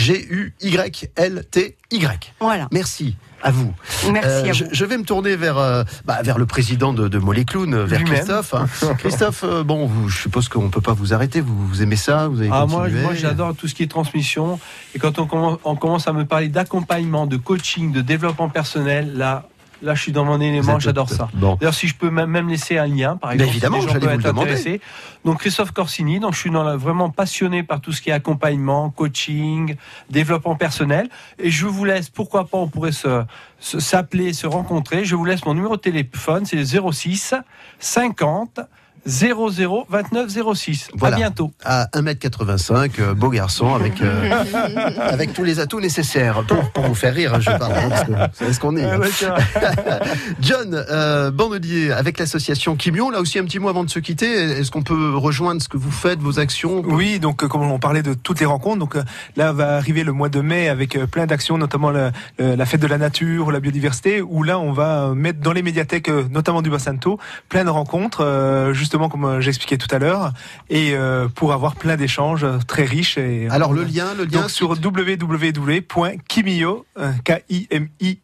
G-U-Y-L-T-Y. 1.06 2.32
Voilà. 2.40 2.68
Merci. 2.72 3.16
À 3.42 3.50
vous. 3.50 3.72
Merci 4.10 4.28
à 4.28 4.30
Euh, 4.48 4.52
je, 4.52 4.64
vous. 4.64 4.70
je 4.72 4.84
vais 4.86 4.96
me 4.98 5.04
tourner 5.04 5.36
vers, 5.36 5.58
euh, 5.58 5.84
bah, 6.04 6.18
vers 6.22 6.38
le 6.38 6.46
président 6.46 6.92
de, 6.92 7.06
de 7.06 7.18
Moléclown, 7.18 7.72
euh, 7.74 7.84
vers. 7.84 8.02
Christophe. 8.02 8.54
hein. 8.54 8.66
Christophe, 8.98 9.44
euh, 9.44 9.62
bon, 9.62 9.86
vous, 9.86 10.08
je 10.08 10.18
suppose 10.22 10.48
qu'on 10.48 10.64
ne 10.64 10.68
peut 10.70 10.80
pas 10.80 10.94
vous 10.94 11.12
arrêter. 11.14 11.40
Vous, 11.42 11.54
vous 11.68 11.82
aimez 11.82 11.96
ça? 11.96 12.28
Vous 12.28 12.40
avez 12.40 12.48
Ah, 12.52 12.64
moi, 12.66 12.88
moi 12.88 13.14
j'adore 13.14 13.54
tout 13.54 13.68
ce 13.68 13.74
qui 13.74 13.82
est 13.82 13.90
transmission. 13.90 14.58
Et 14.94 14.98
quand 14.98 15.18
on 15.18 15.26
commence, 15.26 15.58
on 15.64 15.76
commence 15.76 16.08
à 16.08 16.12
me 16.12 16.24
parler 16.24 16.48
d'accompagnement, 16.48 17.26
de 17.26 17.36
coaching, 17.36 17.92
de 17.92 18.00
développement 18.00 18.48
personnel, 18.48 19.12
là, 19.16 19.46
là 19.82 19.94
je 19.94 20.02
suis 20.02 20.12
dans 20.12 20.24
mon 20.24 20.40
élément, 20.40 20.78
j'adore 20.78 21.08
ça. 21.10 21.28
Bon. 21.34 21.56
D'ailleurs, 21.60 21.74
si 21.74 21.86
je 21.88 21.94
peux 21.94 22.10
même 22.10 22.48
laisser 22.48 22.78
un 22.78 22.86
lien, 22.86 23.16
par 23.16 23.30
Ben 23.30 23.34
exemple, 23.34 23.50
évidemment, 23.52 23.80
si 23.80 23.88
j'allais 23.88 24.06
vous 24.06 24.16
le 24.18 24.22
demander. 24.22 24.80
Donc 25.24 25.38
Christophe 25.40 25.72
Corsini, 25.72 26.20
donc 26.20 26.34
je 26.34 26.38
suis 26.38 26.50
dans 26.50 26.62
la- 26.62 26.76
vraiment 26.76 27.10
passionné 27.10 27.62
par 27.62 27.80
tout 27.80 27.92
ce 27.92 28.00
qui 28.00 28.10
est 28.10 28.12
accompagnement, 28.12 28.90
coaching, 28.90 29.76
développement 30.10 30.54
personnel. 30.54 31.08
Et 31.38 31.50
je 31.50 31.66
vous 31.66 31.84
laisse, 31.84 32.08
pourquoi 32.10 32.46
pas, 32.46 32.58
on 32.58 32.68
pourrait 32.68 32.92
se 32.92 33.22
se- 33.58 33.80
s'appeler, 33.80 34.32
se 34.34 34.46
rencontrer. 34.46 35.04
Je 35.04 35.16
vous 35.16 35.24
laisse 35.24 35.44
mon 35.44 35.54
numéro 35.54 35.76
de 35.76 35.80
téléphone, 35.80 36.44
c'est 36.44 36.56
le 36.56 36.64
06 36.64 37.34
50 37.78 38.60
00 39.06 39.86
29 39.88 40.54
06. 40.54 40.88
Voilà. 40.94 41.16
À 41.16 41.18
bientôt. 41.18 41.52
À 41.64 41.86
1m85, 41.94 42.90
euh, 43.00 43.14
beau 43.14 43.30
garçon, 43.30 43.74
avec, 43.74 44.00
euh, 44.02 44.30
avec 45.00 45.32
tous 45.32 45.44
les 45.44 45.60
atouts 45.60 45.80
nécessaires. 45.80 46.42
Pour, 46.46 46.70
pour 46.72 46.84
vous 46.84 46.94
faire 46.94 47.14
rire, 47.14 47.34
hein, 47.34 47.40
je 47.40 47.50
parle, 47.50 47.72
hein, 47.72 47.88
parce 47.88 48.04
que 48.04 48.12
vous 48.12 48.18
savez 48.34 48.52
ce 48.52 48.60
qu'on 48.60 48.76
est. 48.76 48.84
hein. 48.84 49.00
John 50.40 50.74
euh, 50.90 51.30
Bandelier, 51.30 51.92
avec 51.92 52.18
l'association 52.18 52.76
Kimion, 52.76 53.10
là 53.10 53.20
aussi 53.20 53.38
un 53.38 53.44
petit 53.44 53.58
mot 53.58 53.68
avant 53.68 53.84
de 53.84 53.90
se 53.90 53.98
quitter. 53.98 54.30
Est-ce 54.32 54.70
qu'on 54.70 54.82
peut 54.82 55.16
rejoindre 55.16 55.62
ce 55.62 55.68
que 55.68 55.76
vous 55.76 55.90
faites, 55.90 56.18
vos 56.20 56.38
actions? 56.38 56.82
Oui, 56.84 57.18
donc 57.18 57.42
euh, 57.42 57.48
comme 57.48 57.62
on 57.62 57.78
parlait 57.78 58.02
de 58.02 58.14
toutes 58.14 58.40
les 58.40 58.46
rencontres, 58.46 58.78
donc 58.78 58.96
euh, 58.96 59.02
là 59.36 59.52
va 59.52 59.76
arriver 59.76 60.04
le 60.04 60.12
mois 60.12 60.28
de 60.28 60.40
mai 60.40 60.68
avec 60.68 60.98
plein 61.06 61.26
d'actions, 61.26 61.58
notamment 61.58 61.90
la 61.90 62.66
fête 62.66 62.80
de 62.80 62.86
la 62.86 62.98
nature, 62.98 63.50
la 63.52 63.60
biodiversité, 63.60 64.20
où 64.20 64.42
là 64.42 64.58
on 64.58 64.72
va 64.72 65.12
mettre 65.14 65.40
dans 65.40 65.52
les 65.52 65.62
médiathèques, 65.62 66.08
notamment 66.30 66.62
du 66.62 66.70
Bassanto, 66.70 67.18
plein 67.48 67.64
de 67.64 67.70
rencontres, 67.70 68.22
euh, 68.22 68.72
justement 68.96 69.10
comme 69.10 69.26
euh, 69.26 69.42
j'expliquais 69.42 69.76
tout 69.76 69.94
à 69.94 69.98
l'heure, 69.98 70.32
et 70.70 70.94
euh, 70.94 71.28
pour 71.28 71.52
avoir 71.52 71.76
plein 71.76 71.96
d'échanges 71.96 72.44
euh, 72.44 72.56
très 72.66 72.84
riches. 72.84 73.18
Et, 73.18 73.46
Alors 73.50 73.74
le 73.74 73.84
lien, 73.84 74.14
le 74.14 74.24
lien 74.24 74.40
donc 74.40 74.50
sur 74.50 74.70
www.kimio, 74.70 76.16
K-I-M-I-Y-O.fr. 77.24 78.16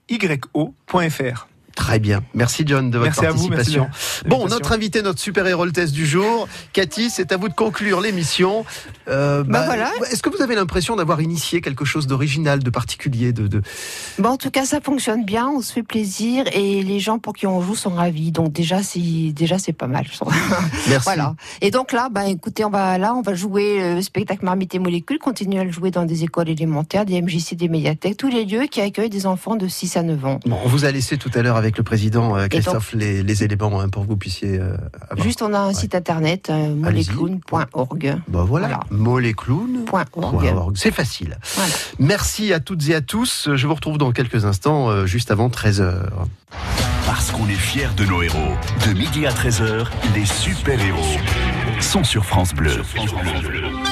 Très 1.82 1.98
bien. 1.98 2.22
Merci 2.32 2.62
John 2.64 2.90
de 2.90 2.98
votre 2.98 3.10
Merci 3.20 3.26
à 3.26 3.32
vous, 3.32 3.48
merci 3.48 3.74
participation. 3.76 4.24
de 4.24 4.28
bon, 4.30 4.46
notre 4.46 4.70
invité, 4.70 5.02
notre 5.02 5.18
super-héros 5.18 5.64
le 5.64 5.72
test 5.72 5.92
du 5.92 6.06
jour, 6.06 6.46
Cathy, 6.72 7.10
c'est 7.10 7.32
à 7.32 7.36
vous 7.36 7.48
de 7.48 7.54
conclure 7.54 8.00
l'émission. 8.00 8.64
Euh, 9.08 9.42
Bah 9.42 9.64
voilà. 9.66 9.90
Est-ce 10.10 10.22
que 10.22 10.30
vous 10.30 10.42
avez 10.42 10.54
l'impression 10.54 10.94
d'avoir 10.94 11.20
initié 11.20 11.60
quelque 11.60 11.84
chose 11.84 12.06
d'original, 12.06 12.60
de 12.62 12.70
particulier, 12.70 13.32
de, 13.32 13.48
de... 13.48 13.62
Bon, 14.20 14.28
en 14.30 14.36
tout 14.36 14.50
cas, 14.50 14.64
ça 14.64 14.80
fonctionne 14.80 15.24
bien, 15.24 15.48
on 15.48 15.60
se 15.60 15.72
fait 15.72 15.82
plaisir 15.82 16.44
et 16.52 16.84
les 16.84 17.00
gens 17.00 17.18
pour 17.18 17.34
qui 17.34 17.48
on 17.48 17.60
joue 17.60 17.74
sont 17.74 17.90
ravis. 17.90 18.30
Donc 18.30 18.52
déjà, 18.52 18.82
c'est 18.84 19.32
déjà 19.34 19.58
c'est 19.58 19.72
pas 19.72 19.88
mal. 19.88 20.06
Merci. 20.88 21.04
Voilà. 21.04 21.34
Et 21.62 21.72
donc 21.72 21.90
là, 21.92 22.08
ben 22.12 22.22
écoutez, 22.22 22.64
on 22.64 22.70
va 22.70 22.96
là, 22.96 23.12
on 23.14 23.22
va 23.22 23.34
jouer 23.34 23.82
euh, 23.82 23.94
le 23.96 24.02
spectacle 24.02 24.44
Marmite 24.44 24.72
et 24.76 24.78
Molécules, 24.78 25.18
continuer 25.18 25.58
à 25.58 25.64
le 25.64 25.72
jouer 25.72 25.90
dans 25.90 26.04
des 26.04 26.22
écoles 26.22 26.48
élémentaires, 26.48 27.04
des 27.04 27.20
MJC, 27.20 27.54
des 27.56 27.68
médiathèques, 27.68 28.16
tous 28.16 28.28
les 28.30 28.44
lieux 28.44 28.66
qui 28.70 28.80
accueillent 28.80 29.10
des 29.10 29.26
enfants 29.26 29.56
de 29.56 29.66
6 29.66 29.96
à 29.96 30.02
9 30.02 30.24
ans. 30.26 30.40
Bon, 30.46 30.58
on 30.64 30.68
vous 30.68 30.84
a 30.84 30.90
laissé 30.92 31.16
tout 31.18 31.30
à 31.34 31.42
l'heure 31.42 31.56
avec 31.56 31.71
avec 31.72 31.78
le 31.78 31.84
président 31.84 32.36
euh, 32.36 32.48
Christophe 32.48 32.92
les, 32.92 33.22
les 33.22 33.44
éléments 33.44 33.80
hein, 33.80 33.88
pour 33.88 34.02
que 34.02 34.08
vous 34.08 34.16
puissiez 34.18 34.58
euh, 34.58 34.76
avoir. 35.08 35.26
Juste, 35.26 35.40
on 35.40 35.54
a 35.54 35.58
un 35.58 35.72
site 35.72 35.94
internet, 35.94 36.50
euh, 36.50 36.74
moleclown.org. 36.74 38.18
Bah 38.28 38.44
voilà, 38.46 38.80
moleclown.org. 38.90 40.76
C'est 40.76 40.90
facile. 40.90 41.38
Voilà. 41.54 41.72
Merci 41.98 42.52
à 42.52 42.60
toutes 42.60 42.86
et 42.90 42.94
à 42.94 43.00
tous. 43.00 43.48
Je 43.54 43.66
vous 43.66 43.74
retrouve 43.74 43.96
dans 43.96 44.12
quelques 44.12 44.44
instants, 44.44 44.90
euh, 44.90 45.06
juste 45.06 45.30
avant 45.30 45.48
13h. 45.48 45.94
Parce 47.06 47.30
qu'on 47.30 47.48
est 47.48 47.54
fiers 47.54 47.88
de 47.96 48.04
nos 48.04 48.22
héros. 48.22 48.52
De 48.86 48.92
midi 48.92 49.26
à 49.26 49.30
13h, 49.30 49.86
les 50.14 50.26
super-héros 50.26 51.18
sont 51.80 52.04
sur 52.04 52.26
France 52.26 52.52
Bleu. 52.54 52.76
Le 52.76 53.91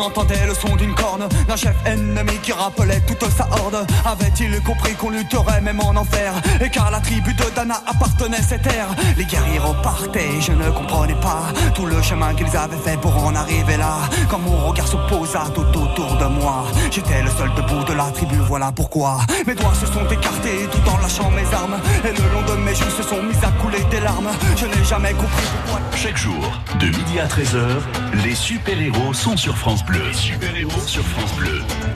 On 0.00 0.06
entendait 0.06 0.46
le 0.46 0.54
son 0.54 0.76
d'une 0.76 0.94
corne 0.94 1.28
d'un 1.46 1.56
chef 1.56 1.74
ennemi 1.84 2.38
qui 2.42 2.52
rappelait 2.52 3.00
toute 3.06 3.28
sa 3.30 3.48
horde. 3.50 3.86
Avait-il 4.04 4.60
compris 4.62 4.94
qu'on 4.94 5.10
lutterait 5.10 5.60
même 5.60 5.80
en 5.80 5.96
enfer 5.96 6.32
Et 6.60 6.68
car 6.70 6.90
la 6.90 7.00
tribu 7.00 7.34
de 7.34 7.44
Dana 7.54 7.82
appartenait 7.86 8.38
à 8.38 8.42
ces 8.42 8.58
terres. 8.58 8.88
Les 9.16 9.24
guerriers 9.24 9.58
repartaient, 9.58 10.40
je 10.40 10.52
ne 10.52 10.70
comprenais 10.70 11.20
pas 11.20 11.52
tout 11.74 11.86
le 11.86 12.00
chemin 12.02 12.34
qu'ils 12.34 12.56
avaient 12.56 12.76
fait 12.76 12.98
pour 13.00 13.16
en 13.24 13.34
arriver 13.34 13.76
là. 13.76 13.96
Quand 14.28 14.38
mon 14.38 14.68
regard 14.68 14.86
se 14.86 14.96
posa 15.08 15.44
tout 15.54 15.78
autour 15.78 16.16
de 16.16 16.26
moi, 16.26 16.64
j'étais 16.90 17.22
le 17.22 17.30
seul 17.30 17.50
debout 17.54 17.84
de 17.84 17.92
la 17.92 18.04
tribu, 18.10 18.36
voilà 18.46 18.72
pourquoi. 18.72 19.18
Mes 19.46 19.54
doigts 19.54 19.74
se 19.74 19.86
sont 19.86 20.06
écartés 20.10 20.68
tout 20.72 20.90
en 20.90 20.98
lâchant 20.98 21.30
mes 21.30 21.54
armes. 21.54 21.78
Et 22.04 22.12
le 22.12 22.32
long 22.32 22.42
de 22.42 22.60
mes 22.62 22.74
joues 22.74 22.90
se 22.90 23.02
sont 23.02 23.22
mis 23.22 23.36
à 23.42 23.50
couler 23.62 23.84
des 23.90 24.00
larmes. 24.00 24.30
Je 24.56 24.66
n'ai 24.66 24.84
jamais 24.84 25.12
compris 25.12 25.46
pourquoi. 25.64 25.80
Chaque 25.96 26.16
jour, 26.16 26.60
de 26.78 26.86
midi 26.86 27.20
à 27.20 27.26
13h, 27.26 28.24
les 28.24 28.34
super-héros 28.34 29.12
sont 29.12 29.36
sur 29.36 29.56
France. 29.56 29.84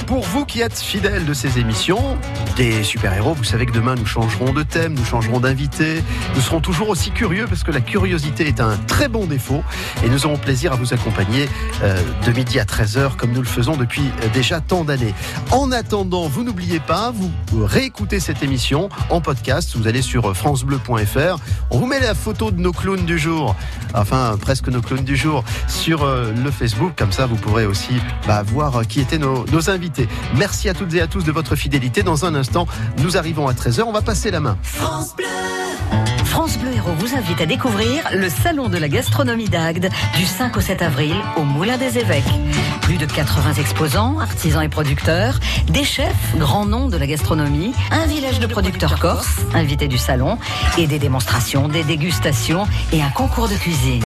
Pour 0.07 0.23
vous 0.23 0.45
qui 0.45 0.61
êtes 0.61 0.79
fidèles 0.79 1.25
de 1.25 1.35
ces 1.35 1.59
émissions, 1.59 2.17
des 2.57 2.83
super-héros, 2.83 3.35
vous 3.35 3.45
savez 3.45 3.67
que 3.67 3.73
demain 3.73 3.95
nous 3.95 4.07
changerons 4.07 4.53
de 4.53 4.63
thème, 4.63 4.95
nous 4.95 5.05
changerons 5.05 5.41
d'invité. 5.41 6.03
Nous 6.35 6.41
serons 6.41 6.61
toujours 6.61 6.89
aussi 6.89 7.11
curieux 7.11 7.47
parce 7.49 7.63
que 7.63 7.71
la 7.71 7.81
curiosité 7.81 8.47
est 8.47 8.61
un 8.61 8.77
très 8.77 9.09
bon 9.09 9.27
défaut 9.27 9.65
et 10.05 10.09
nous 10.09 10.27
aurons 10.27 10.37
plaisir 10.37 10.73
à 10.73 10.77
vous 10.77 10.93
accompagner 10.93 11.49
euh, 11.83 12.01
de 12.27 12.33
midi 12.33 12.61
à 12.61 12.65
13h 12.65 13.17
comme 13.17 13.33
nous 13.33 13.41
le 13.41 13.47
faisons 13.47 13.77
depuis 13.77 14.03
euh, 14.23 14.29
déjà 14.33 14.61
tant 14.61 14.85
d'années. 14.85 15.15
En 15.51 15.73
attendant, 15.73 16.29
vous 16.29 16.45
n'oubliez 16.45 16.81
pas, 16.81 17.13
vous 17.13 17.31
réécoutez 17.65 18.21
cette 18.21 18.43
émission 18.43 18.89
en 19.11 19.21
podcast. 19.21 19.77
Vous 19.77 19.89
allez 19.89 20.03
sur 20.03 20.31
euh, 20.31 20.35
francebleu.fr. 20.35 21.39
On 21.71 21.79
vous 21.79 21.87
met 21.87 22.01
la 22.01 22.15
photo 22.15 22.51
de 22.51 22.61
nos 22.61 22.73
clowns 22.73 23.05
du 23.05 23.19
jour, 23.19 23.57
enfin 23.95 24.37
presque 24.41 24.69
nos 24.69 24.81
clowns 24.81 25.05
du 25.05 25.17
jour, 25.17 25.45
sur 25.69 26.07
le 26.07 26.51
Facebook. 26.51 26.93
Comme 26.97 27.13
ça, 27.13 27.27
vous 27.27 27.37
pourrez 27.37 27.67
aussi 27.67 27.84
bah, 28.27 28.43
voir 28.43 28.77
euh, 28.77 28.83
qui 28.85 29.01
étaient 29.01 29.19
nos, 29.19 29.45
nos 29.47 29.71
invités. 29.71 30.09
Merci 30.37 30.69
à 30.69 30.75
toutes 30.75 30.95
et 30.95 31.01
à 31.01 31.07
tous 31.07 31.25
de 31.25 31.33
votre 31.33 31.57
fidélité. 31.57 32.03
Dans 32.03 32.25
un 32.25 32.35
instant, 32.35 32.67
nous 32.99 33.17
arrivons 33.17 33.49
à 33.49 33.53
13h. 33.53 33.83
On 33.83 33.93
va 33.93 34.03
passer 34.03 34.31
la 34.31 34.41
main. 34.41 34.57
France 34.63 35.15
Bleu. 35.17 35.27
France 36.25 36.59
Bleu 36.59 36.73
Héros 36.75 36.91
vous 36.99 37.15
invite 37.15 37.41
à 37.41 37.47
découvrir 37.47 38.09
le 38.13 38.29
Salon 38.29 38.69
de 38.69 38.77
la 38.77 38.89
gastronomie 38.89 39.49
d'Agde 39.49 39.89
du 40.17 40.25
5 40.25 40.57
au 40.57 40.61
7 40.61 40.83
avril 40.83 41.15
au 41.37 41.43
Moulin 41.43 41.79
des 41.79 41.97
Évêques. 41.99 42.25
Plus 42.81 42.97
de 42.97 43.07
80 43.07 43.55
exposants, 43.55 44.19
artisans 44.19 44.63
et 44.63 44.69
producteurs, 44.69 45.39
des 45.69 45.85
chefs, 45.85 46.37
grands 46.37 46.67
noms 46.67 46.89
de 46.89 46.97
la 46.97 47.07
gastronomie, 47.07 47.73
un 47.93 48.07
village 48.07 48.41
de 48.41 48.47
producteurs 48.49 48.99
corses, 48.99 49.43
invités 49.55 49.87
du 49.87 49.97
salon, 49.97 50.37
et 50.77 50.89
des 50.89 50.99
démonstrations, 50.99 51.69
des 51.69 51.85
dégustations 51.85 52.67
et 52.93 53.01
un 53.01 53.11
concours 53.11 53.49
de 53.49 53.55
cuisine. 53.55 54.03